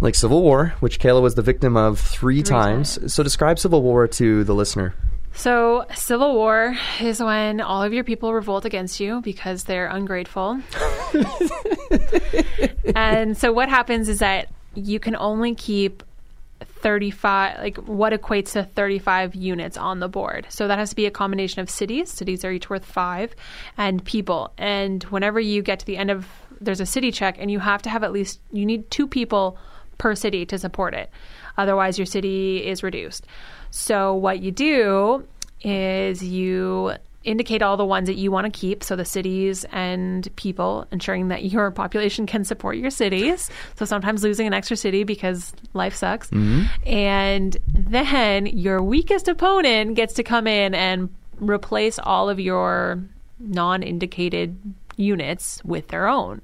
like 0.00 0.16
Civil 0.16 0.42
War, 0.42 0.74
which 0.80 0.98
Kayla 0.98 1.22
was 1.22 1.36
the 1.36 1.42
victim 1.42 1.76
of 1.76 2.00
three, 2.00 2.42
times. 2.42 3.12
So 3.14 3.22
describe 3.22 3.60
Civil 3.60 3.82
War 3.82 4.08
to 4.08 4.42
the 4.42 4.54
listener. 4.54 4.94
So, 5.32 5.86
Civil 5.94 6.34
War 6.34 6.76
is 7.00 7.22
when 7.22 7.60
all 7.60 7.82
of 7.82 7.92
your 7.92 8.04
people 8.04 8.34
revolt 8.34 8.64
against 8.64 9.00
you 9.00 9.20
because 9.22 9.64
they're 9.64 9.86
ungrateful. 9.86 10.60
and 12.94 13.36
so, 13.36 13.52
what 13.52 13.68
happens 13.68 14.08
is 14.08 14.18
that 14.18 14.48
you 14.74 15.00
can 15.00 15.16
only 15.16 15.54
keep 15.54 16.02
35, 16.60 17.58
like 17.58 17.76
what 17.78 18.12
equates 18.12 18.52
to 18.52 18.64
35 18.64 19.34
units 19.34 19.76
on 19.76 20.00
the 20.00 20.08
board. 20.08 20.46
So, 20.50 20.68
that 20.68 20.78
has 20.78 20.90
to 20.90 20.96
be 20.96 21.06
a 21.06 21.10
combination 21.10 21.60
of 21.60 21.70
cities. 21.70 22.10
Cities 22.10 22.44
are 22.44 22.52
each 22.52 22.68
worth 22.68 22.84
five, 22.84 23.34
and 23.78 24.04
people. 24.04 24.52
And 24.58 25.02
whenever 25.04 25.40
you 25.40 25.62
get 25.62 25.78
to 25.80 25.86
the 25.86 25.96
end 25.96 26.10
of 26.10 26.26
there's 26.60 26.80
a 26.80 26.86
city 26.86 27.10
check, 27.10 27.36
and 27.38 27.50
you 27.50 27.58
have 27.58 27.82
to 27.82 27.88
have 27.88 28.04
at 28.04 28.12
least, 28.12 28.40
you 28.52 28.66
need 28.66 28.90
two 28.90 29.06
people 29.06 29.56
per 30.00 30.14
city 30.14 30.46
to 30.46 30.58
support 30.58 30.94
it. 30.94 31.10
Otherwise, 31.58 31.98
your 31.98 32.06
city 32.06 32.66
is 32.66 32.82
reduced. 32.82 33.26
So, 33.70 34.14
what 34.14 34.40
you 34.40 34.50
do 34.50 35.24
is 35.60 36.24
you 36.24 36.94
indicate 37.22 37.60
all 37.60 37.76
the 37.76 37.84
ones 37.84 38.06
that 38.06 38.16
you 38.16 38.32
want 38.32 38.50
to 38.50 38.50
keep. 38.50 38.82
So, 38.82 38.96
the 38.96 39.04
cities 39.04 39.66
and 39.72 40.26
people, 40.36 40.86
ensuring 40.90 41.28
that 41.28 41.44
your 41.52 41.70
population 41.70 42.26
can 42.26 42.44
support 42.44 42.78
your 42.78 42.90
cities. 42.90 43.50
So, 43.76 43.84
sometimes 43.84 44.24
losing 44.24 44.46
an 44.46 44.54
extra 44.54 44.76
city 44.76 45.04
because 45.04 45.52
life 45.74 45.94
sucks. 45.94 46.30
Mhm. 46.30 46.66
And 46.86 47.56
then 47.68 48.46
your 48.46 48.82
weakest 48.82 49.28
opponent 49.28 49.96
gets 49.96 50.14
to 50.14 50.22
come 50.22 50.46
in 50.46 50.74
and 50.74 51.10
replace 51.38 51.98
all 51.98 52.30
of 52.30 52.40
your 52.40 53.02
non 53.38 53.82
indicated 53.82 54.56
units 54.96 55.62
with 55.64 55.88
their 55.88 56.08
own. 56.08 56.40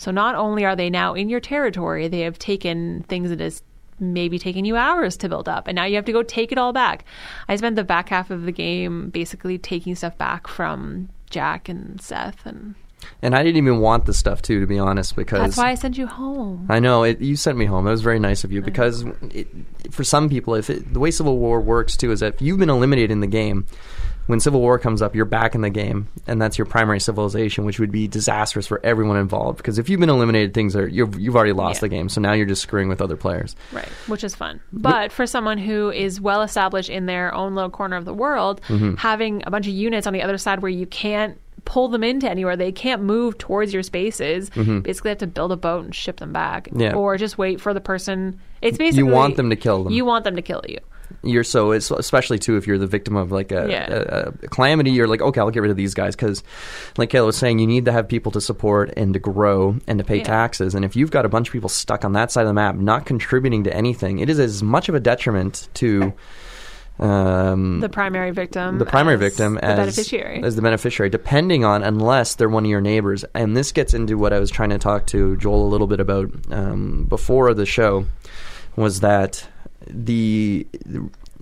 So 0.00 0.10
not 0.10 0.34
only 0.34 0.64
are 0.64 0.74
they 0.74 0.88
now 0.88 1.12
in 1.12 1.28
your 1.28 1.40
territory, 1.40 2.08
they 2.08 2.20
have 2.20 2.38
taken 2.38 3.02
things 3.02 3.28
that 3.28 3.38
has 3.38 3.62
maybe 3.98 4.38
taken 4.38 4.64
you 4.64 4.74
hours 4.74 5.14
to 5.18 5.28
build 5.28 5.46
up, 5.46 5.68
and 5.68 5.76
now 5.76 5.84
you 5.84 5.96
have 5.96 6.06
to 6.06 6.12
go 6.12 6.22
take 6.22 6.52
it 6.52 6.56
all 6.56 6.72
back. 6.72 7.04
I 7.48 7.56
spent 7.56 7.76
the 7.76 7.84
back 7.84 8.08
half 8.08 8.30
of 8.30 8.44
the 8.44 8.50
game 8.50 9.10
basically 9.10 9.58
taking 9.58 9.94
stuff 9.94 10.16
back 10.16 10.48
from 10.48 11.10
Jack 11.28 11.68
and 11.68 12.00
Seth, 12.00 12.46
and 12.46 12.76
And 13.20 13.34
I 13.34 13.42
didn't 13.42 13.58
even 13.58 13.80
want 13.80 14.06
the 14.06 14.14
stuff 14.14 14.40
too, 14.40 14.58
to 14.60 14.66
be 14.66 14.78
honest, 14.78 15.16
because 15.16 15.40
that's 15.40 15.58
why 15.58 15.68
I 15.68 15.74
sent 15.74 15.98
you 15.98 16.06
home. 16.06 16.64
I 16.70 16.78
know 16.78 17.02
it, 17.02 17.20
you 17.20 17.36
sent 17.36 17.58
me 17.58 17.66
home. 17.66 17.84
That 17.84 17.90
was 17.90 18.00
very 18.00 18.18
nice 18.18 18.42
of 18.42 18.52
you 18.52 18.62
because 18.62 19.04
it, 19.34 19.48
for 19.90 20.02
some 20.02 20.30
people, 20.30 20.54
if 20.54 20.70
it, 20.70 20.94
the 20.94 20.98
way 20.98 21.10
Civil 21.10 21.36
War 21.36 21.60
works 21.60 21.98
too 21.98 22.10
is 22.10 22.20
that 22.20 22.36
if 22.36 22.40
you've 22.40 22.58
been 22.58 22.70
eliminated 22.70 23.10
in 23.10 23.20
the 23.20 23.26
game, 23.26 23.66
when 24.30 24.40
Civil 24.40 24.60
War 24.60 24.78
comes 24.78 25.02
up, 25.02 25.14
you're 25.14 25.24
back 25.24 25.54
in 25.54 25.60
the 25.60 25.70
game, 25.70 26.08
and 26.26 26.40
that's 26.40 26.56
your 26.56 26.64
primary 26.64 27.00
civilization, 27.00 27.64
which 27.64 27.78
would 27.78 27.90
be 27.92 28.08
disastrous 28.08 28.66
for 28.66 28.80
everyone 28.84 29.16
involved. 29.16 29.58
Because 29.58 29.78
if 29.78 29.88
you've 29.88 30.00
been 30.00 30.08
eliminated, 30.08 30.54
things 30.54 30.74
are 30.76 30.88
you've, 30.88 31.18
you've 31.18 31.36
already 31.36 31.52
lost 31.52 31.78
Yeah. 31.78 31.80
the 31.82 31.88
game, 31.90 32.08
so 32.08 32.20
now 32.20 32.32
you're 32.32 32.46
just 32.46 32.62
screwing 32.62 32.88
with 32.88 33.02
other 33.02 33.16
players. 33.16 33.56
Right, 33.72 33.88
which 34.06 34.24
is 34.24 34.34
fun. 34.34 34.60
But 34.72 35.12
for 35.12 35.26
someone 35.26 35.58
who 35.58 35.90
is 35.90 36.20
well 36.20 36.42
established 36.42 36.88
in 36.88 37.06
their 37.06 37.34
own 37.34 37.54
little 37.54 37.70
corner 37.70 37.96
of 37.96 38.04
the 38.06 38.14
world, 38.14 38.60
Mhm. 38.68 38.98
having 38.98 39.42
a 39.46 39.50
bunch 39.50 39.66
of 39.66 39.74
units 39.74 40.06
on 40.06 40.12
the 40.12 40.22
other 40.22 40.38
side 40.38 40.60
where 40.62 40.70
you 40.70 40.86
can't 40.86 41.36
pull 41.66 41.88
them 41.88 42.02
into 42.02 42.28
anywhere, 42.28 42.56
they 42.56 42.72
can't 42.72 43.02
move 43.02 43.36
towards 43.36 43.72
your 43.74 43.82
spaces. 43.82 44.48
Mhm. 44.50 44.82
Basically, 44.82 45.10
have 45.10 45.18
to 45.18 45.26
build 45.26 45.52
a 45.52 45.56
boat 45.56 45.84
and 45.84 45.94
ship 45.94 46.16
them 46.18 46.32
back, 46.32 46.68
Yeah. 46.74 46.94
or 46.94 47.16
just 47.18 47.36
wait 47.36 47.60
for 47.60 47.74
the 47.74 47.80
person. 47.82 48.38
It's 48.62 48.78
basically 48.78 49.06
You 49.06 49.12
want 49.14 49.36
them 49.36 49.50
to 49.50 49.56
kill 49.56 49.84
them. 49.84 49.92
You 49.92 50.04
want 50.04 50.24
them 50.24 50.36
to 50.36 50.42
kill 50.42 50.62
you. 50.68 50.78
You're 51.22 51.44
so 51.44 51.72
it's 51.72 51.90
especially 51.90 52.38
too 52.38 52.56
if 52.56 52.66
you're 52.66 52.78
the 52.78 52.86
victim 52.86 53.16
of 53.16 53.30
like 53.32 53.52
a, 53.52 53.66
Yeah. 53.68 53.86
a, 53.90 54.28
a 54.28 54.32
calamity. 54.48 54.90
You're 54.90 55.06
like, 55.08 55.20
okay, 55.22 55.40
I'll 55.40 55.50
get 55.50 55.60
rid 55.62 55.70
of 55.70 55.76
these 55.76 55.94
guys 55.94 56.16
because, 56.16 56.42
like 56.96 57.10
Kayla 57.10 57.26
was 57.26 57.36
saying, 57.36 57.58
you 57.58 57.66
need 57.66 57.84
to 57.84 57.92
have 57.92 58.08
people 58.08 58.32
to 58.32 58.40
support 58.40 58.92
and 58.96 59.12
to 59.14 59.20
grow 59.20 59.76
and 59.86 59.98
to 59.98 60.04
pay 60.04 60.18
Yeah. 60.18 60.24
taxes. 60.24 60.74
And 60.74 60.84
if 60.84 60.96
you've 60.96 61.10
got 61.10 61.24
a 61.24 61.28
bunch 61.28 61.48
of 61.48 61.52
people 61.52 61.68
stuck 61.68 62.04
on 62.04 62.12
that 62.14 62.30
side 62.32 62.42
of 62.42 62.48
the 62.48 62.54
map, 62.54 62.74
not 62.76 63.06
contributing 63.06 63.64
to 63.64 63.74
anything, 63.74 64.18
it 64.18 64.30
is 64.30 64.38
as 64.38 64.62
much 64.62 64.88
of 64.88 64.94
a 64.94 65.00
detriment 65.00 65.68
to. 65.74 66.12
Um, 66.98 67.80
The 67.80 67.88
primary 67.88 68.30
victim, 68.30 68.78
the 68.78 68.84
primary 68.84 69.14
as 69.14 69.20
victim 69.20 69.54
the 69.54 69.60
beneficiary. 69.60 70.42
as 70.44 70.54
the 70.56 70.60
beneficiary, 70.60 71.08
depending 71.08 71.64
on 71.64 71.82
unless 71.82 72.34
they're 72.34 72.48
one 72.50 72.64
of 72.66 72.70
your 72.70 72.82
neighbors. 72.82 73.24
And 73.34 73.56
this 73.56 73.72
gets 73.72 73.94
into 73.94 74.18
what 74.18 74.34
I 74.34 74.38
was 74.38 74.50
trying 74.50 74.68
to 74.70 74.78
talk 74.78 75.06
to 75.06 75.34
Joel 75.38 75.66
a 75.66 75.70
little 75.70 75.86
bit 75.86 75.98
about 76.00 76.30
um, 76.50 77.06
before 77.08 77.54
the 77.54 77.64
show, 77.64 78.04
was 78.76 79.00
that 79.00 79.48
the 79.92 80.66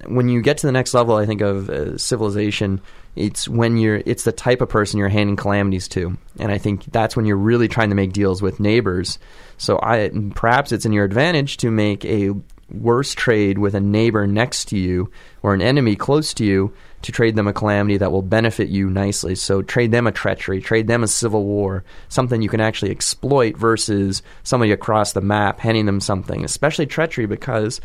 when 0.07 0.29
you 0.29 0.41
get 0.43 0.59
to 0.59 0.67
the 0.67 0.73
next 0.73 0.95
level, 0.95 1.17
I 1.17 1.27
think 1.27 1.41
of 1.41 1.69
uh, 1.69 1.99
civilization. 1.99 2.81
It's 3.17 3.49
when 3.49 3.77
you're 3.77 4.03
it's 4.07 4.25
the 4.25 4.33
type 4.33 4.61
of 4.61 4.69
person 4.69 4.99
you're 4.99 5.09
handing 5.09 5.37
calamities 5.37 5.89
to, 5.89 6.17
and 6.39 6.53
I 6.53 6.59
think 6.59 6.85
that's 6.87 7.17
when 7.17 7.27
you're 7.27 7.37
really 7.37 7.69
trying 7.69 7.89
to 7.89 7.97
make 7.97 8.13
deals 8.13 8.41
with 8.41 8.61
neighbors. 8.61 9.19
So 9.57 9.79
I 9.83 10.11
perhaps 10.35 10.73
it's 10.73 10.87
in 10.87 10.93
your 10.93 11.05
advantage 11.05 11.57
to 11.59 11.71
make 11.71 12.05
a 12.05 12.35
worse 12.71 13.15
trade 13.15 13.59
with 13.59 13.75
a 13.75 13.81
neighbor 13.81 14.27
next 14.27 14.67
to 14.67 14.79
you 14.79 15.11
or 15.43 15.55
an 15.55 15.63
enemy 15.63 15.97
close 15.97 16.35
to 16.35 16.45
you 16.45 16.73
to 17.03 17.13
trade 17.13 17.37
them 17.37 17.47
a 17.47 17.53
calamity 17.53 17.97
that 17.97 18.13
will 18.13 18.23
benefit 18.23 18.69
you 18.69 18.91
nicely. 18.91 19.35
So 19.35 19.63
trade 19.63 19.93
them 19.93 20.07
a 20.07 20.13
treachery, 20.13 20.61
trade 20.61 20.89
them 20.89 21.03
a 21.03 21.09
civil 21.09 21.45
war, 21.45 21.85
something 22.09 22.43
you 22.43 22.49
can 22.49 22.61
actually 22.61 22.91
exploit 22.91 23.57
versus 23.57 24.23
somebody 24.43 24.73
across 24.73 25.13
the 25.13 25.21
map 25.21 25.61
handing 25.61 25.87
them 25.87 26.01
something, 26.01 26.45
especially 26.45 26.87
treachery 26.87 27.27
because 27.27 27.81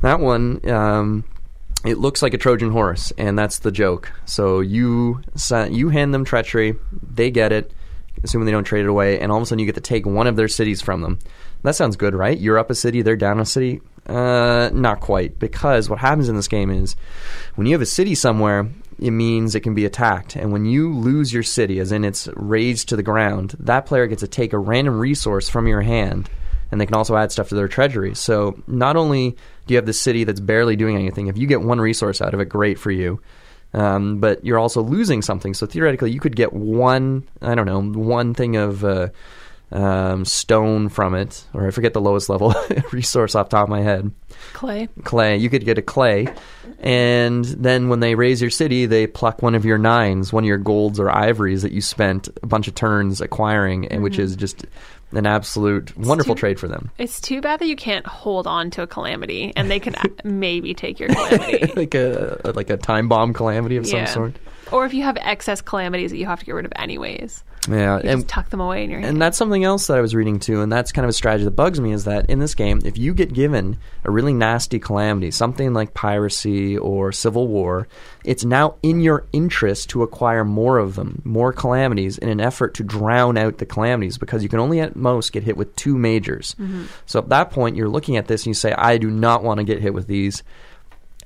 that 0.00 0.20
one. 0.20 0.68
Um, 0.68 1.24
it 1.84 1.98
looks 1.98 2.22
like 2.22 2.32
a 2.32 2.38
Trojan 2.38 2.70
horse, 2.70 3.12
and 3.18 3.36
that's 3.36 3.58
the 3.58 3.72
joke. 3.72 4.12
So 4.24 4.60
you 4.60 5.20
you 5.68 5.88
hand 5.88 6.14
them 6.14 6.24
treachery, 6.24 6.76
they 7.02 7.28
get 7.32 7.50
it, 7.50 7.72
assuming 8.22 8.46
they 8.46 8.52
don't 8.52 8.62
trade 8.62 8.84
it 8.84 8.88
away, 8.88 9.18
and 9.18 9.32
all 9.32 9.38
of 9.38 9.42
a 9.42 9.46
sudden 9.46 9.58
you 9.58 9.66
get 9.66 9.74
to 9.74 9.80
take 9.80 10.06
one 10.06 10.28
of 10.28 10.36
their 10.36 10.46
cities 10.46 10.80
from 10.80 11.00
them. 11.00 11.18
That 11.62 11.74
sounds 11.74 11.96
good, 11.96 12.14
right? 12.14 12.38
You're 12.38 12.58
up 12.58 12.70
a 12.70 12.76
city, 12.76 13.02
they're 13.02 13.16
down 13.16 13.40
a 13.40 13.44
city. 13.44 13.80
Uh, 14.06 14.68
not 14.72 15.00
quite, 15.00 15.38
because 15.38 15.88
what 15.88 16.00
happens 16.00 16.28
in 16.28 16.34
this 16.34 16.48
game 16.48 16.70
is 16.70 16.96
when 17.54 17.66
you 17.66 17.72
have 17.72 17.82
a 17.82 17.86
city 17.86 18.14
somewhere, 18.16 18.68
it 18.98 19.12
means 19.12 19.54
it 19.54 19.60
can 19.60 19.74
be 19.74 19.84
attacked, 19.84 20.34
and 20.34 20.52
when 20.52 20.64
you 20.64 20.92
lose 20.92 21.32
your 21.32 21.44
city, 21.44 21.78
as 21.78 21.92
in 21.92 22.04
it's 22.04 22.28
razed 22.34 22.88
to 22.88 22.96
the 22.96 23.02
ground, 23.02 23.54
that 23.60 23.86
player 23.86 24.06
gets 24.08 24.20
to 24.20 24.28
take 24.28 24.52
a 24.52 24.58
random 24.58 24.98
resource 24.98 25.48
from 25.48 25.68
your 25.68 25.82
hand 25.82 26.28
and 26.72 26.80
they 26.80 26.86
can 26.86 26.94
also 26.94 27.16
add 27.16 27.30
stuff 27.30 27.50
to 27.50 27.54
their 27.54 27.68
treasury. 27.68 28.14
So 28.14 28.60
not 28.66 28.96
only 28.96 29.32
do 29.66 29.74
you 29.74 29.76
have 29.76 29.86
the 29.86 29.92
city 29.92 30.24
that's 30.24 30.40
barely 30.40 30.74
doing 30.74 30.96
anything, 30.96 31.26
if 31.28 31.36
you 31.36 31.46
get 31.46 31.60
one 31.60 31.80
resource 31.80 32.20
out 32.20 32.34
of 32.34 32.40
it, 32.40 32.46
great 32.46 32.78
for 32.78 32.90
you. 32.90 33.20
Um, 33.74 34.18
but 34.18 34.44
you're 34.44 34.58
also 34.58 34.82
losing 34.82 35.22
something. 35.22 35.54
So 35.54 35.66
theoretically, 35.66 36.10
you 36.10 36.20
could 36.20 36.34
get 36.34 36.52
one, 36.52 37.28
I 37.40 37.54
don't 37.54 37.66
know, 37.66 38.00
one 38.00 38.34
thing 38.34 38.56
of 38.56 38.84
uh, 38.84 39.08
um, 39.72 40.24
stone 40.24 40.88
from 40.88 41.14
it, 41.14 41.44
or 41.54 41.66
I 41.66 41.70
forget 41.70 41.92
the 41.94 42.00
lowest 42.00 42.28
level 42.28 42.54
resource 42.92 43.34
off 43.34 43.48
the 43.48 43.56
top 43.56 43.64
of 43.64 43.68
my 43.70 43.80
head. 43.82 44.10
Clay. 44.52 44.88
Clay. 45.04 45.36
You 45.36 45.48
could 45.50 45.64
get 45.64 45.78
a 45.78 45.82
clay, 45.82 46.28
and 46.80 47.44
then 47.44 47.88
when 47.88 48.00
they 48.00 48.14
raise 48.14 48.40
your 48.40 48.50
city, 48.50 48.86
they 48.86 49.06
pluck 49.06 49.42
one 49.42 49.54
of 49.54 49.64
your 49.64 49.78
nines, 49.78 50.32
one 50.32 50.44
of 50.44 50.48
your 50.48 50.58
golds 50.58 50.98
or 50.98 51.10
ivories 51.10 51.62
that 51.62 51.72
you 51.72 51.80
spent 51.80 52.28
a 52.42 52.46
bunch 52.46 52.68
of 52.68 52.74
turns 52.74 53.20
acquiring, 53.20 53.86
and 53.88 54.02
which 54.02 54.16
Mhm. 54.16 54.20
is 54.20 54.36
just 54.36 54.66
an 55.12 55.26
absolute 55.26 55.96
wonderful 55.98 56.34
too- 56.34 56.40
trade 56.40 56.58
for 56.58 56.68
them. 56.68 56.90
It's 56.98 57.20
too 57.20 57.40
bad 57.40 57.60
that 57.60 57.66
you 57.66 57.76
can't 57.76 58.06
hold 58.06 58.46
on 58.46 58.70
to 58.72 58.82
a 58.82 58.86
calamity, 58.86 59.52
and 59.56 59.70
they 59.70 59.78
can 59.78 59.94
a- 60.24 60.26
maybe 60.26 60.74
take 60.74 60.98
your 60.98 61.10
calamity. 61.10 61.72
like 61.76 61.94
a 61.94 62.40
like 62.54 62.70
a 62.70 62.76
time 62.76 63.08
bomb 63.08 63.32
calamity 63.32 63.76
of 63.76 63.86
Yeah. 63.86 64.06
some 64.06 64.14
sort. 64.14 64.36
Or 64.72 64.84
if 64.86 64.94
you 64.94 65.02
have 65.02 65.16
excess 65.20 65.60
calamities 65.60 66.10
that 66.10 66.16
you 66.18 66.26
have 66.26 66.40
to 66.40 66.44
get 66.46 66.52
rid 66.54 66.64
of 66.64 66.72
anyways, 66.76 67.44
Yeah, 67.68 68.00
you 68.02 68.08
and 68.10 68.20
just 68.22 68.28
tuck 68.28 68.50
them 68.50 68.60
away 68.60 68.82
in 68.84 68.90
your 68.90 69.00
hand. 69.00 69.12
and 69.12 69.22
that's 69.22 69.36
something 69.38 69.62
else 69.64 69.86
that 69.86 69.98
I 69.98 70.00
was 70.00 70.14
reading 70.14 70.38
too, 70.40 70.62
and 70.62 70.72
that's 70.72 70.90
kind 70.92 71.04
of 71.04 71.10
a 71.10 71.12
strategy 71.12 71.44
that 71.44 71.50
bugs 71.52 71.80
me 71.80 71.92
is 71.92 72.04
that 72.04 72.26
in 72.30 72.38
this 72.38 72.54
game, 72.54 72.80
if 72.84 72.96
you 72.98 73.14
get 73.14 73.32
given 73.32 73.76
a 74.04 74.10
really 74.10 74.32
nasty 74.32 74.78
calamity, 74.78 75.30
something 75.30 75.72
like 75.74 75.94
piracy 75.94 76.76
or 76.78 77.12
civil 77.12 77.46
war, 77.48 77.86
it's 78.24 78.44
now 78.44 78.74
in 78.82 79.00
your 79.00 79.26
interest 79.32 79.90
to 79.90 80.02
acquire 80.02 80.44
more 80.44 80.78
of 80.78 80.94
them, 80.96 81.20
more 81.24 81.52
calamities, 81.52 82.18
in 82.18 82.28
an 82.28 82.40
effort 82.40 82.74
to 82.74 82.82
drown 82.82 83.36
out 83.36 83.58
the 83.58 83.66
calamities, 83.66 84.16
because 84.18 84.42
you 84.42 84.48
can 84.48 84.58
only 84.58 84.80
at 84.80 84.96
most 84.96 85.32
get 85.32 85.42
hit 85.44 85.56
with 85.56 85.74
two 85.76 85.96
majors. 85.98 86.56
Mhm. 86.60 86.86
So 87.06 87.18
at 87.18 87.28
that 87.28 87.50
point, 87.50 87.76
you're 87.76 87.88
looking 87.88 88.16
at 88.16 88.26
this 88.26 88.42
and 88.42 88.48
you 88.48 88.54
say, 88.54 88.72
I 88.72 88.96
do 88.98 89.10
not 89.10 89.44
want 89.44 89.58
to 89.58 89.64
get 89.64 89.80
hit 89.80 89.94
with 89.94 90.06
these. 90.06 90.42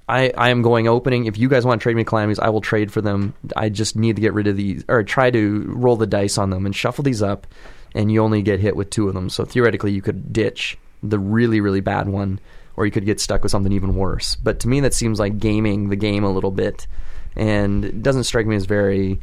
I, 0.08 0.32
I 0.36 0.50
am 0.50 0.62
going 0.62 0.86
opening. 0.86 1.26
If 1.26 1.36
you 1.36 1.48
guys 1.48 1.64
want 1.64 1.80
to 1.80 1.82
trade 1.82 1.96
me 1.96 2.04
calamities, 2.04 2.38
I 2.38 2.48
will 2.50 2.60
trade 2.60 2.92
for 2.92 3.00
them. 3.00 3.34
I 3.56 3.68
just 3.68 3.96
need 3.96 4.16
to 4.16 4.22
get 4.22 4.34
rid 4.34 4.46
of 4.46 4.56
these, 4.56 4.84
or 4.88 5.02
try 5.02 5.30
to 5.30 5.64
roll 5.68 5.96
the 5.96 6.06
dice 6.06 6.38
on 6.38 6.50
them 6.50 6.64
and 6.64 6.74
shuffle 6.74 7.02
these 7.02 7.22
up, 7.22 7.46
and 7.94 8.10
you 8.12 8.22
only 8.22 8.42
get 8.42 8.60
hit 8.60 8.76
with 8.76 8.90
two 8.90 9.08
of 9.08 9.14
them. 9.14 9.28
So 9.28 9.44
theoretically, 9.44 9.92
you 9.92 10.02
could 10.02 10.32
ditch 10.32 10.78
the 11.02 11.18
really, 11.18 11.60
really 11.60 11.80
bad 11.80 12.08
one, 12.08 12.38
or 12.76 12.86
you 12.86 12.92
could 12.92 13.04
get 13.04 13.20
stuck 13.20 13.42
with 13.42 13.50
something 13.50 13.72
even 13.72 13.96
worse. 13.96 14.36
But 14.36 14.60
to 14.60 14.68
me, 14.68 14.80
that 14.80 14.94
seems 14.94 15.18
like 15.18 15.38
gaming 15.38 15.88
the 15.88 15.96
game 15.96 16.22
a 16.22 16.32
little 16.32 16.52
bit, 16.52 16.86
and 17.34 17.84
it 17.84 18.02
doesn't 18.02 18.24
strike 18.24 18.46
me 18.46 18.56
as 18.56 18.66
very. 18.66 19.20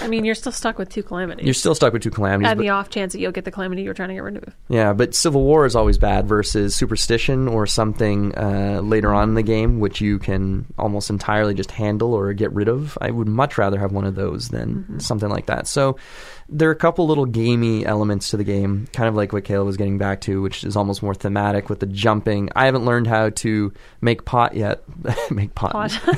I 0.00 0.08
mean, 0.08 0.24
you're 0.24 0.34
still 0.34 0.52
stuck 0.52 0.78
with 0.78 0.88
two 0.88 1.02
calamities. 1.02 1.44
You're 1.44 1.54
still 1.54 1.74
stuck 1.74 1.92
with 1.92 2.02
two 2.02 2.10
calamities. 2.10 2.50
and 2.50 2.58
but- 2.58 2.62
the 2.62 2.70
off 2.70 2.90
chance 2.90 3.12
that 3.12 3.20
you'll 3.20 3.32
get 3.32 3.44
the 3.44 3.50
calamity 3.50 3.82
you're 3.82 3.94
trying 3.94 4.08
to 4.10 4.14
get 4.14 4.22
rid 4.22 4.36
of. 4.36 4.54
Yeah, 4.68 4.92
but 4.92 5.14
Civil 5.14 5.42
War 5.42 5.66
is 5.66 5.74
always 5.74 5.98
bad 5.98 6.26
versus 6.26 6.74
Superstition 6.74 7.48
or 7.48 7.66
something 7.66 8.36
uh, 8.36 8.80
later 8.82 9.12
on 9.12 9.30
in 9.30 9.34
the 9.34 9.42
game, 9.42 9.80
which 9.80 10.00
you 10.00 10.18
can 10.18 10.66
almost 10.78 11.10
entirely 11.10 11.54
just 11.54 11.70
handle 11.70 12.14
or 12.14 12.32
get 12.32 12.52
rid 12.52 12.68
of. 12.68 12.96
I 13.00 13.10
would 13.10 13.28
much 13.28 13.58
rather 13.58 13.78
have 13.78 13.92
one 13.92 14.04
of 14.04 14.14
those 14.14 14.48
than 14.48 15.00
something 15.00 15.28
like 15.28 15.46
that. 15.46 15.66
So 15.66 15.96
there 16.50 16.68
are 16.68 16.72
a 16.72 16.76
couple 16.76 17.06
little 17.06 17.26
gamey 17.26 17.84
elements 17.84 18.30
to 18.30 18.36
the 18.38 18.44
game, 18.44 18.88
kind 18.92 19.08
of 19.08 19.14
like 19.14 19.32
what 19.32 19.44
Kayla 19.44 19.64
was 19.66 19.76
getting 19.76 19.98
back 19.98 20.22
to, 20.22 20.40
which 20.40 20.64
is 20.64 20.76
almost 20.76 21.02
more 21.02 21.14
thematic 21.14 21.68
with 21.68 21.80
the 21.80 21.86
jumping. 21.86 22.48
I 22.56 22.64
haven't 22.64 22.86
learned 22.86 23.06
how 23.06 23.30
to 23.30 23.72
make 24.00 24.24
pot 24.24 24.54
yet. 24.54 24.82
make 25.30 25.54
pot. 25.54 25.72
Pot. 25.72 26.00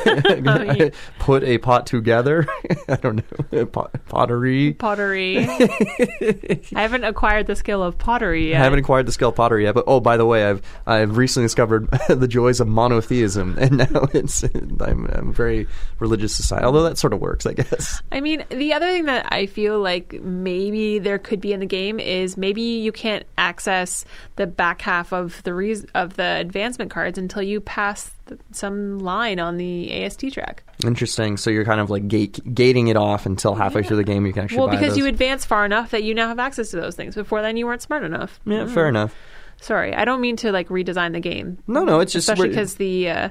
Oh, 0.50 0.62
yeah. 0.62 0.90
Put 1.18 1.44
a 1.44 1.58
pot 1.58 1.86
together. 1.86 2.46
I 2.88 2.96
don't 2.96 3.22
know. 3.52 3.66
Pot, 3.66 3.92
pottery. 4.08 4.72
Pottery. 4.72 5.38
I 5.38 6.60
haven't 6.72 7.04
acquired 7.04 7.46
the 7.46 7.56
skill 7.56 7.82
of 7.82 7.98
pottery 7.98 8.50
yet. 8.50 8.60
I 8.60 8.64
haven't 8.64 8.78
acquired 8.78 9.06
the 9.06 9.12
skill 9.12 9.28
of 9.30 9.36
pottery 9.36 9.64
yet, 9.64 9.74
but 9.74 9.84
oh, 9.86 10.00
by 10.00 10.16
the 10.16 10.26
way, 10.26 10.44
I've 10.46 10.62
I've 10.86 11.16
recently 11.16 11.44
discovered 11.44 11.90
the 12.08 12.28
joys 12.28 12.60
of 12.60 12.68
monotheism, 12.68 13.58
and 13.58 13.78
now 13.78 14.08
it's 14.12 14.42
I'm, 14.42 15.06
I'm 15.12 15.32
very 15.32 15.66
religious 15.98 16.34
society. 16.34 16.64
Although 16.64 16.84
that 16.84 16.98
sort 16.98 17.12
of 17.12 17.20
works, 17.20 17.46
I 17.46 17.52
guess. 17.52 18.02
I 18.10 18.20
mean, 18.20 18.44
the 18.50 18.72
other 18.72 18.86
thing 18.86 19.04
that 19.04 19.26
I 19.32 19.46
feel 19.46 19.80
like 19.80 20.19
maybe 20.20 20.98
there 20.98 21.18
could 21.18 21.40
be 21.40 21.52
in 21.52 21.60
the 21.60 21.66
game 21.66 21.98
is 21.98 22.36
maybe 22.36 22.62
you 22.62 22.92
can't 22.92 23.24
access 23.38 24.04
the 24.36 24.46
back 24.46 24.82
half 24.82 25.12
of 25.12 25.42
the 25.44 25.52
re- 25.54 25.82
of 25.94 26.14
the 26.16 26.36
advancement 26.38 26.90
cards 26.90 27.18
until 27.18 27.42
you 27.42 27.60
pass 27.60 28.12
some 28.52 28.98
line 29.00 29.40
on 29.40 29.56
the 29.56 30.04
AST 30.04 30.32
track. 30.32 30.62
Interesting. 30.84 31.36
So 31.36 31.50
you're 31.50 31.64
kind 31.64 31.80
of 31.80 31.90
like 31.90 32.06
gate, 32.08 32.38
gating 32.54 32.88
it 32.88 32.96
off 32.96 33.26
until 33.26 33.54
halfway 33.54 33.82
through 33.82 33.96
the 33.96 34.04
game 34.04 34.24
you 34.26 34.32
can 34.32 34.44
actually 34.44 34.58
well, 34.58 34.68
because 34.68 34.88
those. 34.90 34.98
you 34.98 35.06
advance 35.06 35.44
far 35.44 35.64
enough 35.64 35.90
that 35.90 36.02
you 36.04 36.14
now 36.14 36.28
have 36.28 36.38
access 36.38 36.70
to 36.70 36.76
those 36.80 36.94
things. 36.94 37.14
Before 37.14 37.42
then, 37.42 37.56
you 37.56 37.66
weren't 37.66 37.82
smart 37.82 38.04
enough. 38.04 38.38
yeah, 38.46 38.60
Mm. 38.64 38.70
fair 38.74 38.88
enough. 38.88 39.14
Sorry, 39.62 39.92
I 39.94 40.04
don't 40.06 40.20
mean 40.22 40.36
to 40.36 40.52
like 40.52 40.68
redesign 40.68 41.12
the 41.12 41.20
game. 41.20 41.58
No, 41.66 41.84
no, 41.84 42.00
it's 42.00 42.12
just 42.14 42.28
especially 42.28 42.48
because 42.48 42.76
the 42.76 43.10
uh, 43.10 43.28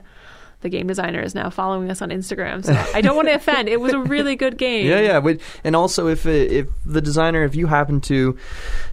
the 0.61 0.69
game 0.69 0.87
designer 0.87 1.21
is 1.21 1.33
now 1.33 1.49
following 1.49 1.89
us 1.89 2.01
on 2.01 2.09
Instagram. 2.09 2.65
So 2.65 2.73
I 2.93 3.01
don't 3.01 3.15
want 3.15 3.29
to 3.29 3.35
offend. 3.35 3.69
It 3.69 3.79
was 3.79 3.93
a 3.93 3.99
really 3.99 4.35
good 4.35 4.57
game. 4.57 4.85
Yeah, 4.85 4.99
yeah, 4.99 5.19
but 5.19 5.39
and 5.63 5.75
also 5.75 6.07
if 6.07 6.25
it, 6.25 6.51
if 6.51 6.67
the 6.85 7.01
designer, 7.01 7.43
if 7.43 7.55
you 7.55 7.67
happen 7.67 8.01
to, 8.01 8.37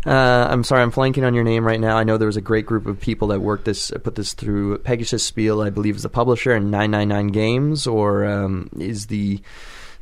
uh, 0.07 0.47
I'm 0.49 0.63
sorry, 0.63 0.83
I'm 0.83 0.91
flanking 0.93 1.25
on 1.25 1.35
your 1.35 1.45
name 1.45 1.67
right 1.67 1.81
now. 1.81 1.97
I 1.97 2.05
know 2.05 2.19
there 2.19 2.27
was 2.27 2.37
a 2.37 2.43
great 2.43 2.67
group 2.67 2.87
of 2.87 3.01
people 3.01 3.29
that 3.29 3.41
worked 3.41 3.65
this, 3.65 3.91
put 4.05 4.15
this 4.15 4.33
through. 4.33 4.79
Pegasus 4.79 5.25
Spiel, 5.25 5.61
I 5.61 5.71
believe, 5.71 5.97
is 5.97 6.03
the 6.03 6.09
publisher, 6.09 6.53
and 6.53 6.71
999 6.71 7.29
Games, 7.29 7.87
or 7.87 8.25
um, 8.25 8.71
is 8.79 9.07
the 9.07 9.41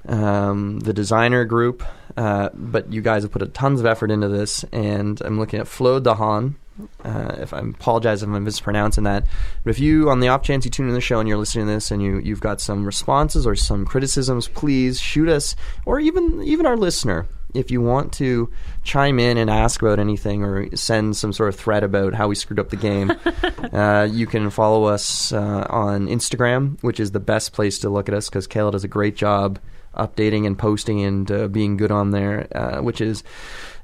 um, 0.06 0.80
the 0.80 0.92
designer 0.92 1.44
group. 1.44 1.82
Uh, 2.16 2.50
but 2.52 2.92
you 2.92 3.00
guys 3.00 3.22
have 3.22 3.32
put 3.32 3.42
a 3.42 3.46
tons 3.46 3.80
of 3.80 3.86
effort 3.86 4.10
into 4.10 4.28
this, 4.28 4.64
and 4.64 5.20
I'm 5.22 5.38
looking 5.38 5.60
at 5.60 5.66
Flo 5.66 5.98
de 5.98 6.14
Haan. 6.14 6.56
Uh, 7.04 7.36
if 7.38 7.54
I 7.54 7.60
apologize 7.60 8.22
if 8.22 8.28
I'm 8.28 8.42
mispronouncing 8.42 9.04
that, 9.04 9.24
but 9.62 9.70
if 9.70 9.78
you, 9.78 10.10
on 10.10 10.20
the 10.20 10.28
off 10.28 10.42
chance 10.42 10.64
you 10.64 10.70
tune 10.70 10.88
in 10.88 10.94
the 10.94 11.00
show 11.00 11.20
and 11.20 11.28
you're 11.28 11.38
listening 11.38 11.66
to 11.66 11.72
this 11.72 11.92
and 11.92 12.02
you 12.02 12.18
you've 12.18 12.40
got 12.40 12.60
some 12.60 12.84
responses 12.84 13.46
or 13.46 13.54
some 13.54 13.84
criticisms, 13.84 14.48
please 14.48 14.98
shoot 14.98 15.28
us, 15.28 15.54
or 15.86 16.00
even 16.00 16.42
even 16.42 16.66
our 16.66 16.76
listener, 16.76 17.26
if 17.54 17.70
you 17.70 17.80
want 17.80 18.12
to 18.14 18.50
chime 18.82 19.18
in 19.20 19.38
and 19.38 19.48
ask 19.48 19.80
about 19.80 20.00
anything 20.00 20.42
or 20.42 20.74
send 20.76 21.16
some 21.16 21.32
sort 21.32 21.48
of 21.48 21.54
thread 21.54 21.84
about 21.84 22.12
how 22.14 22.28
we 22.28 22.34
screwed 22.34 22.58
up 22.58 22.70
the 22.70 22.76
game, 22.76 23.12
uh, 23.72 24.08
you 24.10 24.26
can 24.26 24.50
follow 24.50 24.84
us 24.84 25.32
uh, 25.32 25.66
on 25.70 26.08
Instagram, 26.08 26.82
which 26.82 26.98
is 26.98 27.12
the 27.12 27.20
best 27.20 27.52
place 27.52 27.78
to 27.78 27.88
look 27.88 28.08
at 28.08 28.14
us 28.14 28.28
because 28.28 28.48
Kayla 28.48 28.72
does 28.72 28.84
a 28.84 28.88
great 28.88 29.16
job 29.16 29.60
updating 29.96 30.46
and 30.46 30.58
posting 30.58 31.02
and 31.02 31.30
uh, 31.30 31.46
being 31.46 31.76
good 31.76 31.92
on 31.92 32.10
there, 32.10 32.48
uh, 32.56 32.82
which 32.82 33.00
is, 33.00 33.22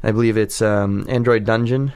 I 0.02 0.10
believe 0.10 0.36
it's 0.36 0.60
um, 0.60 1.06
Android 1.08 1.44
Dungeon, 1.44 1.92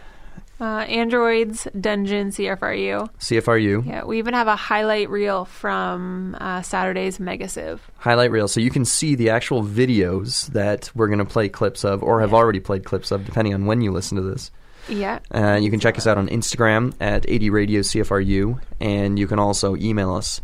Uh, 0.60 0.64
Androids 0.88 1.66
Dungeon 1.78 2.28
CFRU. 2.30 3.08
CFRU. 3.18 3.86
Yeah, 3.86 4.04
we 4.04 4.18
even 4.18 4.34
have 4.34 4.46
a 4.46 4.54
highlight 4.56 5.10
reel 5.10 5.44
from 5.46 6.36
uh, 6.40 6.62
Saturday's 6.62 7.18
Mega 7.18 7.48
Civ. 7.48 7.80
highlight 7.98 8.30
reel 8.30 8.46
so 8.46 8.60
you 8.60 8.70
can 8.70 8.84
see 8.84 9.14
the 9.16 9.30
actual 9.30 9.64
videos 9.64 10.46
that 10.48 10.90
we're 10.94 11.08
going 11.08 11.18
to 11.18 11.24
play 11.24 11.48
clips 11.48 11.84
of 11.84 12.02
or 12.04 12.20
have 12.20 12.32
already 12.32 12.60
played 12.60 12.84
clips 12.84 13.10
of 13.10 13.24
depending 13.24 13.52
on 13.52 13.66
when 13.66 13.80
you 13.80 13.90
listen 13.90 14.16
to 14.16 14.22
this 14.22 14.50
Yeah. 14.88 15.18
uh, 15.34 15.58
you 15.60 15.70
can 15.70 15.80
check 15.80 15.98
us 15.98 16.06
out 16.06 16.18
on 16.18 16.28
instagram 16.28 16.94
at 17.00 17.24
80 17.28 17.50
radio 17.50 17.80
cfru 17.80 18.60
and 18.80 19.18
you 19.18 19.26
can 19.26 19.38
also 19.40 19.74
email 19.76 20.14
us 20.14 20.40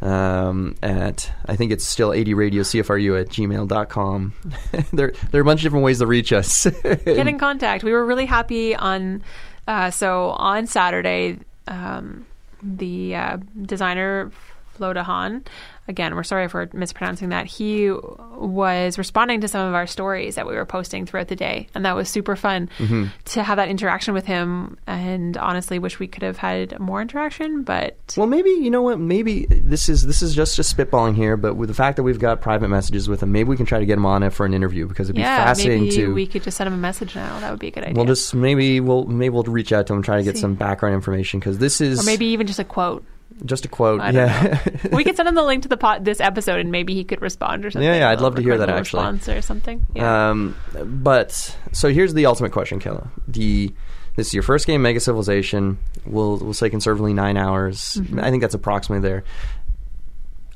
um, 0.00 0.76
at 0.82 1.32
i 1.46 1.56
think 1.56 1.72
it's 1.72 1.84
still 1.84 2.12
80 2.12 2.34
radio 2.34 2.62
cfru 2.62 3.20
at 3.20 3.28
gmail.com 3.30 4.32
there, 4.92 5.12
there 5.32 5.38
are 5.40 5.42
a 5.42 5.44
bunch 5.44 5.60
of 5.60 5.64
different 5.64 5.84
ways 5.84 5.98
to 5.98 6.06
reach 6.06 6.32
us 6.32 6.64
Get 6.84 7.26
in 7.26 7.38
contact. 7.38 7.82
We 7.82 7.92
were 7.92 8.04
really 8.06 8.26
happy 8.26 8.76
on. 8.76 9.22
Uh, 9.68 9.90
so 9.90 10.30
on 10.30 10.66
Saturday, 10.66 11.38
um, 11.66 12.24
the 12.62 13.14
uh, 13.14 13.36
designer 13.60 14.32
Flo 14.72 14.94
de 14.94 15.02
Haan. 15.02 15.44
Again, 15.88 16.14
we're 16.14 16.22
sorry 16.22 16.48
for 16.48 16.68
mispronouncing 16.72 17.30
that. 17.30 17.46
He 17.46 17.90
was 17.90 18.98
responding 18.98 19.40
to 19.40 19.48
some 19.48 19.66
of 19.66 19.74
our 19.74 19.86
stories 19.86 20.34
that 20.34 20.46
we 20.46 20.54
were 20.54 20.66
posting 20.66 21.06
throughout 21.06 21.28
the 21.28 21.36
day, 21.36 21.66
and 21.74 21.84
that 21.84 21.96
was 21.96 22.08
super 22.08 22.36
fun 22.36 22.68
Mm-hmm. 22.78 23.06
to 23.26 23.42
have 23.42 23.56
that 23.56 23.68
interaction 23.68 24.14
with 24.14 24.26
him. 24.26 24.76
And 24.86 25.36
honestly, 25.36 25.78
wish 25.78 25.98
we 25.98 26.06
could 26.06 26.22
have 26.22 26.36
had 26.36 26.78
more 26.78 27.00
interaction, 27.00 27.62
but 27.62 27.96
Well, 28.16 28.26
maybe 28.26 28.50
you 28.50 28.70
know 28.70 28.82
what? 28.82 29.00
Maybe 29.00 29.46
this 29.46 29.88
is 29.88 30.06
this 30.06 30.22
is 30.22 30.34
just 30.34 30.56
just 30.56 30.76
spitballing 30.76 31.14
here, 31.16 31.36
but 31.36 31.54
with 31.54 31.68
the 31.68 31.74
fact 31.74 31.96
that 31.96 32.02
we've 32.02 32.18
got 32.18 32.40
private 32.40 32.68
messages 32.68 33.08
with 33.08 33.22
him, 33.22 33.32
maybe 33.32 33.48
we 33.48 33.56
can 33.56 33.66
try 33.66 33.78
to 33.78 33.86
get 33.86 33.96
him 33.96 34.06
on 34.06 34.22
it 34.22 34.30
for 34.34 34.44
an 34.46 34.52
interview 34.54 34.86
because 34.86 35.08
it'd 35.08 35.16
be 35.16 35.22
yeah, 35.22 35.44
fascinating 35.44 35.84
maybe 35.84 35.96
to. 35.96 36.14
we 36.14 36.26
could 36.26 36.42
just 36.42 36.56
send 36.58 36.68
him 36.68 36.74
a 36.74 36.76
message 36.76 37.14
now. 37.16 37.40
That 37.40 37.50
would 37.50 37.60
be 37.60 37.68
a 37.68 37.70
good 37.70 37.84
idea. 37.84 37.94
We'll 37.94 38.04
just 38.04 38.34
maybe 38.34 38.80
we'll 38.80 39.04
maybe 39.06 39.30
we'll 39.30 39.42
reach 39.44 39.72
out 39.72 39.86
to 39.86 39.94
him, 39.94 40.02
try 40.02 40.18
to 40.18 40.22
get 40.22 40.34
See. 40.36 40.40
some 40.42 40.54
background 40.54 40.94
information 40.94 41.40
because 41.40 41.58
this 41.58 41.80
is 41.80 42.00
or 42.00 42.04
maybe 42.04 42.26
even 42.26 42.46
just 42.46 42.58
a 42.58 42.64
quote. 42.64 43.04
Just 43.44 43.64
a 43.64 43.68
quote. 43.68 44.00
I 44.00 44.10
yeah, 44.10 44.58
we 44.92 45.04
could 45.04 45.16
send 45.16 45.28
him 45.28 45.34
the 45.34 45.44
link 45.44 45.62
to 45.62 45.68
the 45.68 45.76
pot, 45.76 46.04
this 46.04 46.20
episode, 46.20 46.60
and 46.60 46.70
maybe 46.70 46.94
he 46.94 47.04
could 47.04 47.22
respond 47.22 47.64
or 47.64 47.70
something. 47.70 47.86
Yeah, 47.86 47.96
yeah, 47.96 48.10
I'd 48.10 48.20
love 48.20 48.36
to 48.36 48.42
hear 48.42 48.58
that, 48.58 48.68
actually. 48.68 49.02
Response 49.02 49.28
or 49.28 49.42
something. 49.42 49.86
Yeah. 49.94 50.30
Um, 50.30 50.56
but 50.84 51.56
so 51.72 51.88
here's 51.90 52.14
the 52.14 52.26
ultimate 52.26 52.52
question, 52.52 52.80
Kayla. 52.80 53.08
The 53.26 53.72
this 54.16 54.28
is 54.28 54.34
your 54.34 54.42
first 54.42 54.66
game, 54.66 54.82
Mega 54.82 55.00
Civilization. 55.00 55.78
We'll 56.04 56.38
we'll 56.38 56.54
say 56.54 56.70
conservatively 56.70 57.14
nine 57.14 57.36
hours. 57.36 57.98
Mm-hmm. 58.00 58.20
I 58.20 58.30
think 58.30 58.42
that's 58.42 58.54
approximately 58.54 59.08
there. 59.08 59.24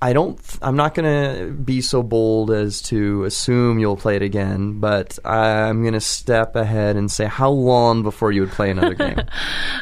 I 0.03 0.13
don't. 0.13 0.39
I'm 0.61 0.75
not 0.75 0.95
gonna 0.95 1.47
be 1.47 1.81
so 1.81 2.03
bold 2.03 2.51
as 2.51 2.83
to 2.83 3.23
assume 3.23 3.79
you'll 3.79 3.97
play 3.97 4.17
it 4.17 4.23
again, 4.23 4.81
but 4.81 5.17
I'm 5.25 5.85
gonna 5.85 6.01
step 6.01 6.57
ahead 6.57 6.97
and 6.97 7.09
say 7.09 7.27
how 7.27 7.51
long 7.51 8.03
before 8.03 8.33
you 8.33 8.41
would 8.41 8.51
play 8.51 8.71
another 8.71 8.95
game. 8.95 9.21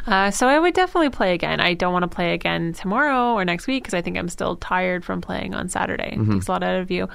Uh, 0.06 0.30
so 0.30 0.48
I 0.48 0.58
would 0.58 0.72
definitely 0.74 1.10
play 1.10 1.34
again. 1.34 1.60
I 1.60 1.74
don't 1.74 1.92
want 1.92 2.04
to 2.04 2.08
play 2.08 2.32
again 2.32 2.72
tomorrow 2.72 3.34
or 3.34 3.44
next 3.44 3.66
week 3.66 3.84
because 3.84 3.94
I 3.94 4.00
think 4.00 4.16
I'm 4.16 4.28
still 4.30 4.56
tired 4.56 5.04
from 5.04 5.20
playing 5.20 5.54
on 5.54 5.68
Saturday. 5.68 6.12
Mm-hmm. 6.16 6.30
It 6.30 6.34
takes 6.34 6.48
a 6.48 6.52
lot 6.52 6.62
out 6.62 6.80
of 6.80 6.90
you. 6.90 7.08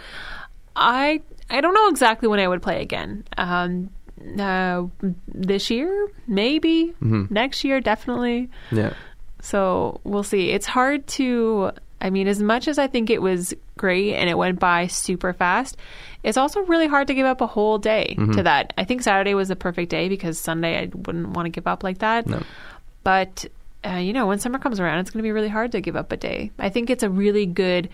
I 0.76 1.22
I 1.50 1.62
don't 1.62 1.74
know 1.74 1.90
exactly 1.90 2.28
when 2.28 2.40
I 2.40 2.48
would 2.48 2.62
play 2.62 2.82
again. 2.82 3.24
Um, 3.38 3.90
uh, 4.40 4.84
this 5.28 5.70
year, 5.70 6.08
maybe. 6.28 6.94
Mm-hmm. 7.02 7.34
Next 7.34 7.64
year, 7.64 7.82
definitely. 7.82 8.50
yeah. 8.72 8.94
So 9.42 10.00
we'll 10.04 10.24
see. 10.24 10.52
It's 10.52 10.66
hard 10.68 11.06
to. 11.20 11.72
I 12.02 12.10
mean, 12.10 12.28
as 12.28 12.42
much 12.42 12.68
as 12.68 12.78
I 12.78 12.88
think 12.88 13.10
it 13.10 13.22
was 13.22 13.54
great 13.78 14.14
and 14.16 14.30
it 14.30 14.38
went 14.38 14.60
by 14.60 14.88
super 14.88 15.34
fast, 15.34 15.78
it's 16.24 16.38
also 16.38 16.62
really 16.62 16.88
hard 16.88 17.08
to 17.08 17.14
give 17.14 17.26
up 17.26 17.42
a 17.42 17.48
whole 17.48 17.78
day 17.78 18.16
Mm-hmm. 18.18 18.34
to 18.34 18.44
that. 18.44 18.74
I 18.78 18.84
think 18.84 19.02
Saturday 19.02 19.34
was 19.34 19.48
the 19.48 19.56
perfect 19.56 19.90
day 19.92 20.10
because 20.10 20.38
Sunday 20.40 20.78
I 20.82 20.90
wouldn't 20.94 21.30
want 21.30 21.46
to 21.46 21.50
give 21.50 21.68
up 21.68 21.84
like 21.84 22.00
that. 22.00 22.28
No. 22.28 22.42
But 23.04 23.46
uh, 23.86 23.98
you 23.98 24.14
know, 24.14 24.26
when 24.28 24.40
summer 24.40 24.58
comes 24.60 24.80
around, 24.80 25.00
it's 25.00 25.10
going 25.12 25.20
to 25.22 25.28
be 25.28 25.32
really 25.32 25.48
hard 25.50 25.72
to 25.74 25.82
give 25.82 25.96
up 25.96 26.12
a 26.12 26.18
day. 26.18 26.52
I 26.60 26.70
think 26.70 26.90
it's 26.90 27.04
a 27.04 27.10
really 27.10 27.46
good 27.46 27.90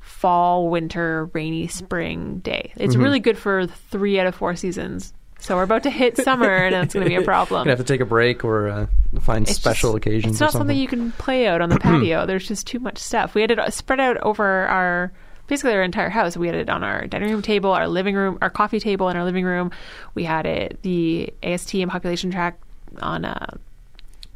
fall, 0.00 0.68
winter, 0.68 1.30
rainy, 1.32 1.66
spring 1.66 2.38
day. 2.38 2.70
Mm-hmm. 2.72 2.80
It's 2.82 2.96
really 2.96 3.20
good 3.20 3.38
for 3.38 3.66
three 3.66 4.18
out 4.20 4.26
of 4.26 4.34
four 4.34 4.56
seasons. 4.56 5.12
So 5.40 5.56
we're 5.56 5.62
about 5.64 5.82
to 5.82 5.90
hit 5.90 6.16
summer, 6.16 6.48
and 6.48 6.74
it's 6.74 6.94
going 6.94 7.04
to 7.04 7.08
be 7.10 7.16
a 7.16 7.22
problem. 7.24 7.60
Gonna 7.60 7.70
have 7.76 7.78
to 7.78 7.84
take 7.84 8.00
a 8.00 8.06
break 8.06 8.44
or 8.44 8.68
uh, 8.68 8.86
find 9.20 9.46
It's 9.46 9.56
special 9.56 9.90
just- 9.92 9.96
occasions. 10.06 10.32
It's 10.34 10.40
not 10.40 10.52
something 10.52 10.60
something 10.68 10.78
you 10.78 10.88
can 10.88 11.12
play 11.12 11.46
out 11.46 11.60
on 11.60 11.68
the 11.68 11.78
patio. 11.80 12.24
There's 12.26 12.48
just 12.48 12.66
too 12.66 12.78
much 12.78 12.96
stuff. 12.98 13.34
We 13.34 13.42
had 13.42 13.50
it 13.50 13.58
uh, 13.58 13.68
spread 13.70 14.00
out 14.00 14.16
over 14.18 14.44
our 14.44 15.12
basically 15.46 15.74
our 15.74 15.82
entire 15.82 16.08
house. 16.08 16.36
We 16.36 16.46
had 16.46 16.56
it 16.56 16.70
on 16.70 16.82
our 16.82 17.06
dining 17.06 17.30
room 17.30 17.42
table, 17.42 17.72
our 17.72 17.88
living 17.88 18.14
room, 18.14 18.38
our 18.40 18.48
coffee 18.48 18.80
table 18.80 19.10
in 19.10 19.16
our 19.18 19.24
living 19.24 19.44
room. 19.44 19.70
We 20.14 20.24
had 20.24 20.46
it 20.46 20.78
the 20.80 21.32
AST 21.42 21.74
and 21.74 21.90
population 21.90 22.30
track 22.30 22.58
on 23.02 23.26
a, 23.26 23.58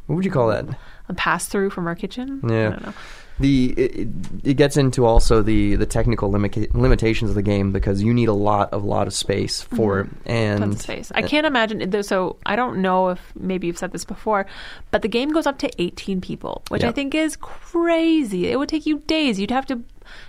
What 0.05 0.17
would 0.17 0.25
you 0.25 0.31
call 0.31 0.49
that? 0.49 0.65
a 1.07 1.13
pass 1.15 1.47
through 1.47 1.71
from 1.71 1.87
our 1.87 1.95
kitchen. 1.95 2.39
Yeah. 2.47 2.91
I 3.39 3.43
don't 3.43 3.73
know. 3.73 3.73
the 3.75 3.83
it, 3.83 4.07
it- 4.43 4.53
gets 4.57 4.75
into 4.77 5.05
also 5.05 5.41
the 5.41 5.75
the 5.75 5.85
technical 5.85 6.31
limita- 6.31 6.73
limitations 6.73 7.29
of 7.31 7.35
the 7.35 7.41
game 7.41 7.71
because 7.71 8.01
you 8.03 8.13
need 8.13 8.27
a 8.29 8.33
lot 8.33 8.73
of 8.73 8.83
lot 8.83 9.07
of 9.07 9.13
space 9.13 9.61
for 9.61 10.01
it 10.01 10.09
and 10.25 10.59
Tons 10.59 10.75
of 10.75 10.81
space. 10.81 11.11
I 11.15 11.21
can't 11.21 11.45
imagine. 11.47 12.03
So 12.03 12.37
I 12.45 12.55
don't 12.55 12.81
know 12.81 13.09
if 13.09 13.19
maybe 13.35 13.67
you've 13.67 13.77
said 13.77 13.91
this 13.91 14.05
before, 14.05 14.45
but 14.91 15.01
the 15.01 15.07
game 15.07 15.29
goes 15.31 15.45
up 15.47 15.57
to 15.59 15.69
18 15.81 16.21
people, 16.21 16.63
which 16.69 16.81
Yeah. 16.83 16.89
I 16.89 16.91
think 16.91 17.15
is 17.15 17.35
crazy. 17.37 18.49
It 18.51 18.57
would 18.59 18.69
take 18.69 18.85
you 18.85 18.99
days. 19.07 19.39
You'd 19.39 19.51
have 19.51 19.65
to 19.67 19.81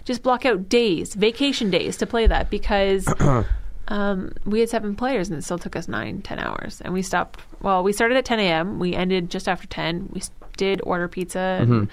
just 0.05 0.23
block 0.23 0.45
out 0.45 0.69
days, 0.69 1.15
vacation 1.15 1.71
days, 1.71 1.97
to 1.97 2.07
play 2.07 2.27
that 2.27 2.51
because 2.51 3.07
um, 3.89 4.33
we 4.45 4.61
had 4.61 4.69
seven 4.69 4.95
players 4.95 5.29
and 5.29 5.39
it 5.39 5.43
still 5.43 5.59
took 5.59 5.75
us 5.77 5.89
nine, 5.89 6.23
ten 6.23 6.39
hours. 6.39 6.81
And 6.83 6.93
we 6.93 7.03
stopped. 7.03 7.41
Well, 7.63 7.83
we 7.83 7.93
started 7.93 8.17
at 8.17 8.25
10 8.25 8.39
a.m. 8.41 8.79
We 8.79 8.95
ended 8.95 9.31
just 9.31 9.49
after 9.49 9.67
10. 9.67 10.11
We 10.13 10.23
did 10.57 10.81
order 10.85 11.09
pizza 11.09 11.59
and 11.61 11.89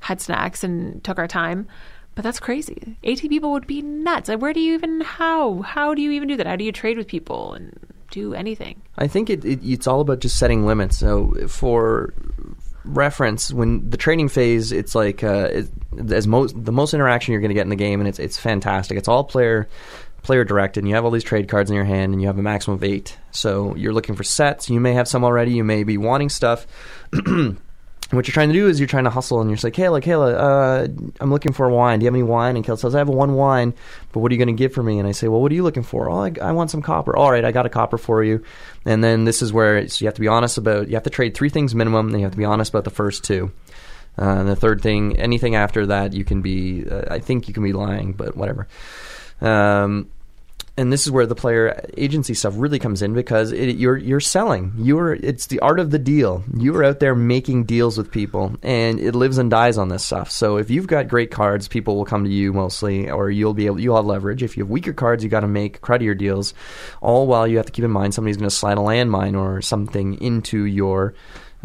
had 0.00 0.20
snacks 0.20 0.64
and 0.64 1.02
took 1.04 1.18
our 1.18 1.28
time. 1.28 1.66
But 2.14 2.24
that's 2.24 2.40
crazy. 2.40 2.96
18 3.04 3.30
people 3.30 3.52
would 3.52 3.66
be 3.66 3.82
nuts. 3.82 4.28
Like, 4.28 4.40
where 4.40 4.52
do 4.52 4.60
you 4.60 4.74
even 4.74 5.00
how 5.00 5.62
how 5.62 5.94
do 5.94 6.02
you 6.02 6.10
even 6.10 6.28
do 6.28 6.36
that? 6.36 6.46
How 6.46 6.56
do 6.56 6.64
you 6.64 6.72
trade 6.72 6.98
with 6.98 7.06
people 7.06 7.54
and 7.54 7.78
do 8.10 8.34
anything? 8.34 8.82
I 8.98 9.06
think 9.06 9.30
it, 9.30 9.44
it 9.44 9.60
it's 9.62 9.86
all 9.86 10.00
about 10.00 10.18
just 10.18 10.36
setting 10.36 10.66
limits. 10.66 10.98
So 10.98 11.32
for 11.48 12.12
reference, 12.84 13.52
when 13.52 13.88
the 13.88 13.96
trading 13.96 14.28
phase, 14.28 14.72
it's 14.72 14.94
like 14.94 15.22
uh, 15.22 15.48
it, 15.52 15.68
as 16.10 16.26
most 16.26 16.62
the 16.62 16.72
most 16.72 16.94
interaction 16.94 17.32
you're 17.32 17.40
going 17.40 17.50
to 17.50 17.54
get 17.54 17.62
in 17.62 17.70
the 17.70 17.76
game, 17.76 18.00
and 18.00 18.08
it's 18.08 18.18
it's 18.18 18.38
fantastic. 18.38 18.98
It's 18.98 19.08
all 19.08 19.24
player 19.24 19.68
player 20.22 20.44
directed, 20.44 20.80
and 20.80 20.88
you 20.88 20.96
have 20.96 21.04
all 21.04 21.10
these 21.10 21.24
trade 21.24 21.48
cards 21.48 21.70
in 21.70 21.76
your 21.76 21.84
hand, 21.84 22.12
and 22.12 22.20
you 22.20 22.26
have 22.26 22.38
a 22.38 22.42
maximum 22.42 22.74
of 22.74 22.84
eight. 22.84 23.16
So 23.30 23.74
you're 23.76 23.92
looking 23.92 24.16
for 24.16 24.24
sets. 24.24 24.68
You 24.68 24.80
may 24.80 24.94
have 24.94 25.08
some 25.08 25.24
already. 25.24 25.52
You 25.52 25.64
may 25.64 25.84
be 25.84 25.96
wanting 25.96 26.28
stuff. 26.28 26.66
And 28.10 28.16
what 28.16 28.26
you're 28.26 28.32
trying 28.32 28.48
to 28.48 28.54
do 28.54 28.66
is 28.66 28.80
you're 28.80 28.88
trying 28.88 29.04
to 29.04 29.10
hustle, 29.10 29.40
and 29.40 29.48
you're 29.48 29.58
like, 29.62 29.72
Kayla, 29.72 30.02
Kayla, 30.02 30.34
uh, 30.34 31.10
I'm 31.20 31.30
looking 31.30 31.52
for 31.52 31.68
wine. 31.70 32.00
Do 32.00 32.04
you 32.04 32.08
have 32.08 32.14
any 32.14 32.24
wine? 32.24 32.56
And 32.56 32.64
Kayla 32.64 32.78
says, 32.80 32.94
I 32.96 32.98
have 32.98 33.08
one 33.08 33.34
wine, 33.34 33.72
but 34.10 34.18
what 34.18 34.32
are 34.32 34.34
you 34.34 34.44
going 34.44 34.54
to 34.54 34.58
give 34.58 34.72
for 34.72 34.82
me? 34.82 34.98
And 34.98 35.06
I 35.06 35.12
say, 35.12 35.28
Well, 35.28 35.40
what 35.40 35.52
are 35.52 35.54
you 35.54 35.62
looking 35.62 35.84
for? 35.84 36.10
Oh, 36.10 36.24
I, 36.24 36.32
I 36.42 36.50
want 36.50 36.72
some 36.72 36.82
copper. 36.82 37.16
All 37.16 37.30
right, 37.30 37.44
I 37.44 37.52
got 37.52 37.66
a 37.66 37.70
copper 37.70 37.98
for 37.98 38.24
you. 38.24 38.42
And 38.84 39.04
then 39.04 39.24
this 39.24 39.42
is 39.42 39.52
where 39.52 39.78
it's, 39.78 40.00
you 40.00 40.08
have 40.08 40.14
to 40.14 40.20
be 40.20 40.26
honest 40.26 40.58
about. 40.58 40.88
You 40.88 40.94
have 40.94 41.04
to 41.04 41.10
trade 41.10 41.34
three 41.34 41.50
things 41.50 41.72
minimum, 41.72 42.08
and 42.08 42.16
you 42.16 42.24
have 42.24 42.32
to 42.32 42.38
be 42.38 42.44
honest 42.44 42.70
about 42.70 42.82
the 42.82 42.90
first 42.90 43.22
two. 43.22 43.52
Uh, 44.18 44.24
and 44.24 44.48
the 44.48 44.56
third 44.56 44.82
thing, 44.82 45.16
anything 45.20 45.54
after 45.54 45.86
that, 45.86 46.12
you 46.12 46.24
can 46.24 46.42
be. 46.42 46.84
Uh, 46.90 47.02
I 47.08 47.20
think 47.20 47.46
you 47.46 47.54
can 47.54 47.62
be 47.62 47.72
lying, 47.72 48.12
but 48.12 48.36
whatever. 48.36 48.66
Um, 49.40 50.08
and 50.76 50.92
this 50.92 51.06
is 51.06 51.10
where 51.10 51.26
the 51.26 51.34
player 51.34 51.84
agency 51.96 52.34
stuff 52.34 52.54
really 52.56 52.78
comes 52.78 53.02
in 53.02 53.12
because 53.12 53.52
it, 53.52 53.76
you're 53.76 53.96
you're 53.96 54.20
selling. 54.20 54.72
You're 54.76 55.14
it's 55.14 55.46
the 55.46 55.60
art 55.60 55.80
of 55.80 55.90
the 55.90 55.98
deal. 55.98 56.44
You 56.56 56.74
are 56.76 56.84
out 56.84 57.00
there 57.00 57.14
making 57.14 57.64
deals 57.64 57.98
with 57.98 58.10
people, 58.10 58.54
and 58.62 58.98
it 59.00 59.14
lives 59.14 59.38
and 59.38 59.50
dies 59.50 59.78
on 59.78 59.88
this 59.88 60.04
stuff. 60.04 60.30
So 60.30 60.56
if 60.56 60.70
you've 60.70 60.86
got 60.86 61.08
great 61.08 61.30
cards, 61.30 61.68
people 61.68 61.96
will 61.96 62.04
come 62.04 62.24
to 62.24 62.30
you 62.30 62.52
mostly, 62.52 63.10
or 63.10 63.30
you'll 63.30 63.54
be 63.54 63.66
able 63.66 63.80
you'll 63.80 63.96
have 63.96 64.06
leverage. 64.06 64.42
If 64.42 64.56
you 64.56 64.64
have 64.64 64.70
weaker 64.70 64.92
cards, 64.92 65.22
you 65.22 65.30
got 65.30 65.40
to 65.40 65.48
make 65.48 65.80
cruddier 65.80 66.14
deals. 66.14 66.54
All 67.00 67.26
while 67.26 67.46
you 67.46 67.56
have 67.56 67.66
to 67.66 67.72
keep 67.72 67.84
in 67.84 67.90
mind 67.90 68.14
somebody's 68.14 68.36
going 68.36 68.48
to 68.50 68.54
slide 68.54 68.78
a 68.78 68.80
landmine 68.80 69.38
or 69.38 69.60
something 69.62 70.20
into 70.20 70.64
your 70.64 71.14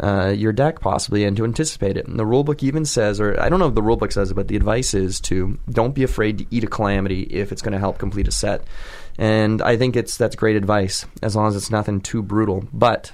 uh, 0.00 0.28
your 0.28 0.52
deck 0.52 0.80
possibly 0.80 1.24
and 1.24 1.36
to 1.36 1.44
anticipate 1.44 1.96
it. 1.96 2.06
And 2.06 2.18
the 2.18 2.24
rulebook 2.24 2.62
even 2.62 2.84
says, 2.84 3.20
or 3.20 3.40
I 3.40 3.48
don't 3.48 3.58
know 3.58 3.68
if 3.68 3.74
the 3.74 3.82
rulebook 3.82 4.12
says 4.12 4.30
it, 4.30 4.34
but 4.34 4.48
the 4.48 4.56
advice 4.56 4.94
is 4.94 5.20
to 5.22 5.58
don't 5.70 5.94
be 5.94 6.02
afraid 6.02 6.38
to 6.38 6.46
eat 6.50 6.64
a 6.64 6.68
calamity 6.68 7.22
if 7.22 7.52
it's 7.52 7.62
going 7.62 7.72
to 7.72 7.78
help 7.78 7.98
complete 7.98 8.28
a 8.28 8.32
set. 8.32 8.62
And 9.18 9.62
I 9.62 9.76
think 9.76 9.96
it's 9.96 10.16
that's 10.16 10.36
great 10.36 10.56
advice 10.56 11.06
as 11.22 11.34
long 11.34 11.48
as 11.48 11.56
it's 11.56 11.70
nothing 11.70 12.00
too 12.00 12.22
brutal. 12.22 12.68
But 12.72 13.12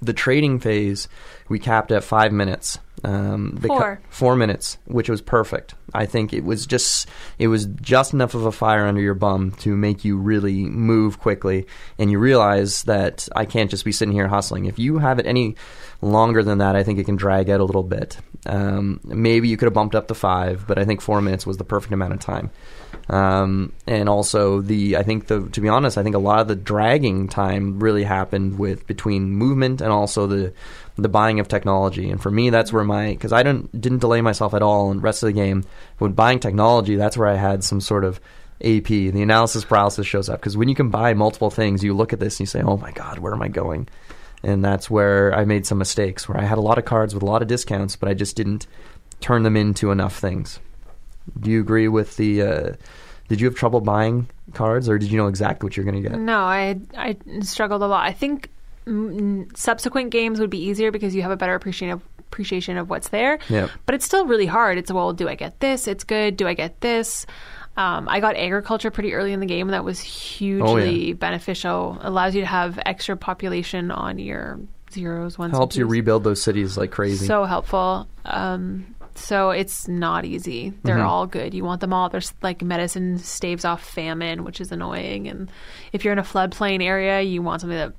the 0.00 0.12
trading 0.12 0.60
phase 0.60 1.08
we 1.48 1.58
capped 1.58 1.90
at 1.92 2.04
five 2.04 2.32
minutes. 2.32 2.78
Um, 3.04 3.56
Four. 3.64 4.00
four 4.10 4.34
minutes, 4.34 4.76
which 4.86 5.08
was 5.08 5.22
perfect. 5.22 5.76
I 5.94 6.04
think 6.04 6.32
it 6.32 6.44
was 6.44 6.66
just 6.66 7.06
it 7.38 7.46
was 7.46 7.66
just 7.66 8.12
enough 8.12 8.34
of 8.34 8.44
a 8.44 8.50
fire 8.50 8.86
under 8.86 9.00
your 9.00 9.14
bum 9.14 9.52
to 9.60 9.76
make 9.76 10.04
you 10.04 10.16
really 10.18 10.64
move 10.64 11.20
quickly, 11.20 11.68
and 11.96 12.10
you 12.10 12.18
realize 12.18 12.82
that 12.84 13.28
I 13.36 13.44
can't 13.44 13.70
just 13.70 13.84
be 13.84 13.92
sitting 13.92 14.12
here 14.12 14.26
hustling. 14.26 14.64
If 14.64 14.80
you 14.80 14.98
have 14.98 15.20
it 15.20 15.26
any 15.26 15.54
longer 16.00 16.42
than 16.42 16.58
that, 16.58 16.76
I 16.76 16.82
think 16.82 16.98
it 16.98 17.04
can 17.04 17.16
drag 17.16 17.50
out 17.50 17.60
a 17.60 17.64
little 17.64 17.82
bit. 17.82 18.18
Um, 18.46 19.00
maybe 19.04 19.48
you 19.48 19.56
could 19.56 19.66
have 19.66 19.74
bumped 19.74 19.94
up 19.94 20.08
to 20.08 20.14
five, 20.14 20.64
but 20.66 20.78
I 20.78 20.84
think 20.84 21.00
four 21.00 21.20
minutes 21.20 21.46
was 21.46 21.56
the 21.56 21.64
perfect 21.64 21.92
amount 21.92 22.12
of 22.12 22.20
time. 22.20 22.50
Um, 23.08 23.72
and 23.86 24.08
also 24.08 24.60
the 24.60 24.96
I 24.96 25.02
think 25.02 25.26
the 25.26 25.48
to 25.48 25.60
be 25.60 25.68
honest, 25.68 25.96
I 25.96 26.02
think 26.02 26.14
a 26.14 26.20
lot 26.20 26.40
of 26.40 26.48
the 26.48 26.56
dragging 26.56 27.28
time 27.28 27.80
really 27.80 28.04
happened 28.04 28.58
with 28.58 28.86
between 28.86 29.30
movement 29.30 29.80
and 29.80 29.90
also 29.90 30.26
the 30.26 30.52
the 30.96 31.08
buying 31.08 31.40
of 31.40 31.48
technology. 31.48 32.10
And 32.10 32.20
for 32.20 32.30
me, 32.30 32.50
that's 32.50 32.72
where 32.72 32.84
my 32.84 33.10
because 33.12 33.32
I 33.32 33.42
didn't 33.42 33.80
didn't 33.80 34.00
delay 34.00 34.20
myself 34.20 34.52
at 34.54 34.62
all 34.62 34.90
in 34.90 34.98
the 34.98 35.02
rest 35.02 35.22
of 35.22 35.28
the 35.28 35.32
game. 35.32 35.64
When 35.98 36.12
buying 36.12 36.38
technology, 36.38 36.96
that's 36.96 37.16
where 37.16 37.28
I 37.28 37.36
had 37.36 37.64
some 37.64 37.80
sort 37.80 38.04
of 38.04 38.20
AP. 38.60 38.88
The 38.88 39.22
analysis 39.22 39.64
paralysis 39.64 40.06
shows 40.06 40.28
up 40.28 40.40
because 40.40 40.56
when 40.56 40.68
you 40.68 40.74
can 40.74 40.90
buy 40.90 41.14
multiple 41.14 41.50
things, 41.50 41.82
you 41.82 41.94
look 41.94 42.12
at 42.12 42.20
this 42.20 42.34
and 42.34 42.40
you 42.40 42.46
say, 42.46 42.60
"Oh 42.60 42.76
my 42.76 42.92
God, 42.92 43.18
where 43.18 43.32
am 43.32 43.42
I 43.42 43.48
going?" 43.48 43.88
And 44.42 44.64
that's 44.64 44.88
where 44.88 45.34
I 45.34 45.44
made 45.44 45.66
some 45.66 45.78
mistakes. 45.78 46.28
Where 46.28 46.38
I 46.38 46.44
had 46.44 46.58
a 46.58 46.62
lot 46.62 46.78
of 46.78 46.84
cards 46.84 47.14
with 47.14 47.22
a 47.22 47.26
lot 47.26 47.42
of 47.42 47.48
discounts, 47.48 47.96
but 47.96 48.08
I 48.08 48.14
just 48.14 48.36
didn't 48.36 48.66
turn 49.20 49.42
them 49.42 49.56
into 49.56 49.90
enough 49.90 50.16
things. 50.16 50.60
Do 51.38 51.50
you 51.50 51.60
agree 51.60 51.88
with 51.88 52.16
the? 52.16 52.42
Uh, 52.42 52.72
did 53.28 53.40
you 53.40 53.46
have 53.46 53.56
trouble 53.56 53.80
buying 53.80 54.28
cards, 54.54 54.88
or 54.88 54.98
did 54.98 55.10
you 55.10 55.18
know 55.18 55.26
exactly 55.26 55.66
what 55.66 55.76
you're 55.76 55.84
going 55.84 56.02
to 56.02 56.08
get? 56.08 56.18
No, 56.18 56.38
I 56.38 56.80
I 56.96 57.16
struggled 57.42 57.82
a 57.82 57.86
lot. 57.86 58.06
I 58.06 58.12
think 58.12 58.50
subsequent 59.54 60.10
games 60.10 60.40
would 60.40 60.50
be 60.50 60.64
easier 60.64 60.90
because 60.90 61.14
you 61.14 61.22
have 61.22 61.30
a 61.30 61.36
better 61.36 61.54
appreciation 61.54 61.90
of 61.90 62.02
appreciation 62.18 62.76
of 62.76 62.90
what's 62.90 63.08
there. 63.08 63.38
Yeah. 63.48 63.68
But 63.86 63.94
it's 63.94 64.04
still 64.04 64.26
really 64.26 64.46
hard. 64.46 64.78
It's 64.78 64.92
well, 64.92 65.12
do 65.12 65.28
I 65.28 65.34
get 65.34 65.60
this? 65.60 65.88
It's 65.88 66.04
good. 66.04 66.36
Do 66.36 66.46
I 66.46 66.54
get 66.54 66.80
this? 66.80 67.26
Um, 67.78 68.08
I 68.08 68.18
got 68.18 68.36
agriculture 68.36 68.90
pretty 68.90 69.14
early 69.14 69.32
in 69.32 69.38
the 69.38 69.46
game, 69.46 69.68
and 69.68 69.72
that 69.74 69.84
was 69.84 70.00
hugely 70.00 71.12
beneficial. 71.12 71.96
Allows 72.00 72.34
you 72.34 72.40
to 72.40 72.46
have 72.46 72.78
extra 72.84 73.16
population 73.16 73.90
on 73.92 74.18
your 74.18 74.58
zeros, 74.90 75.38
ones, 75.38 75.52
Helps 75.52 75.76
you 75.76 75.86
rebuild 75.86 76.24
those 76.24 76.42
cities 76.42 76.76
like 76.76 76.90
crazy. 76.90 77.26
So 77.26 77.44
helpful. 77.44 78.08
Um, 78.24 78.94
so 79.14 79.50
it's 79.50 79.86
not 79.86 80.24
easy. 80.24 80.72
They're 80.82 80.96
Mhm. 80.96 81.06
all 81.06 81.26
good. 81.26 81.54
You 81.54 81.62
want 81.64 81.80
them 81.80 81.92
all. 81.92 82.08
There's 82.08 82.32
like 82.42 82.62
medicine 82.62 83.18
staves 83.18 83.64
off 83.64 83.84
famine, 83.84 84.44
which 84.44 84.60
is 84.60 84.72
annoying. 84.72 85.28
And 85.28 85.50
if 85.92 86.04
you're 86.04 86.12
in 86.12 86.18
a 86.18 86.22
floodplain 86.24 86.82
area, 86.82 87.20
you 87.22 87.42
want 87.42 87.60
something 87.60 87.78
that 87.78 87.92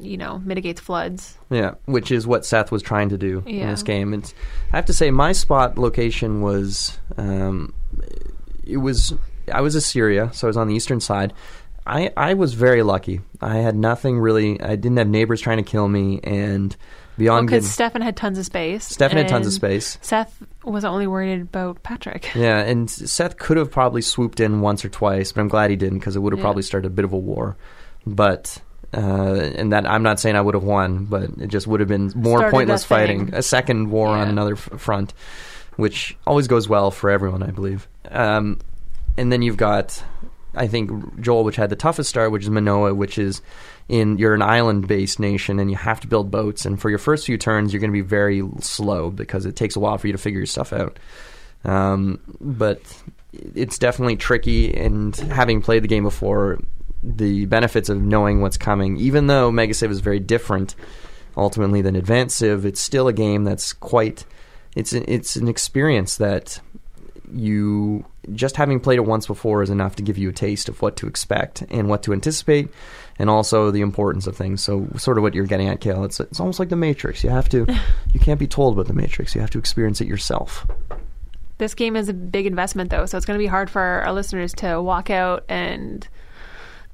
you 0.00 0.16
know 0.16 0.40
mitigates 0.44 0.80
floods. 0.80 1.36
Yeah, 1.50 1.72
which 1.86 2.10
is 2.10 2.26
what 2.26 2.46
Seth 2.46 2.70
was 2.72 2.80
trying 2.82 3.08
to 3.10 3.18
do 3.18 3.42
in 3.46 3.68
this 3.68 3.82
game. 3.82 4.14
It's, 4.14 4.34
I 4.72 4.76
have 4.76 4.86
to 4.86 4.94
say, 4.94 5.10
my 5.10 5.32
spot 5.32 5.78
location 5.78 6.40
was, 6.42 6.98
um, 7.18 7.74
it 8.70 8.78
was, 8.78 9.14
I 9.52 9.60
was 9.60 9.74
Assyria, 9.74 10.30
so 10.32 10.46
I 10.46 10.48
was 10.48 10.56
on 10.56 10.68
the 10.68 10.74
eastern 10.74 11.00
side. 11.00 11.32
I, 11.86 12.12
I 12.16 12.34
was 12.34 12.54
very 12.54 12.82
lucky. 12.82 13.20
I 13.40 13.56
had 13.56 13.74
nothing 13.74 14.18
really. 14.18 14.60
I 14.60 14.76
didn't 14.76 14.98
have 14.98 15.08
neighbors 15.08 15.40
trying 15.40 15.56
to 15.56 15.62
kill 15.62 15.88
me, 15.88 16.20
and 16.22 16.76
beyond 17.16 17.46
Because 17.48 17.64
getting- 17.64 17.72
Stefan 17.72 18.02
had 18.02 18.16
tons 18.16 18.38
of 18.38 18.44
space. 18.46 18.84
Stefan 18.84 19.16
had 19.16 19.28
tons 19.28 19.46
of 19.46 19.52
space. 19.52 19.98
Seth 20.02 20.42
was 20.62 20.84
only 20.84 21.06
worried 21.06 21.40
about 21.40 21.82
Patrick. 21.82 22.30
Yeah, 22.34 22.58
and 22.60 22.88
Seth 22.90 23.38
could 23.38 23.56
have 23.56 23.70
probably 23.70 24.02
swooped 24.02 24.40
in 24.40 24.60
once 24.60 24.84
or 24.84 24.88
twice, 24.90 25.32
but 25.32 25.40
I'm 25.40 25.48
glad 25.48 25.70
he 25.70 25.76
didn't 25.76 25.98
because 25.98 26.16
it 26.16 26.20
would 26.20 26.32
have 26.32 26.38
Yeah. 26.38 26.44
probably 26.44 26.62
started 26.62 26.86
a 26.86 26.90
bit 26.90 27.04
of 27.04 27.12
a 27.12 27.18
war. 27.18 27.56
But 28.06 28.58
uh, 28.92 29.00
and 29.56 29.72
that 29.72 29.88
I'm 29.88 30.02
not 30.02 30.18
saying 30.20 30.36
I 30.36 30.40
would 30.40 30.54
have 30.54 30.64
won, 30.64 31.04
but 31.06 31.30
it 31.40 31.46
just 31.48 31.66
would 31.66 31.80
have 31.80 31.88
been 31.88 32.12
more 32.14 32.38
Started 32.38 32.50
pointless 32.54 32.84
fighting, 32.84 33.30
a 33.34 33.42
second 33.42 33.90
war 33.90 34.08
on 34.08 34.28
another 34.28 34.54
f- 34.54 34.68
front, 34.78 35.14
which 35.76 36.16
always 36.26 36.48
goes 36.48 36.68
well 36.68 36.90
for 36.90 37.08
everyone, 37.10 37.42
I 37.42 37.50
believe. 37.50 37.86
Um, 38.08 38.58
and 39.16 39.32
then 39.32 39.42
you've 39.42 39.56
got, 39.56 40.02
I 40.54 40.66
think 40.66 41.20
Joel, 41.20 41.44
which 41.44 41.56
had 41.56 41.70
the 41.70 41.76
toughest 41.76 42.08
start, 42.08 42.32
which 42.32 42.44
is 42.44 42.48
Minoa, 42.48 42.96
which 42.96 43.18
is 43.18 43.42
in 43.88 44.18
you're 44.18 44.34
an 44.34 44.42
island-based 44.42 45.18
nation 45.18 45.58
and 45.58 45.70
you 45.70 45.76
have 45.76 46.00
to 46.00 46.06
build 46.06 46.30
boats, 46.30 46.64
and 46.64 46.80
for 46.80 46.90
your 46.90 46.98
first 46.98 47.26
few 47.26 47.36
turns 47.36 47.72
you're 47.72 47.80
going 47.80 47.90
to 47.90 47.92
be 47.92 48.00
very 48.00 48.42
slow 48.60 49.10
because 49.10 49.46
it 49.46 49.56
takes 49.56 49.76
a 49.76 49.80
while 49.80 49.98
for 49.98 50.06
you 50.06 50.12
to 50.12 50.18
figure 50.18 50.38
your 50.38 50.46
stuff 50.46 50.72
out. 50.72 50.98
Um, 51.64 52.20
but 52.40 52.80
it's 53.32 53.78
definitely 53.78 54.16
tricky, 54.16 54.74
and 54.74 55.14
having 55.16 55.60
played 55.60 55.82
the 55.82 55.88
game 55.88 56.04
before, 56.04 56.58
the 57.02 57.46
benefits 57.46 57.88
of 57.88 58.00
knowing 58.00 58.40
what's 58.40 58.56
coming, 58.56 58.96
even 58.96 59.26
though 59.26 59.50
Mega 59.50 59.74
Civ 59.74 59.90
is 59.90 60.00
very 60.00 60.20
different 60.20 60.74
ultimately 61.36 61.82
than 61.82 61.96
Advanced 61.96 62.36
Civ, 62.36 62.64
it's 62.64 62.80
still 62.80 63.08
a 63.08 63.12
game 63.12 63.44
that's 63.44 63.72
quite. 63.72 64.24
It's 64.76 64.92
it's 64.92 65.36
an 65.36 65.48
experience 65.48 66.16
that 66.16 66.60
you 67.32 68.04
just 68.32 68.56
having 68.56 68.80
played 68.80 68.98
it 68.98 69.04
once 69.04 69.26
before 69.26 69.62
is 69.62 69.70
enough 69.70 69.96
to 69.96 70.02
give 70.02 70.18
you 70.18 70.28
a 70.28 70.32
taste 70.32 70.68
of 70.68 70.80
what 70.82 70.96
to 70.96 71.06
expect 71.06 71.62
and 71.70 71.88
what 71.88 72.02
to 72.04 72.12
anticipate, 72.12 72.68
and 73.18 73.30
also 73.30 73.70
the 73.70 73.80
importance 73.80 74.26
of 74.26 74.36
things. 74.36 74.62
So, 74.62 74.88
sort 74.96 75.18
of 75.18 75.22
what 75.22 75.34
you're 75.34 75.46
getting 75.46 75.68
at, 75.68 75.80
Kale. 75.80 76.04
It's 76.04 76.20
it's 76.20 76.40
almost 76.40 76.58
like 76.58 76.68
the 76.68 76.76
Matrix. 76.76 77.24
You 77.24 77.30
have 77.30 77.48
to, 77.50 77.66
you 78.12 78.20
can't 78.20 78.40
be 78.40 78.46
told 78.46 78.74
about 78.74 78.86
the 78.86 78.94
Matrix. 78.94 79.34
You 79.34 79.40
have 79.40 79.50
to 79.50 79.58
experience 79.58 80.00
it 80.00 80.06
yourself. 80.06 80.66
This 81.58 81.74
game 81.74 81.94
is 81.94 82.08
a 82.08 82.14
big 82.14 82.46
investment, 82.46 82.90
though, 82.90 83.04
so 83.04 83.18
it's 83.18 83.26
going 83.26 83.38
to 83.38 83.42
be 83.42 83.46
hard 83.46 83.68
for 83.68 83.82
our 83.82 84.12
listeners 84.12 84.54
to 84.54 84.80
walk 84.80 85.10
out 85.10 85.44
and 85.48 86.08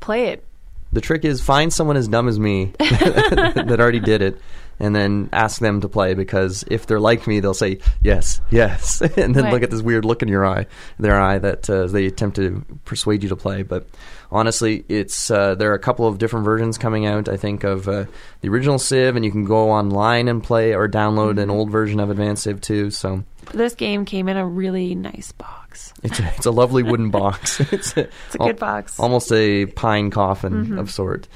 play 0.01 0.29
it. 0.29 0.45
The 0.93 1.01
trick 1.01 1.25
is 1.25 1.41
find 1.41 1.73
someone 1.73 1.97
as 1.97 2.09
dumb 2.09 2.27
as 2.27 2.39
me 2.39 2.73
that 2.79 3.77
already 3.79 4.01
did 4.01 4.23
it, 4.23 4.41
and 4.79 4.95
then 4.95 5.29
ask 5.33 5.61
them 5.61 5.81
to 5.81 5.89
play. 5.89 6.15
Because 6.15 6.65
if 6.71 6.87
they're 6.87 7.01
like 7.01 7.27
me, 7.27 7.41
they'll 7.41 7.55
say 7.55 7.79
yes, 8.03 8.41
yes, 8.51 9.01
and 9.17 9.35
then 9.35 9.45
Right. 9.45 9.53
look 9.53 9.63
at 9.63 9.71
this 9.71 9.83
weird 9.83 10.05
look 10.05 10.23
in 10.23 10.29
your 10.29 10.45
eye, 10.47 10.67
their 10.99 11.21
eye 11.21 11.39
that 11.39 11.69
uh, 11.71 11.87
they 11.87 12.07
attempt 12.07 12.37
to 12.37 12.65
persuade 12.85 13.23
you 13.23 13.29
to 13.31 13.37
play. 13.37 13.63
But 13.63 13.87
honestly, 14.31 14.85
it's 14.89 15.31
uh, 15.31 15.55
there 15.55 15.71
are 15.71 15.75
a 15.75 15.79
couple 15.79 16.07
of 16.07 16.19
different 16.19 16.45
versions 16.45 16.79
coming 16.79 17.07
out. 17.07 17.29
I 17.29 17.37
think 17.37 17.65
of 17.65 17.89
uh, 17.89 18.05
the 18.41 18.49
original 18.49 18.79
Civ, 18.79 19.17
and 19.17 19.25
you 19.25 19.31
can 19.31 19.45
go 19.45 19.71
online 19.71 20.29
and 20.29 20.43
play 20.43 20.75
or 20.75 20.89
download 20.89 21.41
an 21.41 21.51
old 21.51 21.71
version 21.71 22.01
of 22.01 22.11
Advanced 22.11 22.43
Civ 22.45 22.61
too. 22.61 22.91
So 22.91 23.25
This 23.53 23.75
game 23.75 24.05
came 24.05 24.29
in 24.29 24.37
a 24.37 24.47
really 24.47 24.95
nice 24.95 25.33
box. 25.33 25.93
it's 26.03 26.19
a, 26.21 26.27
it's 26.37 26.47
a 26.47 26.51
lovely 26.51 26.83
wooden 26.83 27.11
box. 27.21 27.61
it's 27.73 27.97
a, 27.97 28.01
It's 28.27 28.35
a 28.35 28.39
good 28.39 28.59
box. 28.59 28.99
almost 28.99 29.31
a 29.33 29.67
pine 29.67 30.11
coffin 30.11 30.67
Mhm. 30.67 30.81
of 30.81 30.91
sort. 30.91 31.27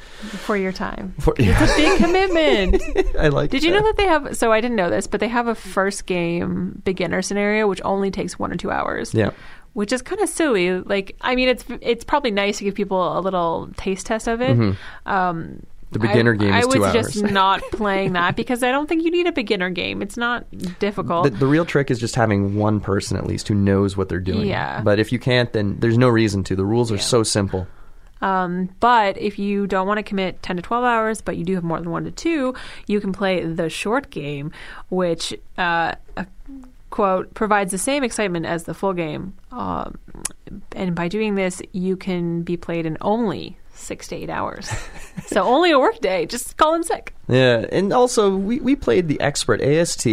for 0.44 0.56
your 0.56 0.72
time. 0.72 1.14
For- 1.20 1.34
It's 1.38 1.72
a 1.72 1.76
big 1.76 1.98
commitment. 1.98 2.82
I 3.18 3.28
like. 3.28 3.46
It. 3.50 3.60
Did 3.60 3.64
you 3.64 3.70
know 3.72 3.82
that 3.82 3.96
they 3.96 4.06
have? 4.06 4.36
So 4.36 4.52
I 4.52 4.60
didn't 4.60 4.76
know 4.76 4.90
this, 4.90 5.06
but 5.06 5.20
they 5.20 5.28
have 5.28 5.46
a 5.48 5.54
first 5.54 6.06
game 6.06 6.80
beginner 6.84 7.22
scenario 7.22 7.66
which 7.68 7.80
only 7.84 8.10
takes 8.10 8.38
one 8.38 8.52
or 8.52 8.56
two 8.56 8.70
hours. 8.70 9.12
Yeah. 9.14 9.30
Which 9.72 9.92
is 9.92 10.02
kind 10.02 10.20
of 10.20 10.28
silly. 10.28 10.80
Like, 10.80 11.16
I 11.20 11.34
mean, 11.36 11.48
it's 11.48 11.64
it's 11.80 12.04
probably 12.04 12.30
nice 12.32 12.58
to 12.58 12.64
give 12.64 12.74
people 12.74 13.18
a 13.18 13.20
little 13.20 13.70
taste 13.76 14.06
test 14.06 14.26
of 14.28 14.40
it. 14.40 14.56
Mhm. 14.56 14.76
Um, 15.06 15.62
The 15.92 15.98
beginner 16.00 16.34
I, 16.34 16.36
game 16.36 16.52
I 16.52 16.58
is 16.60 16.66
would 16.66 16.74
two 16.76 16.84
suggest 16.84 17.22
hours. 17.22 17.32
not 17.32 17.62
playing 17.72 18.12
that 18.14 18.36
because 18.36 18.62
I 18.62 18.70
don't 18.72 18.88
think 18.88 19.04
you 19.04 19.10
need 19.10 19.26
a 19.26 19.32
beginner 19.32 19.70
game. 19.70 20.02
It's 20.02 20.16
not 20.16 20.44
difficult. 20.78 21.24
The, 21.24 21.30
the 21.30 21.46
real 21.46 21.64
trick 21.64 21.90
is 21.90 21.98
just 21.98 22.14
having 22.16 22.54
one 22.56 22.80
person 22.80 23.16
at 23.16 23.26
least 23.26 23.48
who 23.48 23.54
knows 23.54 23.96
what 23.96 24.08
they're 24.08 24.20
doing. 24.20 24.46
Yeah. 24.46 24.82
But 24.82 24.98
if 25.00 25.12
you 25.12 25.18
can't, 25.18 25.52
then 25.52 25.76
there's 25.80 25.98
no 25.98 26.08
reason 26.08 26.42
to. 26.44 26.56
The 26.56 26.64
rules 26.64 26.90
are 26.92 26.98
so 26.98 27.22
simple. 27.22 27.66
Um, 28.22 28.68
but 28.80 29.16
if 29.18 29.38
you 29.38 29.66
don't 29.66 29.86
want 29.86 29.96
to 29.98 30.02
commit 30.02 30.42
10 30.42 30.56
to 30.56 30.62
12 30.62 30.84
hours, 30.84 31.20
but 31.22 31.36
you 31.38 31.44
do 31.44 31.54
have 31.54 31.64
more 31.64 31.78
than 31.80 31.90
one 31.90 32.04
to 32.04 32.10
two, 32.10 32.54
you 32.86 33.00
can 33.00 33.12
play 33.12 33.42
the 33.44 33.70
short 33.70 34.10
game, 34.10 34.52
which, 34.90 35.32
uh, 35.56 35.94
uh, 36.18 36.24
quote, 36.90 37.32
provides 37.34 37.70
the 37.70 37.78
same 37.78 38.04
excitement 38.04 38.46
as 38.46 38.64
the 38.64 38.74
full 38.74 38.92
game. 38.92 39.34
Um, 39.52 39.98
and 40.72 40.94
by 40.94 41.08
doing 41.08 41.34
this, 41.34 41.62
you 41.72 41.96
can 41.96 42.42
be 42.42 42.56
played 42.56 42.86
in 42.86 42.98
only 43.00 43.56
six 43.74 44.08
to 44.08 44.16
eight 44.16 44.30
hours. 44.30 44.70
so 45.26 45.42
only 45.42 45.70
a 45.70 45.78
work 45.78 46.00
day. 46.00 46.26
Just 46.26 46.56
call 46.56 46.74
in 46.74 46.84
sick. 46.84 47.14
Yeah, 47.28 47.66
and 47.72 47.92
also 47.92 48.36
we, 48.36 48.60
we 48.60 48.76
played 48.76 49.08
the 49.08 49.20
expert 49.20 49.60
AST, 49.62 50.06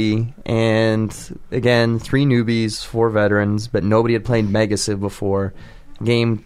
and 0.46 1.40
again 1.52 2.00
three 2.00 2.26
newbies, 2.26 2.86
four 2.86 3.10
veterans, 3.10 3.68
but 3.68 3.84
nobody 3.84 4.14
had 4.14 4.24
played 4.24 4.50
Mega 4.50 4.78
Civ 4.78 5.00
before. 5.00 5.54
Game 6.04 6.46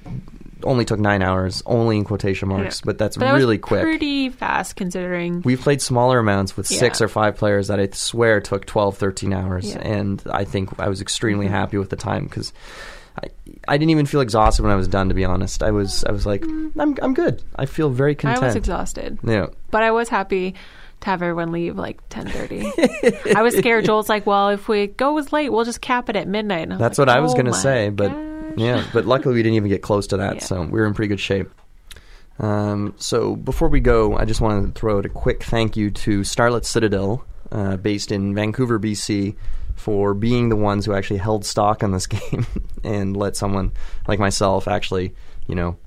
only 0.64 0.86
took 0.86 1.00
nine 1.00 1.22
hours, 1.22 1.62
only 1.66 1.98
in 1.98 2.04
quotation 2.04 2.50
marks, 2.50 2.82
but 2.82 2.98
that's 2.98 3.18
But 3.18 3.26
that 3.26 3.34
was 3.34 3.42
really 3.42 3.58
quick. 3.58 3.82
Pretty 3.84 4.30
fast 4.30 4.76
considering. 4.76 5.42
We've 5.44 5.60
played 5.62 5.82
smaller 5.82 6.20
amounts 6.20 6.56
with 6.58 6.68
six 6.68 7.02
or 7.02 7.08
five 7.08 7.36
players 7.38 7.68
that 7.68 7.80
I 7.80 7.90
swear 7.94 8.40
took 8.42 8.66
12, 8.66 8.98
13 8.98 9.34
hours. 9.34 9.70
Yeah. 9.70 9.80
And 9.80 10.22
I 10.32 10.44
think 10.46 10.80
I 10.80 10.90
was 10.90 11.02
extremely 11.02 11.48
Mhm. 11.48 11.52
happy 11.52 11.78
with 11.78 11.90
the 11.90 11.96
time 11.96 12.24
because 12.26 12.54
I, 13.22 13.28
I 13.68 13.78
didn't 13.78 13.90
even 13.92 14.06
feel 14.06 14.22
exhausted 14.22 14.64
when 14.64 14.72
I 14.72 14.76
was 14.76 14.88
done, 14.88 15.10
to 15.10 15.16
be 15.16 15.26
honest. 15.26 15.62
I 15.64 15.72
was 15.72 16.04
I 16.06 16.12
was 16.12 16.26
like, 16.26 16.44
I'm, 16.44 16.72
I'm 17.02 17.14
good. 17.14 17.44
I 17.56 17.66
feel 17.66 17.90
very 17.90 18.16
content. 18.16 18.44
I 18.44 18.46
was 18.48 18.56
exhausted. 18.56 19.20
Yeah. 19.24 19.48
But 19.70 19.84
I 19.84 19.92
was 19.92 20.08
happy 20.10 20.56
to 21.02 21.06
have 21.10 21.22
everyone 21.22 21.52
leave 21.52 21.78
like 21.78 22.08
10:30. 22.10 23.36
I 23.36 23.42
was 23.42 23.58
scared. 23.58 23.86
Joel's 23.86 24.08
like, 24.08 24.26
"Well, 24.26 24.50
if 24.50 24.68
we 24.68 24.88
go 24.88 25.18
as 25.18 25.34
late, 25.34 25.50
we'll 25.50 25.66
just 25.66 25.82
cap 25.82 26.10
it 26.10 26.16
at 26.16 26.28
midnight." 26.28 26.70
And 26.70 26.80
That's 26.80 26.98
like, 26.98 27.08
what 27.08 27.16
I 27.18 27.20
was 27.20 27.32
"Oh 27.32 27.36
going 27.36 27.48
to 27.48 27.54
say, 27.54 27.90
but 27.90 28.12
yeah, 28.58 28.86
but 28.94 29.06
luckily 29.06 29.36
we 29.36 29.44
didn't 29.44 29.56
even 29.56 29.70
get 29.70 29.82
close 29.82 30.08
to 30.08 30.18
that, 30.18 30.36
Yeah. 30.36 30.42
so 30.44 30.62
we 30.64 30.80
were 30.80 30.86
in 30.86 30.94
pretty 30.94 31.10
good 31.10 31.20
shape. 31.20 31.50
Um, 32.40 32.94
so 32.98 33.36
before 33.36 33.68
we 33.70 33.80
go, 33.80 34.18
I 34.18 34.26
just 34.26 34.42
want 34.42 34.74
to 34.74 34.80
throw 34.80 34.98
out 34.98 35.06
a 35.06 35.10
quick 35.10 35.44
thank 35.44 35.78
you 35.78 35.92
to 35.92 36.24
Starlit 36.24 36.66
Citadel, 36.66 37.24
uh, 37.52 37.78
based 37.78 38.12
in 38.12 38.34
Vancouver, 38.34 38.80
BC, 38.80 39.36
for 39.76 40.14
being 40.14 40.50
the 40.50 40.56
ones 40.56 40.86
who 40.86 40.94
actually 40.94 41.18
held 41.20 41.46
stock 41.46 41.84
on 41.84 41.92
this 41.92 42.08
game 42.08 42.46
and 42.84 43.16
let 43.16 43.36
someone 43.36 43.72
like 44.08 44.20
myself 44.20 44.68
actually, 44.68 45.14
you 45.48 45.56
know, 45.56 45.78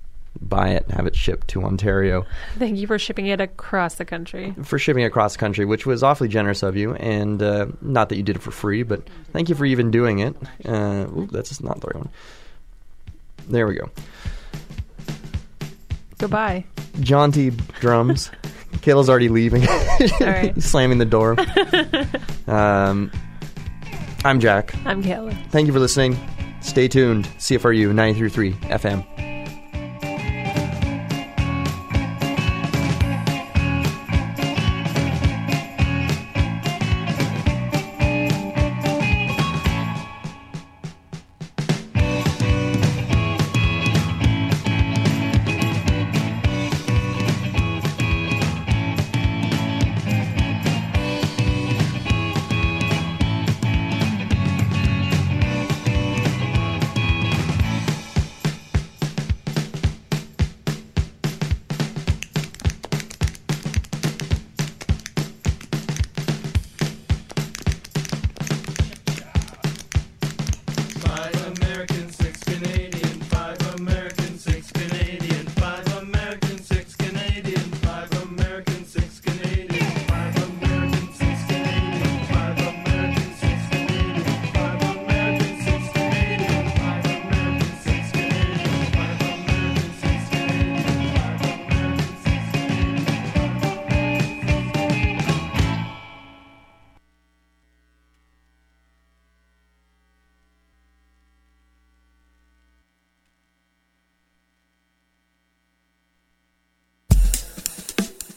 buy 0.41 0.71
it 0.71 0.83
and 0.85 0.93
have 0.95 1.07
it 1.07 1.15
shipped 1.15 1.47
to 1.47 1.63
Ontario 1.63 2.27
Thank 2.59 2.77
you 2.77 2.89
for 2.89 2.99
shipping 2.99 3.27
it 3.27 3.41
across 3.41 3.95
the 3.95 4.05
country. 4.05 4.53
for 4.65 4.81
shipping 4.81 5.05
across 5.05 5.35
the 5.35 5.39
country, 5.39 5.65
which 5.65 5.87
was 5.87 6.03
awfully 6.03 6.29
generous 6.29 6.65
of 6.65 6.77
you. 6.77 6.95
And 6.97 7.41
uh, 7.41 7.67
not 7.81 8.09
that 8.09 8.17
you 8.17 8.25
did 8.25 8.37
it 8.37 8.43
for 8.43 8.51
free, 8.51 8.83
but 8.83 9.09
thank 9.33 9.49
you 9.49 9.55
for 9.55 9.65
even 9.65 9.93
doing 9.93 10.19
it. 10.19 10.35
Uh, 10.65 11.07
ooh, 11.17 11.29
that's 11.31 11.61
not 11.63 11.81
the 11.81 11.87
right 11.87 11.97
one. 11.97 12.11
There 13.49 13.67
we 13.67 13.75
go. 13.75 13.91
Goodbye. 16.19 16.65
Jaunty 17.01 17.51
drums. 17.81 18.31
Kayla's 18.75 19.09
already 19.09 19.29
leaving. 19.29 19.63
right. 20.21 20.53
Slamming 20.63 20.99
the 20.99 21.05
door. 21.05 21.37
um, 22.47 23.11
I'm 24.25 24.41
Jack. 24.41 24.75
I'm 24.85 25.03
Kayla. 25.03 25.35
Thank 25.51 25.67
you 25.67 25.73
for 25.73 25.79
listening. 25.81 26.17
Stay 26.61 26.89
tuned. 26.89 27.27
CFRU 27.39 27.95
933 27.95 28.53
FM. 28.71 29.05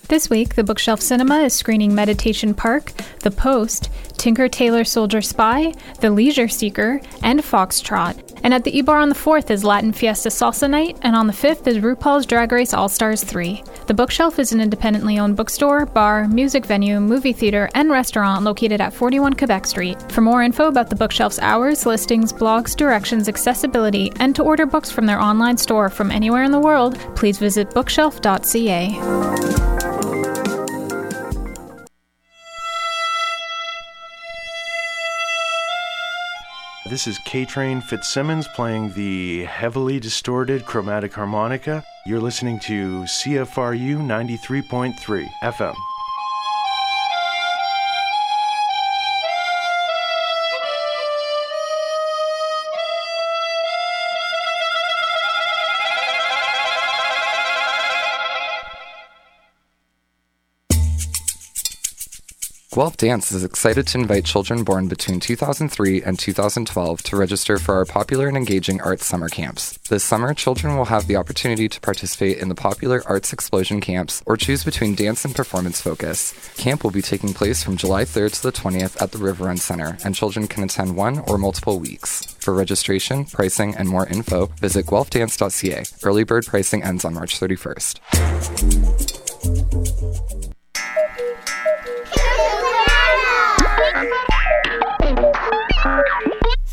This 0.10 0.30
week, 0.30 0.56
the 0.56 0.64
Bookshelf 0.64 1.02
Cinema 1.02 1.40
is 1.40 1.54
screening 1.54 1.94
Meditation 1.94 2.54
Park, 2.54 2.94
The 3.24 3.32
Post, 3.32 3.90
Tinker 4.16 4.48
Tailor 4.48 4.86
Soldier 4.86 5.22
Spy, 5.22 5.74
The 6.00 6.10
Leisure 6.10 6.48
Seeker, 6.48 7.02
and 7.24 7.42
Foxtrot. 7.42 8.40
And 8.42 8.54
at 8.54 8.64
the 8.64 8.78
E-Bar 8.78 9.00
on 9.00 9.10
the 9.10 9.16
4th 9.16 9.52
is 9.52 9.66
Latin 9.66 9.92
Fiesta 9.92 10.30
Salsa 10.30 10.70
Night, 10.70 10.98
and 11.02 11.14
on 11.14 11.28
the 11.28 11.34
5th 11.34 11.68
is 11.68 11.80
RuPaul's 11.80 12.26
Drag 12.26 12.54
Race 12.54 12.74
All 12.74 12.88
Stars 12.88 13.22
3. 13.22 13.62
The 13.88 13.94
Bookshelf 13.94 14.40
is 14.40 14.54
an 14.54 14.62
independently 14.62 15.20
owned 15.20 15.36
bookstore, 15.36 15.86
bar, 15.86 16.30
music 16.30 16.66
venue, 16.66 17.02
movie 17.02 17.34
theater, 17.34 17.70
and 17.76 17.90
restaurant 17.90 18.46
located 18.46 18.80
at 18.80 18.94
41 18.94 19.34
Quebec 19.34 19.68
Street. 19.68 20.02
For 20.14 20.22
more 20.22 20.42
info 20.42 20.70
about 20.70 20.90
the 20.90 20.96
Bookshelf's 20.96 21.40
hours, 21.40 21.86
listings, 21.86 22.32
blogs, 22.32 22.78
directions, 22.78 23.28
accessibility, 23.28 24.14
and 24.22 24.34
to 24.38 24.44
order 24.44 24.66
books 24.66 24.90
from 24.90 25.06
their 25.06 25.20
online 25.20 25.58
store 25.58 25.90
from 25.90 26.12
anywhere 26.12 26.44
in 26.44 26.54
the 26.54 26.60
world, 26.60 26.98
please 27.18 27.38
visit 27.38 27.72
bookshelf.ca. 27.72 29.97
This 36.98 37.06
is 37.06 37.20
K 37.20 37.46
Train 37.46 37.80
Fitzsimmons 37.80 38.48
playing 38.56 38.92
the 38.94 39.44
heavily 39.44 40.00
distorted 40.00 40.66
chromatic 40.66 41.14
harmonica. 41.14 41.84
You're 42.08 42.20
listening 42.20 42.58
to 42.62 43.02
CFRU 43.04 43.98
93.3 43.98 45.28
FM. 45.44 45.76
Guelph 62.70 62.98
Dance 62.98 63.32
is 63.32 63.46
excited 63.46 63.88
to 63.88 63.98
invite 63.98 64.26
children 64.26 64.66
born 64.66 64.90
between 64.90 65.22
2003 65.22 66.04
and 66.04 66.20
2012 66.20 67.02
to 67.04 67.16
register 67.16 67.58
for 67.58 67.76
our 67.76 67.86
popular 67.86 68.28
and 68.28 68.36
engaging 68.36 68.82
arts 68.82 69.06
summer 69.06 69.30
camps. 69.30 69.78
This 69.90 70.04
summer, 70.04 70.34
children 70.34 70.76
will 70.76 70.84
have 70.86 71.08
the 71.08 71.16
opportunity 71.16 71.70
to 71.70 71.80
participate 71.80 72.40
in 72.40 72.50
the 72.50 72.56
popular 72.56 73.02
Arts 73.06 73.32
Explosion 73.32 73.80
camps 73.80 74.22
or 74.26 74.36
choose 74.36 74.66
between 74.66 74.96
dance 74.96 75.24
and 75.24 75.34
performance 75.34 75.80
focus. 75.80 76.34
Camp 76.58 76.84
will 76.84 76.92
be 76.92 77.02
taking 77.02 77.34
place 77.34 77.64
from 77.64 77.78
July 77.78 78.04
3rd 78.04 78.34
to 78.34 78.44
the 78.44 78.52
20th 78.52 79.02
at 79.02 79.14
the 79.14 79.18
River 79.18 79.46
Run 79.46 79.56
Center, 79.56 79.98
and 80.04 80.14
children 80.14 80.46
can 80.46 80.66
attend 80.66 80.98
one 80.98 81.20
or 81.20 81.38
multiple 81.38 81.80
weeks. 81.80 82.26
For 82.40 82.54
registration, 82.54 83.24
pricing, 83.26 83.76
and 83.78 83.88
more 83.88 84.08
info, 84.08 84.48
visit 84.60 84.88
guelphdance.ca. 84.88 85.86
Early 86.04 86.26
bird 86.26 86.46
pricing 86.46 86.84
ends 86.84 87.06
on 87.06 87.14
March 87.14 87.40
31st. 87.40 89.17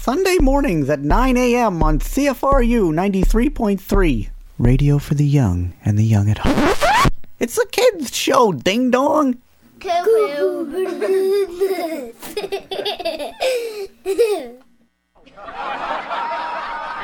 Sunday 0.04 0.36
mornings 0.38 0.90
at 0.90 1.00
9 1.00 1.38
a.m. 1.38 1.82
on 1.82 1.98
CFRU 1.98 2.92
93.3. 2.92 4.28
Radio 4.58 4.98
for 4.98 5.14
the 5.14 5.24
young 5.24 5.72
and 5.82 5.98
the 5.98 6.04
young 6.04 6.28
at 6.28 6.36
heart. 6.36 7.10
It's 7.40 7.56
a 7.56 7.64
kids' 7.68 8.14
show, 8.14 8.52
ding 8.52 8.90
dong. 8.90 9.38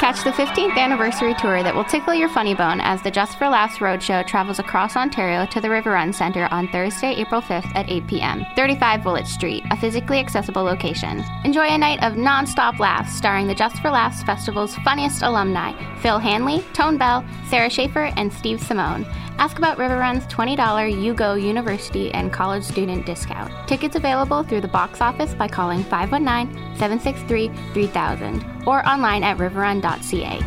Catch 0.01 0.25
the 0.25 0.31
15th 0.31 0.79
anniversary 0.79 1.35
tour 1.35 1.63
that 1.63 1.75
will 1.75 1.85
tickle 1.85 2.15
your 2.15 2.31
funny 2.31 2.55
bone 2.55 2.81
as 2.81 3.03
the 3.03 3.11
Just 3.11 3.37
for 3.37 3.51
Laughs 3.51 3.81
Roadshow 3.81 4.27
travels 4.27 4.59
across 4.59 4.97
Ontario 4.97 5.45
to 5.45 5.61
the 5.61 5.69
River 5.69 5.91
Run 5.91 6.11
Centre 6.15 6.49
on 6.51 6.69
Thursday, 6.69 7.13
April 7.17 7.43
5th 7.43 7.71
at 7.75 7.91
8 7.91 8.07
p.m. 8.07 8.47
35 8.57 9.05
Woolwich 9.05 9.27
Street, 9.27 9.63
a 9.71 9.77
physically 9.77 10.19
accessible 10.19 10.63
location. 10.63 11.23
Enjoy 11.45 11.67
a 11.67 11.77
night 11.77 12.03
of 12.03 12.17
non-stop 12.17 12.79
laughs 12.79 13.13
starring 13.13 13.47
the 13.47 13.55
Just 13.55 13.83
for 13.83 13.91
Laughs 13.91 14.23
Festival's 14.23 14.75
funniest 14.77 15.21
alumni, 15.21 15.75
Phil 16.01 16.19
Hanley, 16.19 16.65
Tone 16.73 16.97
Bell, 16.97 17.23
Sarah 17.51 17.69
Schaefer, 17.69 18.11
and 18.17 18.33
Steve 18.33 18.63
Simone. 18.63 19.05
Ask 19.41 19.57
about 19.57 19.79
River 19.79 19.97
Run's 19.97 20.27
$20 20.27 20.55
UGO 20.59 21.43
University 21.43 22.13
and 22.13 22.31
college 22.31 22.63
student 22.63 23.07
discount. 23.07 23.51
Tickets 23.67 23.97
available 23.97 24.43
through 24.43 24.61
the 24.61 24.69
box 24.69 25.01
office 25.01 25.33
by 25.33 25.49
calling 25.49 25.83
519 25.83 26.77
763 26.77 27.49
3000 27.73 28.45
or 28.67 28.87
online 28.87 29.23
at 29.25 29.39
riverrun.ca. 29.39 30.41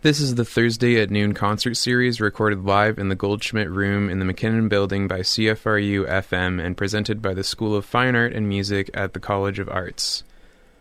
This 0.00 0.18
is 0.18 0.36
the 0.36 0.46
Thursday 0.46 0.98
at 0.98 1.10
Noon 1.10 1.34
concert 1.34 1.74
series 1.74 2.22
recorded 2.22 2.64
live 2.64 2.98
in 2.98 3.10
the 3.10 3.14
Goldschmidt 3.14 3.68
Room 3.68 4.08
in 4.08 4.18
the 4.18 4.24
MacKinnon 4.24 4.70
Building 4.70 5.06
by 5.06 5.20
CFRU 5.20 6.08
FM 6.08 6.58
and 6.58 6.74
presented 6.74 7.20
by 7.20 7.34
the 7.34 7.44
School 7.44 7.76
of 7.76 7.84
Fine 7.84 8.16
Art 8.16 8.32
and 8.32 8.48
Music 8.48 8.88
at 8.94 9.12
the 9.12 9.20
College 9.20 9.58
of 9.58 9.68
Arts. 9.68 10.24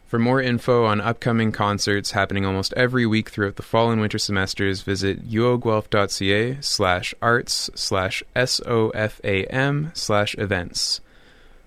For 0.05 0.19
more 0.19 0.39
info 0.39 0.85
on 0.85 1.01
upcoming 1.01 1.51
concerts 1.51 2.11
happening 2.11 2.45
almost 2.45 2.73
every 2.73 3.07
week 3.07 3.29
throughout 3.29 3.55
the 3.55 3.63
fall 3.63 3.89
and 3.89 3.99
winter 3.99 4.19
semesters, 4.19 4.83
visit 4.83 5.27
uoguelph.ca 5.27 6.57
slash 6.61 7.15
arts 7.23 7.71
slash 7.73 8.23
SOFAM 8.35 9.91
slash 9.95 10.35
events. 10.37 11.01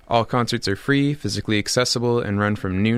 All 0.07 0.25
concerts 0.25 0.69
are 0.69 0.77
free, 0.77 1.15
physically 1.15 1.59
accessible, 1.59 2.21
and 2.21 2.39
run 2.39 2.55
from 2.55 2.83
noon 2.83 2.87